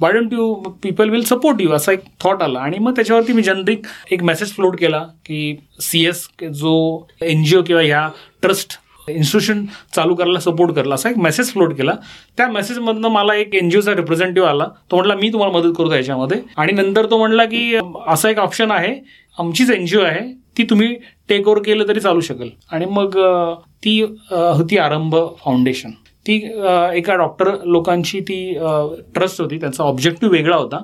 Why 0.00 0.12
don't 0.12 0.32
you 0.32 0.52
people 0.82 1.10
will 1.10 1.22
support 1.24 1.60
you 1.60 1.70
असा 1.72 1.92
एक 1.92 2.04
थॉट 2.24 2.42
आला. 2.42 2.58
आणि 2.60 2.78
मग 2.78 2.94
त्याच्यावरती 2.96 3.32
मी 3.32 3.42
जनरिक 3.42 3.86
एक 4.12 4.22
मेसेज 4.22 4.52
फ्लोट 4.54 4.78
केला 4.78 5.04
की 5.26 5.56
सी 5.80 6.04
एस 6.08 6.26
जो 6.42 7.06
एन 7.22 7.44
जी 7.44 7.56
ओ 7.56 7.62
किंवा 7.66 7.82
ह्या 7.82 8.08
ट्रस्ट 8.42 8.78
इन्स्टिट्यूशन 9.08 9.64
चालू 9.94 10.14
करायला 10.14 10.40
सपोर्ट 10.40 10.72
करला. 10.74 10.94
असा 10.94 11.10
एक 11.10 11.16
मेसेज 11.18 11.50
फ्लोट 11.52 11.72
केला. 11.76 11.92
त्या 12.36 12.46
मेसेजमधनं 12.48 13.08
मला 13.08 13.34
एक 13.34 13.54
एनजीओचा 13.54 13.94
रिप्रेझेंटेटिव्ह 13.94 14.48
आला. 14.48 14.66
तो 14.90 14.96
म्हटला 14.96 15.14
मी 15.14 15.32
तुम्हाला 15.32 15.58
मदत 15.58 15.74
करतो 15.78 15.94
याच्यामध्ये. 15.94 16.40
आणि 16.56 16.72
नंतर 16.72 17.06
तो 17.10 17.18
म्हणला 17.18 17.44
की 17.44 17.74
असा 18.08 18.30
एक 18.30 18.38
ऑप्शन 18.38 18.70
आहे 18.70 18.94
आमचीच 19.38 19.96
ओ 19.96 20.00
आहे 20.02 20.20
ती 20.58 20.64
तुम्ही 20.70 20.94
टेक 21.28 21.48
ओव्हर 21.48 21.62
केलं 21.62 21.88
तरी 21.88 22.00
चालू 22.00 22.20
शकेल. 22.20 22.50
आणि 22.72 22.86
मग 22.90 23.18
ती 23.84 24.00
होती 24.30 24.78
आरंभ 24.78 25.16
फाउंडेशन 25.44 25.90
ती 26.26 26.34
एका 26.96 27.14
डॉक्टर 27.16 27.48
लोकांची 27.64 28.18
ती 28.20 28.36
ट्रस्ट 29.14 29.40
होती. 29.40 29.58
त्यांचा 29.60 29.82
ऑब्जेक्टिव्ह 29.84 30.34
वेगळा 30.34 30.56
होता. 30.56 30.78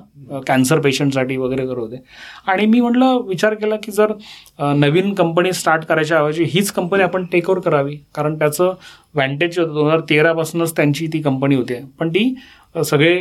कॅन्सर 0.47 0.79
पेशंटसाठी 0.81 1.37
वगैरे 1.37 1.65
करत 1.67 1.77
होते. 1.77 2.01
आणि 2.47 2.65
मी 2.65 2.81
म्हटलं 2.81 3.21
विचार 3.27 3.53
केला 3.53 3.75
की 3.83 3.91
जर 3.91 4.11
नवीन 4.59 5.13
कंपनी 5.13 5.53
स्टार्ट 5.53 5.85
करायच्या 5.85 6.17
ऐवजी 6.17 6.43
हीच 6.53 6.71
कंपनी 6.71 7.03
आपण 7.03 7.25
टेक 7.31 7.49
ओव्हर 7.49 7.61
करावी. 7.69 7.95
कारण 8.15 8.37
त्याचं 8.39 8.73
व्हॅन्टेज 9.15 9.59
होतं. 9.59 9.73
दोन 9.73 9.85
हजार 9.87 9.99
तेरापासूनच 10.09 10.75
त्यांची 10.75 11.07
ती 11.13 11.21
कंपनी 11.21 11.55
होती. 11.55 11.75
पण 11.99 12.09
ती 12.09 12.33
सगळे 12.75 13.13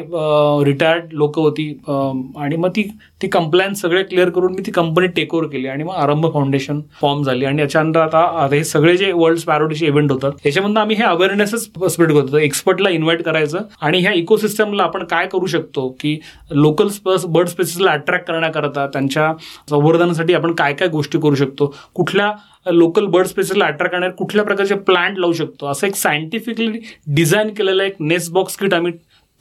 रिटायर्ड 0.64 1.12
लोक 1.12 1.38
होती 1.38 1.68
आणि 1.88 2.56
मग 2.56 2.70
ती 2.76 2.82
ती 3.22 3.28
कंप्लायन्स 3.28 3.80
सगळे 3.80 4.02
क्लिअर 4.02 4.28
करून 4.30 4.52
मी 4.54 4.62
ती 4.66 4.70
कंपनी 4.72 5.06
टेक 5.16 5.34
ओव्हर 5.34 5.48
केली 5.50 5.68
आणि 5.68 5.84
मग 5.84 5.94
आरंभ 5.94 6.26
फाउंडेशन 6.32 6.80
फॉर्म 7.00 7.22
झाली. 7.22 7.44
आणि 7.44 7.60
याच्यानंतर 7.62 8.00
आता 8.00 8.46
हे 8.52 8.62
सगळे 8.64 8.96
जे 8.96 9.10
वर्ल्ड 9.12 9.40
पॅरोडीचे 9.46 9.86
इव्हेंट 9.86 10.12
होतात 10.12 10.32
त्याच्यामधून 10.42 10.76
आम्ही 10.76 10.96
हे 10.96 11.04
अवेअरनेसच 11.04 11.64
स्प्रेड 11.90 12.12
करतो. 12.12 12.36
एक्सपर्टला 12.38 12.90
इन्व्हाइट 12.90 13.22
करायचं 13.22 13.58
आणि 13.80 14.00
ह्या 14.00 14.12
इकोसिस्टमला 14.12 14.82
आपण 14.82 15.04
काय 15.10 15.26
करू 15.32 15.46
शकतो 15.46 15.88
की 16.00 16.18
लोकल 16.50 16.88
बर्ड 17.26 17.48
स्पेसिसला 17.48 17.90
अट्रॅक्ट 17.92 18.26
करण्याकरता 18.28 18.86
त्यांच्या 18.92 19.32
संवर्धनासाठी 19.70 20.34
आपण 20.34 20.52
काय 20.54 20.72
काय 20.72 20.88
गोष्टी 20.88 21.18
करू 21.18 21.34
शकतो. 21.34 21.74
कुठल्या 21.94 22.32
लोकल 22.66 23.04
बर्ड 23.06 23.26
स्पेसिसला 23.26 23.64
अट्रॅक्ट 23.66 23.92
करणारे 23.92 24.12
कुठल्या 24.12 24.44
प्रकारचे 24.44 24.74
प्लांट 24.76 25.18
लावू 25.18 25.32
शकतो. 25.32 25.66
असं 25.66 25.86
एक 25.86 25.94
सायंटिफिकली 25.96 26.78
डिझाईन 27.14 27.48
केलेलं 27.54 27.82
एक 27.82 27.94
नेस 28.00 28.28
बॉक्स 28.30 28.56
किट 28.56 28.74
आम्ही 28.74 28.92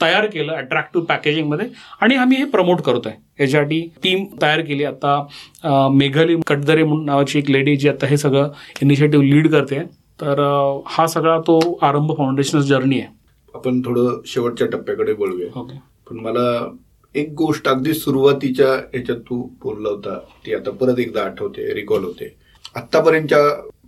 तयार 0.01 0.25
केलं 0.25 0.53
अट्रॅक्टिव्ह 0.53 1.05
पॅकेजिंगमध्ये 1.07 1.67
आणि 2.01 2.15
आम्ही 2.15 2.37
हे 2.37 2.45
प्रमोट 2.49 2.81
करतोय 2.81 3.11
याच्यासाठी 3.39 3.81
टीम 4.03 4.25
तयार 4.41 4.61
केली. 4.61 4.83
आता 4.83 5.89
मेघाली 5.91 6.35
कटदरे 6.47 6.83
म्हणून 6.83 7.05
नावाची 7.05 7.39
एक 7.39 7.49
लेडी 7.51 7.75
जी 7.75 7.89
आता 7.89 8.07
हे 8.07 8.17
सगळं 8.17 8.49
इनिशिएटिव्ह 8.81 9.25
लीड 9.25 9.51
करते. 9.51 9.79
तर 10.21 10.39
हा 10.87 11.05
सगळा 11.07 11.37
तो 11.47 11.59
आरंभ 11.81 12.11
फाउंडेशन 12.17 12.59
जर्नी 12.59 12.99
आहे. 12.99 13.15
आपण 13.53 13.81
थोडं 13.85 14.21
शेवटच्या 14.25 14.67
टप्प्याकडे 14.67 15.13
बोलूया 15.13 15.47
ओके. 15.59 15.77
पण 16.09 16.19
मला 16.19 16.69
एक 17.15 17.31
गोष्ट 17.37 17.67
अगदी 17.67 17.93
सुरुवातीच्या 17.93 18.67
ह्याच्यात 18.73 19.19
तू 19.29 19.41
बोलला 19.63 19.89
होता. 19.89 20.17
ती 20.45 20.53
आता 20.55 20.71
परत 20.71 20.99
एकदा 20.99 21.23
आठवते 21.23 21.73
रिकॉल 21.75 22.03
होते. 22.03 22.35
आतापर्यंतच्या 22.75 23.39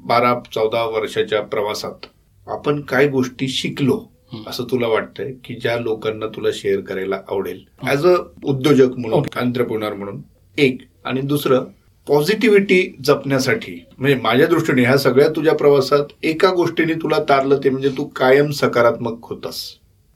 बारा 0.08 0.34
चौदा 0.54 0.84
वर्षाच्या 0.90 1.42
प्रवासात 1.42 2.06
आपण 2.48 2.80
काय 2.90 3.08
गोष्टी 3.08 3.48
शिकलो? 3.48 3.98
असं 4.48 4.64
तुला 4.64 4.88
वाटतंय 4.88 5.34
की 5.46 5.54
ज्या 5.54 5.78
लोकांना 5.78 6.28
तुला 6.28 6.50
शेअर 6.54 6.80
करायला 6.80 7.20
आवडेल 7.30 7.64
ऍज 7.90 8.06
अ 8.06 8.16
उद्योजक 8.44 8.98
म्हणून 8.98 9.24
अंतरप्रिनर 9.36 9.94
म्हणून 9.94 10.22
एक. 10.58 10.78
आणि 11.06 11.22
दुसरं 11.22 11.64
पॉझिटिव्हिटी 12.08 12.96
जपण्यासाठी. 13.06 13.86
म्हणजे 13.98 14.16
माझ्या 14.22 14.48
दृष्टीने 14.48 14.82
ह्या 14.82 14.98
सगळ्या 14.98 15.28
तुझ्या 15.30 15.54
प्रवासात 15.54 16.14
एका 16.24 16.50
गोष्टीने 16.52 16.94
तुला 16.94 17.20
तारलं 17.30 17.60
ते 17.64 17.70
म्हणजे 17.70 17.90
तू 17.90 18.04
कायम 18.04 18.50
सकारात्मक 18.52 19.26
होतास. 19.26 19.62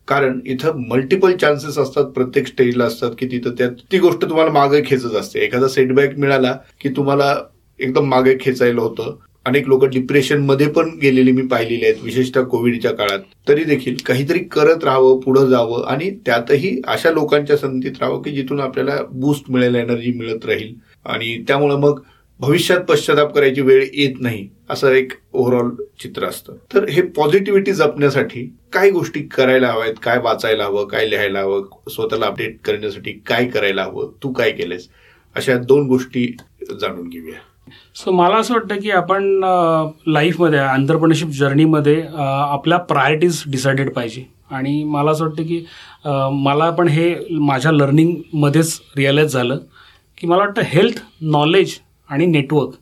कारण 0.07 0.39
इथं 0.45 0.81
मल्टिपल 0.87 1.35
चान्सेस 1.35 1.77
असतात 1.77 2.05
प्रत्येक 2.05 2.47
स्टेजला 2.47 2.85
असतात 2.85 3.11
की 3.19 3.27
तिथं 3.27 3.51
त्या 3.57 3.69
ती 3.91 3.99
गोष्ट 3.99 4.25
तुम्हाला 4.25 4.51
मागे 4.51 4.81
खेचत 4.85 5.15
असते. 5.15 5.39
एखादा 5.39 5.67
सेटबॅक 5.67 6.17
मिळाला 6.17 6.57
की 6.81 6.89
तुम्हाला 6.89 7.35
एकदम 7.79 8.07
मागे 8.07 8.35
खेचायला 8.41 8.81
होतं. 8.81 9.15
अनेक 9.45 9.67
लोक 9.67 9.85
डिप्रेशनमध्ये 9.85 10.67
पण 10.67 10.89
गेलेली 11.01 11.31
मी 11.31 11.41
पाहिलेली 11.41 11.85
आहेत 11.85 11.95
विशेषतः 12.03 12.41
कोविडच्या 12.41 12.91
काळात. 12.91 13.19
तरी 13.47 13.63
देखील 13.63 13.95
काहीतरी 14.05 14.39
करत 14.39 14.83
राहावं 14.83 15.19
पुढं 15.19 15.45
जावं 15.45 15.85
आणि 15.85 16.09
त्यातही 16.25 16.81
अशा 16.87 17.11
लोकांच्या 17.11 17.57
संगतीत 17.57 17.91
राहावं 17.99 18.21
की 18.21 18.31
जिथून 18.31 18.59
आपल्याला 18.59 18.97
बूस्ट 19.11 19.51
मिळेल 19.51 19.75
एनर्जी 19.75 20.11
मिळत 20.11 20.45
राहील. 20.45 20.73
आणि 21.05 21.43
त्यामुळे 21.47 21.75
मग 21.75 22.01
भविष्यात 22.39 22.79
पश्चाताप 22.79 23.33
करायची 23.35 23.61
वेळ 23.61 23.85
येत 23.93 24.15
नाही 24.19 24.49
असं 24.69 24.91
एक 24.91 25.11
ओव्हरऑल 25.33 25.69
चित्र 25.99 26.25
असतं. 26.25 26.53
तर 26.73 26.89
हे 26.89 27.01
पॉझिटिव्हिटी 27.01 27.71
जपण्यासाठी 27.71 28.53
काय 28.73 28.89
गोष्टी 28.89 29.21
करायला 29.21 29.67
हव्यात? 29.67 29.93
काय 30.03 30.17
वाचायला 30.17 30.65
हवं? 30.65 30.87
काय 30.87 31.09
लिहायला 31.09 31.39
हवं? 31.39 31.89
स्वतःला 31.89 32.25
अपडेट 32.25 32.57
करण्यासाठी 32.65 33.11
काय 33.11 33.45
करायला 33.45 33.83
हवं? 33.83 34.11
तू 34.23 34.33
काय 34.33 34.51
केलंयस? 34.51 34.87
अशा 35.35 35.57
दोन 35.57 35.87
गोष्टी 35.87 36.35
जाणून 36.81 37.09
घेऊया. 37.09 37.52
सो 37.95 38.11
मला 38.11 38.37
असं 38.37 38.53
वाटतं 38.53 38.79
की 38.81 38.91
आपण 38.91 39.23
लाईफमध्ये 40.07 40.59
आंतरप्रनरशिप 40.59 41.27
जर्नीमध्ये 41.37 42.01
आपल्या 42.17 42.77
प्रायोरिटीज 42.79 43.43
डिसाइडेड 43.51 43.93
पाहिजे. 43.93 44.23
आणि 44.51 44.83
मला 44.83 45.11
असं 45.11 45.25
वाटतं 45.25 45.43
की 45.43 45.63
मला 46.43 46.69
पण 46.69 46.87
हे 46.87 47.13
माझ्या 47.31 47.71
लर्निंगमध्येच 47.71 48.79
रिअलाईज 48.97 49.33
झालं 49.33 49.57
की 50.17 50.27
मला 50.27 50.39
वाटतं 50.39 50.61
हेल्थ 50.65 50.99
नॉलेज 51.21 51.77
आणि 52.09 52.25
नेटवर्क 52.25 52.73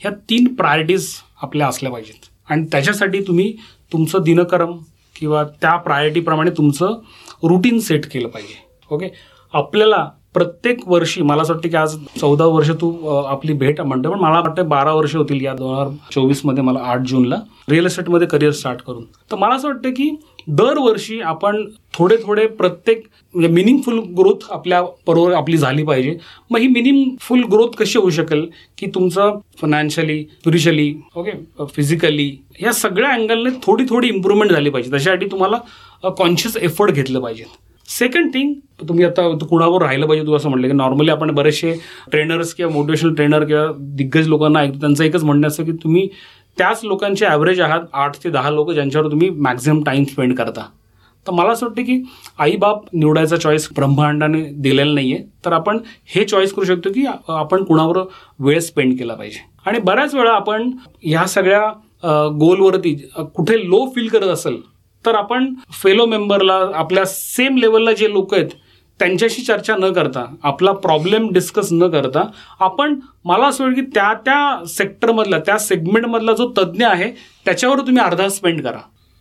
ह्या 0.00 0.10
तीन 0.30 0.54
प्रायोरिटीज 0.54 1.08
आपल्या 1.42 1.66
असल्या 1.68 1.92
पाहिजेत. 1.92 2.28
आणि 2.48 2.66
त्याच्यासाठी 2.72 3.20
तुम्ही 3.26 3.52
तुमचं 3.92 4.22
दिनक्रम 4.22 4.76
किंवा 5.16 5.42
त्या 5.60 5.76
प्रायोरिटीप्रमाणे 5.76 6.50
तुमचं 6.56 6.94
रुटीन 7.42 7.78
सेट 7.78 8.06
केलं 8.12 8.28
पाहिजे. 8.28 8.54
ओके 8.90 9.08
आपल्याला 9.54 10.08
प्रत्येक 10.38 10.80
वर्षी 10.88 11.22
मला 11.22 11.42
असं 11.42 11.52
वाटतं 11.52 11.68
की 11.68 11.76
आज 11.76 11.94
चौदा 12.20 12.44
वर्ष 12.46 12.70
तू 12.80 12.90
आपली 13.08 13.52
भेट 13.52 13.80
म्हणतो 13.80 14.10
पण 14.10 14.18
मला 14.20 14.40
वाटतं 14.40 14.68
बारा 14.68 14.92
वर्ष 14.94 15.14
होतील 15.16 15.44
या 15.44 15.54
दोन 15.54 15.74
हजार 15.74 15.88
चोवीसमध्ये 16.14 16.62
मला 16.64 16.80
आठ 16.90 17.06
जूनला 17.08 17.36
रिअल 17.70 17.86
इस्टेटमध्ये 17.86 18.26
करिअर 18.28 18.52
स्टार्ट 18.52 18.80
करून. 18.82 19.04
तर 19.30 19.36
मला 19.36 19.54
असं 19.54 19.68
वाटतं 19.68 19.90
की 19.90 20.10
दरवर्षी 20.48 21.20
आपण 21.20 21.64
थोडे 21.94 22.16
थोडे 22.26 22.46
प्रत्येक 22.46 23.02
म्हणजे 23.34 23.48
मिनिंगफुल 23.54 23.98
ग्रोथ 24.18 24.50
आपल्या 24.50 24.82
बरोबर 25.06 25.32
आपली 25.34 25.56
झाली 25.56 25.84
पाहिजे. 25.84 26.16
मग 26.50 26.58
ही 26.58 26.68
मिनिंगफुल 26.68 27.42
ग्रोथ 27.52 27.76
कशी 27.78 27.98
होऊ 27.98 28.10
शकेल 28.10 28.48
की 28.78 28.86
तुमचं 28.94 29.38
फायनान्शियली 29.60 30.22
स्पिरिच्युअली 30.22 30.92
ओके 31.16 31.66
फिजिकली 31.74 32.30
या 32.62 32.72
सगळ्या 32.72 33.10
अँगलने 33.10 33.50
थोडी 33.62 33.84
थोडी 33.90 34.08
इम्प्रूव्हमेंट 34.08 34.52
झाली 34.52 34.70
पाहिजे. 34.70 34.90
त्याच्यासाठी 34.90 35.26
तुम्हाला 35.30 36.08
कॉन्शियस 36.08 36.56
एफर्ट 36.56 36.90
घेतलं 36.90 37.20
पाहिजे. 37.20 37.44
सेकंड 37.88 38.32
थिंग 38.34 38.54
तुम्ही 38.88 39.04
आता 39.04 39.28
कुणावर 39.40 39.82
राहिलं 39.82 40.06
पाहिजे 40.06 40.26
तू 40.26 40.34
असं 40.36 40.48
म्हटलं 40.48 40.68
की 40.68 40.74
नॉर्मली 40.74 41.10
आपण 41.10 41.30
बरेचसे 41.34 41.72
ट्रेनर्स 42.10 42.52
किंवा 42.54 42.72
मोटिवेशनल 42.72 43.14
ट्रेनर 43.14 43.44
किंवा 43.44 43.66
दिग्गज 43.96 44.28
लोकांना 44.28 44.60
ऐकतो 44.60 44.80
त्यांचं 44.80 45.04
एकच 45.04 45.24
म्हणणं 45.24 45.46
असतं 45.48 45.64
की 45.64 45.72
तुम्ही 45.82 46.08
त्याच 46.58 46.80
लोकांचे 46.84 47.26
ॲव्हरेज 47.26 47.60
आहात 47.60 47.80
आठ 47.92 48.16
ते 48.24 48.30
दहा 48.30 48.50
लोक 48.50 48.70
ज्यांच्यावर 48.72 49.10
तुम्ही 49.10 49.28
मॅक्झिमम 49.30 49.82
टाईम 49.84 50.04
स्पेंड 50.04 50.34
करता. 50.36 50.64
तर 51.26 51.32
मला 51.32 51.52
असं 51.52 51.66
वाटतं 51.66 51.82
की 51.82 52.02
आईबाप 52.38 52.84
निवडायचा 52.92 53.36
चॉईस 53.36 53.68
ब्रह्मांडाने 53.76 54.42
दिलेला 54.56 54.92
नाही 54.94 55.12
आहे 55.12 55.24
तर 55.44 55.52
आपण 55.52 55.78
हे 56.14 56.24
चॉईस 56.24 56.52
करू 56.52 56.64
शकतो 56.64 56.92
की 56.92 57.04
आपण 57.28 57.64
कुणावर 57.64 57.98
वेळ 58.38 58.58
स्पेंड 58.60 58.98
केला 58.98 59.14
पाहिजे. 59.14 59.38
आणि 59.66 59.78
बऱ्याच 59.84 60.14
वेळा 60.14 60.32
आपण 60.32 60.70
ह्या 61.02 61.26
सगळ्या 61.26 62.28
गोलवरती 62.40 62.94
कुठे 63.34 63.58
लो 63.60 63.84
फील 63.94 64.08
करत 64.08 64.28
असेल 64.28 64.60
तर 65.06 65.14
आपण 65.14 65.52
फेलो 65.82 66.06
मेंबरला 66.06 66.54
आपल्या 66.74 67.04
सेम 67.04 67.56
लेवलला 67.56 67.92
जे 67.92 68.12
लोक 68.12 68.34
आहेत 68.34 68.48
त्यांच्याशी 69.00 69.42
चर्चा 69.42 69.76
न 69.76 69.92
करता 69.92 70.24
आपला 70.42 70.72
प्रॉब्लेम 70.72 71.28
डिस्कस 71.32 71.68
न 71.72 71.88
करता 71.88 72.22
आपण 72.60 72.98
मला 73.24 73.46
असं 73.46 73.64
वाटतं 73.64 73.80
की 73.80 73.86
त्या 73.94 74.12
त्या 74.24 74.66
सेक्टरमधला 74.68 75.38
त्या 75.38 75.58
सेगमेंटमधला 75.58 76.32
जो 76.32 76.52
तज्ज्ञ 76.58 76.86
आहे 76.86 77.10
त्याच्यावर 77.44 77.80
तुम्ही 77.80 78.02
अर्धा 78.02 78.28
स्पेंड 78.28 78.62
करा. 78.62 78.78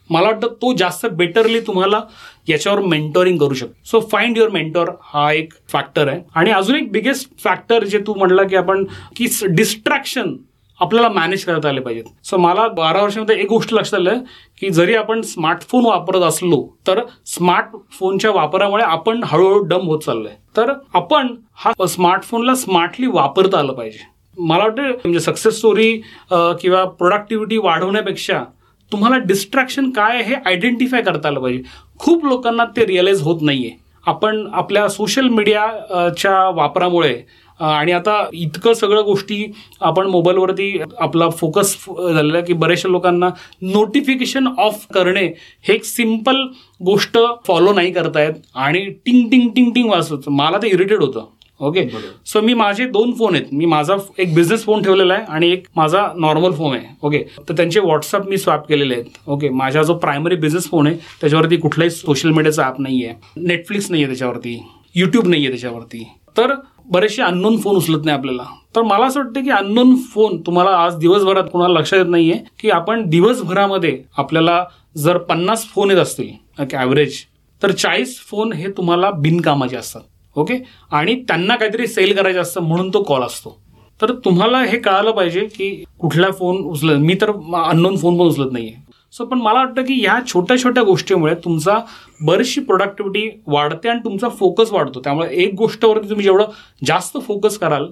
मला 0.09 0.27
वाटतं 0.27 0.47
तो 0.47 0.73
जास्त 0.73 1.05
बेटरली 1.05 1.59
तुम्हाला 1.59 2.01
याच्यावर 2.47 2.79
मेंटोरिंग 2.79 3.37
करू 3.37 3.53
शकतो. 3.53 3.73
सो 3.85 3.99
फाइंड 4.11 4.37
युअर 4.37 4.49
मेंटॉर 4.49 4.89
हा 5.03 5.31
एक 5.31 5.53
फॅक्टर 5.69 6.07
आहे. 6.07 6.21
आणि 6.35 6.51
अजून 6.51 6.75
एक 6.75 6.91
बिगेस्ट 6.91 7.29
फॅक्टर 7.43 7.83
जे 7.83 7.99
तू 8.07 8.13
म्हणला 8.13 8.43
की 8.43 8.55
आपण 8.55 8.83
की 9.15 9.27
डिस्ट्रॅक्शन 9.49 10.35
आपल्याला 10.79 11.09
मॅनेज 11.09 11.43
करता 11.45 11.69
आले 11.69 11.81
पाहिजेत. 11.81 12.03
सो 12.23 12.37
मला 12.37 12.67
बारा 12.67 13.01
वर्षामध्ये 13.01 13.35
एक 13.41 13.47
गोष्ट 13.49 13.73
लक्षात 13.73 13.99
आलं 13.99 14.19
की 14.61 14.69
जरी 14.69 14.95
आपण 14.95 15.21
स्मार्टफोन 15.21 15.85
वापरत 15.85 16.23
असलो 16.23 16.61
तर 16.87 16.99
स्मार्टफोनच्या 17.25 18.31
वापरामुळे 18.31 18.83
आपण 18.83 19.23
हळूहळू 19.25 19.63
डम 19.67 19.87
होत 19.87 19.99
चाललोय. 19.99 20.31
तर 20.57 20.73
आपण 20.95 21.33
हा 21.55 21.85
स्मार्टफोनला 21.87 22.55
स्मार्टली 22.55 23.07
वापरता 23.07 23.59
आलं 23.59 23.73
पाहिजे. 23.73 23.99
मला 24.37 24.63
वाटतं 24.63 24.81
म्हणजे 24.83 25.19
सक्सेस 25.19 25.57
स्टोरी 25.57 25.91
किंवा 26.31 26.83
प्रोडक्टिव्हिटी 26.85 27.57
वाढवण्यापेक्षा 27.57 28.43
तुम्हाला 28.91 29.17
डिस्ट्रॅक्शन 29.25 29.89
काय 29.91 30.15
आहे 30.15 30.23
हे 30.23 30.35
आयडेंटिफाय 30.45 31.01
करता 31.01 31.27
आलं 31.27 31.39
पाहिजे. 31.39 31.63
खूप 31.99 32.25
लोकांना 32.25 32.65
ते 32.75 32.85
रिअलाइज 32.85 33.21
होत 33.21 33.41
नाहीये. 33.41 33.71
आपण 34.07 34.45
आपल्या 34.53 34.87
सोशल 34.89 35.27
मीडियाच्या 35.29 36.49
वापरामुळे 36.55 37.13
आणि 37.59 37.91
आता 37.91 38.17
इतकं 38.33 38.73
सगळं 38.73 39.01
गोष्टी 39.01 39.43
आपण 39.81 40.07
मोबाईलवरती 40.07 40.71
आपला 40.99 41.29
फोकस 41.29 41.75
झालेला 41.89 42.41
की 42.41 42.53
बऱ्याचशा 42.53 42.89
लोकांना 42.89 43.29
नोटिफिकेशन 43.61 44.47
ऑफ 44.57 44.85
करणे 44.93 45.25
हे 45.67 45.73
एक 45.73 45.85
सिंपल 45.85 46.45
गोष्ट 46.81 47.17
फॉलो 47.47 47.73
नाही 47.73 47.91
करतायत 47.91 48.33
आणि 48.55 48.85
टिंग 49.05 49.29
टिंग 49.29 49.49
टिंग 49.55 49.71
टिंग 49.71 49.89
वाजत 49.89 50.29
मला 50.29 50.57
ते 50.57 50.67
इरिटेट 50.67 50.99
होतं. 50.99 51.25
ओके. 51.59 51.87
सो 52.25 52.41
मी 52.41 52.53
माझे 52.53 52.85
दोन 52.87 53.11
फोन 53.17 53.35
आहेत. 53.35 53.45
मी 53.51 53.65
माझा 53.65 53.95
एक 54.19 54.33
बिझनेस 54.35 54.65
फोन 54.65 54.83
ठेवलेला 54.83 55.13
आहे 55.13 55.23
आणि 55.27 55.49
एक 55.51 55.63
माझा 55.75 56.05
नॉर्मल 56.15 56.51
फोन 56.51 56.75
आहे. 56.75 56.87
ओके 57.01 57.23
तर 57.47 57.53
त्यांचे 57.53 57.79
व्हॉट्सअप 57.79 58.27
मी 58.29 58.37
स्वॅप 58.37 58.67
केलेले 58.67 58.93
आहेत. 58.93 59.17
ओके 59.27 59.49
माझा 59.49 59.83
जो 59.83 59.93
प्रायमरी 59.97 60.35
बिझनेस 60.35 60.69
फोन 60.69 60.87
आहे 60.87 60.97
त्याच्यावरती 61.21 61.57
कुठलाही 61.57 61.89
सोशल 61.89 62.31
मीडियाचा 62.31 62.65
ॲप 62.65 62.79
नाही 62.79 63.03
आहे 63.05 63.41
नेटफ्लिक्स 63.45 63.89
नाही 63.91 64.03
आहे 64.03 64.11
त्याच्यावरती. 64.11 64.57
युट्यूब 64.95 65.27
नाही 65.27 65.41
आहे 65.41 65.51
त्याच्यावरती. 65.51 66.03
तर 66.37 66.53
बरेचसे 66.91 67.21
अननोन 67.21 67.57
फोन 67.57 67.75
उचलत 67.75 68.05
नाही 68.05 68.17
आपल्याला. 68.17 68.43
तर 68.75 68.81
मला 68.81 69.05
असं 69.05 69.19
वाटतं 69.19 69.43
की 69.43 69.49
अननोन 69.49 69.95
फोन 70.13 70.39
तुम्हाला 70.45 70.69
आज 70.77 70.95
दिवसभरात 70.97 71.43
कोणाला 71.51 71.79
लक्षात 71.79 71.99
येत 71.99 72.09
नाहीये 72.09 72.37
की 72.59 72.69
आपण 72.69 73.07
दिवसभरामध्ये 73.09 73.97
आपल्याला 74.17 74.63
जर 74.97 75.17
पन्नास 75.29 75.65
फोन 75.65 75.91
येत 75.91 75.99
असतील 75.99 76.73
ॲव्हरेज 76.73 77.17
तर 77.61 77.71
चाळीस 77.71 78.17
फोन 78.21 78.53
हे 78.53 78.71
तुम्हाला 78.77 79.09
बिनकामाचे 79.11 79.75
असतात 79.75 80.01
ओके 80.35 80.57
आणि 80.91 81.15
त्यांना 81.27 81.55
काहीतरी 81.55 81.87
सेल 81.87 82.15
करायचं 82.15 82.41
असतं 82.41 82.61
म्हणून 82.61 82.89
तो 82.93 83.01
कॉल 83.03 83.21
असतो. 83.23 83.57
तर 83.99 84.11
तुम्हाला 84.25 84.59
हे 84.61 84.77
कळालं 84.79 85.11
पाहिजे 85.11 85.45
की 85.55 85.69
कुठला 85.99 86.29
फोन 86.31 86.57
उचलत 86.63 86.99
मी 86.99 87.13
तर 87.21 87.31
अननोन 87.59 87.97
फोन 87.97 88.17
पण 88.17 88.25
उचलत 88.25 88.51
नाहीये. 88.51 88.73
सो 89.13 89.25
पण 89.25 89.39
मला 89.41 89.59
वाटतं 89.59 89.81
की 89.85 89.93
ह्या 90.01 90.19
छोट्या 90.27 90.57
छोट्या 90.59 90.83
गोष्टीमुळे 90.83 91.33
तुमचा 91.43 91.77
बरीचशी 92.21 92.61
प्रोडक्टिव्हिटी 92.61 93.29
वाढते 93.47 93.89
आणि 93.89 93.99
तुमचा 94.03 94.29
फोकस 94.29 94.71
वाढतो. 94.71 94.99
त्यामुळे 95.03 95.29
एक 95.43 95.53
गोष्टवरती 95.57 96.09
तुम्ही 96.09 96.23
जेवढं 96.23 96.51
जास्त 96.85 97.17
फोकस 97.27 97.57
कराल 97.57 97.89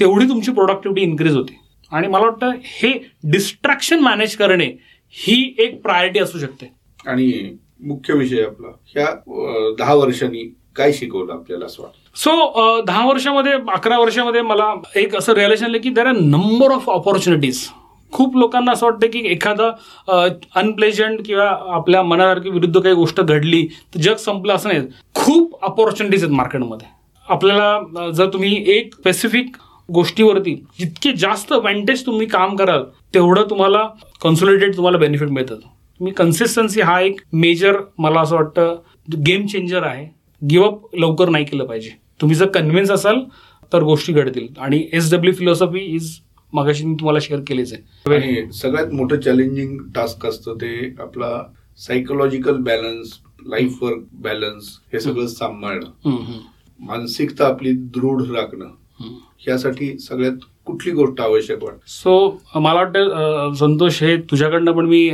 तेवढी 0.00 0.28
तुमची 0.28 0.52
प्रोडक्टिव्हिटी 0.52 1.10
इन्क्रीज 1.10 1.36
होते. 1.36 1.58
आणि 1.92 2.08
मला 2.08 2.24
वाटतं 2.24 2.50
हे 2.62 2.92
डिस्ट्रॅक्शन 3.32 4.00
मॅनेज 4.00 4.36
करणे 4.36 4.66
ही 5.14 5.54
एक 5.58 5.80
प्रायोरिटी 5.82 6.20
असू 6.20 6.38
शकते. 6.38 6.72
आणि 7.06 7.56
मुख्य 7.86 8.14
विषय 8.14 8.42
आपला 8.44 8.68
ह्या 8.94 9.06
दहा 9.78 9.94
वर्षांनी 9.94 10.42
काय 10.76 10.92
शिकवलं 10.92 11.32
आपल्याला 11.32 11.64
असं 11.66 11.82
वाटतं? 11.82 12.18
सो 12.18 12.80
दहा 12.86 13.06
वर्षामध्ये 13.06 13.52
अकरा 13.72 13.98
वर्षामध्ये 13.98 14.42
मला 14.42 14.72
एक 14.96 15.16
असं 15.16 15.32
रिअलायझेशन 15.34 15.70
आलं 15.70 15.78
की 15.82 15.90
there 15.90 16.06
are 16.06 16.16
number 16.16 16.72
of 16.72 16.88
opportunities 16.90 17.66
खूप 18.12 18.36
लोकांना 18.36 18.72
असं 18.72 18.86
वाटतं 18.86 19.06
की 19.12 19.20
एखादं 19.30 20.40
अनप्लेजंट 20.56 21.20
किंवा 21.26 21.48
आपल्या 21.74 22.02
मनासारखी 22.02 22.50
विरुद्ध 22.50 22.78
काही 22.80 22.94
गोष्ट 22.94 23.20
घडली 23.20 23.66
तर 23.94 24.00
जग 24.00 24.16
संपलं 24.16 24.54
असं 24.54 24.68
नाही. 24.68 24.80
खूप 25.14 25.64
अपॉर्च्युनिटीज 25.64 26.24
आहेत 26.24 26.34
मार्केटमध्ये. 26.36 26.88
आपल्याला 27.28 28.10
जर 28.16 28.28
तुम्ही 28.32 28.64
एक 28.76 28.94
स्पेसिफिक 28.94 29.56
गोष्टीवरती 29.88 30.54
जितके 30.78 31.12
जास्त 31.18 31.52
वेंटेज 31.64 32.04
तुम्ही 32.06 32.26
काम 32.26 32.56
कराल 32.56 32.84
तेवढं 33.14 33.48
तुम्हाला 33.50 33.82
कन्सोलिडेट 34.22 34.76
तुम्हाला 34.76 34.98
बेनिफिट 34.98 35.28
मिळतं. 35.28 35.56
तुम्ही 36.00 36.12
कन्सिस्टन्सी 36.14 36.80
हा 36.80 37.00
एक 37.00 37.20
मेजर 37.32 37.76
मला 37.98 38.20
असं 38.20 38.36
वाटतं 38.36 38.76
गेम 39.26 39.46
चेंजर 39.46 39.82
आहे. 39.82 40.06
गिवअप 40.42 40.94
लवकर 40.94 41.28
नाही 41.28 41.44
केलं 41.44 41.64
पाहिजे. 41.64 41.90
तुम्ही 42.20 42.36
जर 42.36 42.46
कन्व्हिन्स 42.54 42.90
असाल 42.90 43.20
तर 43.72 43.82
गोष्टी 43.82 44.12
घडतील. 44.12 44.46
आणि 44.58 44.82
एस 44.92 45.12
डब्ल्यू 45.12 45.32
फिलॉसॉफी 45.34 45.80
इज 45.94 46.10
मगाशी 46.56 46.84
मी 46.84 46.94
तुम्हाला 46.94 47.18
शेअर 47.22 47.40
केलीच 47.46 47.72
आहे. 47.72 48.50
सगळ्यात 48.52 48.92
मोठं 48.92 49.20
चॅलेंजिंग 49.20 49.78
टास्क 49.94 50.26
असतं 50.26 50.54
ते 50.54 50.94
आपला 50.98 51.30
psychological 51.78 52.56
balance 52.56 53.18
life 53.46 53.82
work 53.82 54.02
balance 54.12 54.68
हे 54.92 55.00
सगळं 55.00 55.26
सांभाळणं. 55.26 56.40
मानसिकता 56.80 57.46
आपली 57.46 57.72
दृढ 57.72 58.22
राखणं. 58.30 58.70
ह्यासाठी 59.38 59.98
सगळ्यात 59.98 60.44
कुठली 60.66 60.92
गोष्ट 60.92 61.20
आवश्यक 61.20 61.62
वाटते? 61.62 61.82
सो 61.86 62.40
मला 62.54 62.74
वाटतं 62.74 63.52
संतोष 63.58 64.02
हे 64.02 64.16
तुझ्याकडनं 64.30 64.72
पण 64.72 64.86
मी 64.86 65.08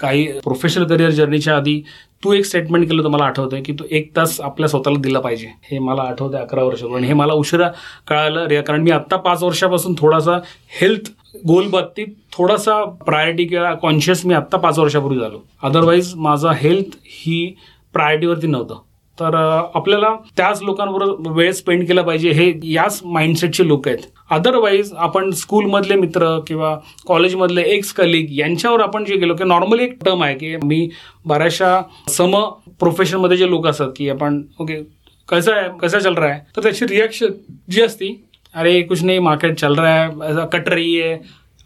काही 0.00 0.26
प्रोफेशनल 0.40 0.86
करिअर 0.86 1.10
जर्नीच्या 1.10 1.56
आधी 1.56 1.82
तू 2.24 2.32
एक 2.32 2.44
स्टेटमेंट 2.44 2.88
केलं 2.88 3.02
तर 3.02 3.08
मला 3.08 3.24
आठवतंय 3.24 3.60
की 3.62 3.72
तू 3.72 3.84
एक 3.90 4.10
तास 4.16 4.40
आपल्या 4.40 4.68
स्वतःला 4.68 4.98
दिला 5.00 5.20
पाहिजे. 5.20 5.46
हे 5.62 5.78
मला 5.78 6.02
आठवतंय 6.02 6.40
अकरा 6.40 6.62
वर्षापूर्वी 6.62 6.98
आणि 6.98 7.06
हे 7.06 7.14
मला 7.14 7.32
उशिरा 7.32 7.68
कळालं 8.08 8.46
रे 8.46 8.60
कारण 8.62 8.82
मी 8.82 8.90
आत्ता 8.90 9.16
पाच 9.16 9.42
वर्षापासून 9.42 9.94
थोडासा 9.98 10.36
हेल्थ 10.80 11.10
गोल 11.46 11.68
बाबतीत 11.68 12.06
थोडासा 12.32 12.82
प्रायोरिटी 13.06 13.44
किंवा 13.44 13.72
कॉन्शियस 13.74 14.26
मी 14.26 14.34
आत्ता 14.34 14.58
पाच 14.58 14.78
वर्षापूर्वी 14.78 15.18
झालो. 15.20 15.38
अदरवाईज 15.62 16.12
माझा 16.16 16.52
हेल्थ 16.52 16.96
ही 17.04 17.54
प्रायोरिटीवरती 17.94 18.46
नव्हतं. 18.46 18.80
तर 19.20 19.34
आपल्याला 19.74 20.14
त्याच 20.36 20.62
लोकांबरोबर 20.62 21.30
वेळ 21.36 21.50
स्पेंड 21.52 21.86
केला 21.88 22.02
पाहिजे 22.02 22.30
हे 22.30 22.52
याच 22.72 23.00
माइंडसेटचे 23.04 23.66
लोक 23.68 23.88
आहेत. 23.88 23.98
अदरवाईज 24.30 24.92
आपण 24.96 25.30
स्कूलमधले 25.30 25.94
मित्र 25.96 26.38
किंवा 26.46 26.74
कॉलेजमधले 27.06 27.62
एक्स 27.74 27.92
कलिग 27.92 28.32
यांच्यावर 28.38 28.80
आपण 28.80 29.04
जे 29.04 29.16
गेलो 29.16 29.34
की 29.34 29.44
नॉर्मली 29.44 29.84
एक 29.84 29.96
टर्म 30.04 30.22
आहे 30.22 30.34
की 30.34 30.56
मी 30.64 30.88
बऱ्याचशा 31.26 31.80
सम 32.10 32.36
प्रोफेशनमध्ये 32.80 33.36
जे 33.36 33.48
लोक 33.50 33.66
असतात 33.66 33.90
की 33.96 34.08
आपण 34.10 34.42
ओके 34.60 34.82
कैसा 35.28 35.54
आहे 35.56 35.68
कैसा 35.80 35.98
चल 35.98 36.14
रहा 36.14 36.32
है 36.32 36.40
तर 36.56 36.62
त्याची 36.62 36.86
रिॲक्शन 36.86 37.32
जी 37.70 37.82
असती 37.82 38.14
अरे 38.54 38.80
कुछ 38.82 39.02
नाही 39.04 39.18
मार्केट 39.18 39.58
चल 39.58 39.74
रहा 39.78 40.02
है 40.02 40.46
कट 40.52 40.68
रही 40.68 40.94
है 40.94 41.14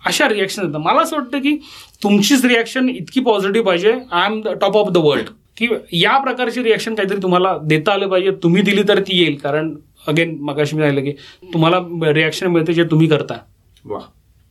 अशा 0.02 0.28
रिॲक्शन 0.28 0.62
येतात. 0.62 0.80
मला 0.80 1.02
असं 1.02 1.16
वाटतं 1.16 1.38
की 1.38 1.56
तुमचीच 2.02 2.44
रिॲक्शन 2.44 2.88
इतकी 2.88 3.20
पॉझिटिव्ह 3.20 3.66
पाहिजे 3.66 3.92
I 4.12 4.26
am 4.26 4.40
the 4.42 4.48
top 4.60 4.76
of 4.76 4.90
the 4.92 4.96
world 5.04 5.28
की 5.56 5.68
या 5.92 6.16
प्रकारची 6.18 6.62
रिॲक्शन 6.62 6.94
काहीतरी 6.94 7.22
तुम्हाला 7.22 7.56
देता 7.62 7.92
आलं 7.92 8.08
पाहिजे. 8.08 8.30
तुम्ही 8.42 8.62
दिली 8.62 8.82
तर 8.88 9.00
ती 9.00 9.18
येईल. 9.18 9.36
कारण 9.38 9.74
अगेन 10.08 10.36
मगाशी 10.40 10.76
मी 10.76 10.82
राहिलं 10.82 11.04
की 11.04 11.12
तुम्हाला 11.52 11.78
रिॲक्शन 12.12 12.46
मिळते 12.46 12.72
जे 12.72 12.84
तुम्ही 12.90 13.08
करता. 13.08 13.36
वा 13.84 14.00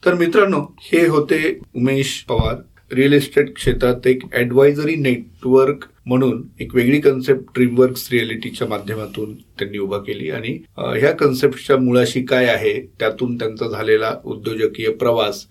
तर 0.03 0.13
मित्रांनो 0.13 0.59
हे 0.83 1.05
होते 1.07 1.57
उमेश 1.75 2.21
पवार. 2.29 2.55
रिअल 2.91 3.13
इस्टेट 3.13 3.53
क्षेत्रात 3.55 4.07
एक 4.07 4.23
ॲडवायझरी 4.33 4.95
नेटवर्क 4.95 5.85
म्हणून 6.05 6.41
एक 6.61 6.75
वेगळी 6.75 6.99
कन्सेप्ट 7.01 7.53
ड्रीमवर्क्स 7.55 8.07
रिअलिटीच्या 8.11 8.67
माध्यमातून 8.67 9.33
त्यांनी 9.59 9.77
उभा 9.77 9.97
केली. 9.97 10.29
आणि 10.29 10.57
ह्या 10.77 11.11
कन्सेप्टच्या 11.11 11.77
मुळाशी 11.77 12.21
काय 12.25 12.45
आहे 12.47 12.73
त्यातून 12.99 13.35
त्यांचा 13.37 13.67
झालेला 13.67 14.13
उद्योजकीय 14.25 14.89
प्रवास 14.93 15.45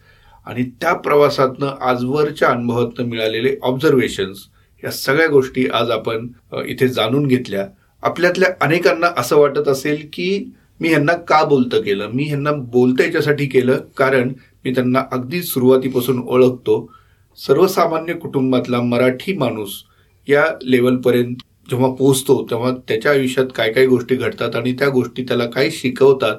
आणि 0.47 0.65
त्या 0.81 0.93
प्रवासातनं 0.93 1.75
आजवरच्या 1.89 2.49
अनुभवातनं 2.49 3.09
मिळालेले 3.09 3.55
ऑब्झर्वेशन्स 3.63 4.47
या 4.85 4.91
सगळ्या 4.91 5.27
गोष्टी 5.27 5.67
आज 5.75 5.91
आपण 5.91 6.27
इथे 6.67 6.89
जाणून 6.89 7.27
घेतल्या. 7.27 7.67
आपल्यातल्या 8.03 8.49
अनेकांना 8.61 9.07
असं 9.17 9.37
वाटत 9.37 9.69
असेल 9.69 10.07
की 10.13 10.53
मी 10.81 10.89
ह्यांना 10.89 11.13
का 11.29 11.43
बोलतं 11.45 11.81
केलं? 11.83 12.09
मी 12.13 12.25
ह्यांना 12.25 12.53
बोलतं 12.53 13.05
याच्यासाठी 13.05 13.47
केलं? 13.47 13.79
कारण 13.97 14.33
मी 14.65 14.75
त्यांना 14.75 15.03
अगदी 15.13 15.43
सुरुवातीपासून 15.43 16.23
ओळखतो. 16.27 16.93
सर्वसामान्य 17.39 18.13
कुटुंबातला 18.13 18.81
मराठी 18.81 19.33
माणूस 19.33 19.83
या 20.29 20.45
लेवलपर्यंत 20.63 21.37
जेव्हा 21.71 21.89
पोहोचतो 21.95 22.43
तेव्हा 22.51 22.71
त्याच्या 22.89 23.13
आयुष्यात 23.13 23.47
काय 23.57 23.73
काय 23.73 23.87
गोष्टी 23.87 24.15
घडतात 24.17 24.57
आणि 24.57 24.73
त्या 24.73 24.89
गोष्टी 24.89 25.23
त्याला 25.23 25.47
काय 25.47 25.71
शिकवतात 25.71 26.37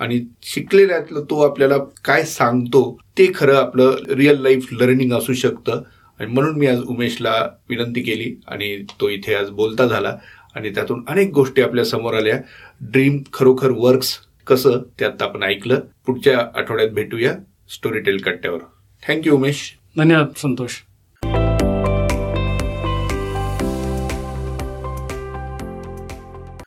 आणि 0.00 0.20
शिकलेल्यातलं 0.42 1.24
तो 1.30 1.40
आपल्याला 1.40 1.76
काय 2.04 2.22
सांगतो 2.24 2.98
ते 3.18 3.26
खरं 3.34 3.56
आपलं 3.56 3.96
रिअल 4.08 4.40
लाईफ 4.42 4.68
लर्निंग 4.72 5.12
असू 5.12 5.32
शकतं. 5.32 5.82
आणि 6.20 6.32
म्हणून 6.32 6.58
मी 6.58 6.66
आज 6.66 6.80
उमेशला 6.80 7.48
विनंती 7.68 8.00
केली 8.00 8.40
आणि 8.48 8.82
तो 9.00 9.08
इथे 9.08 9.34
आज 9.34 9.50
बोलता 9.50 9.86
झाला. 9.86 10.16
आणि 10.54 10.70
त्यातून 10.70 11.04
अनेक 11.08 11.30
गोष्टी 11.30 11.62
आपल्यासमोर 11.62 12.14
आल्या. 12.14 12.40
ड्रीम 12.80 13.22
खरोखर 13.32 13.70
वर्क्स 13.70 14.18
कसं 14.46 14.70
त्यात 14.98 15.22
आपण 15.22 15.42
ऐकलं. 15.42 15.80
पुढच्या 16.06 16.48
आठवड्यात 16.54 16.88
भेटूया 16.88 17.32
स्टोरीटेल 17.74 18.16
कट्ट्यावर. 18.16 18.58
Thank you 19.08 19.34
Umesh. 19.34 19.78
धन्यवाद 19.96 20.26
संतोष. 20.36 20.70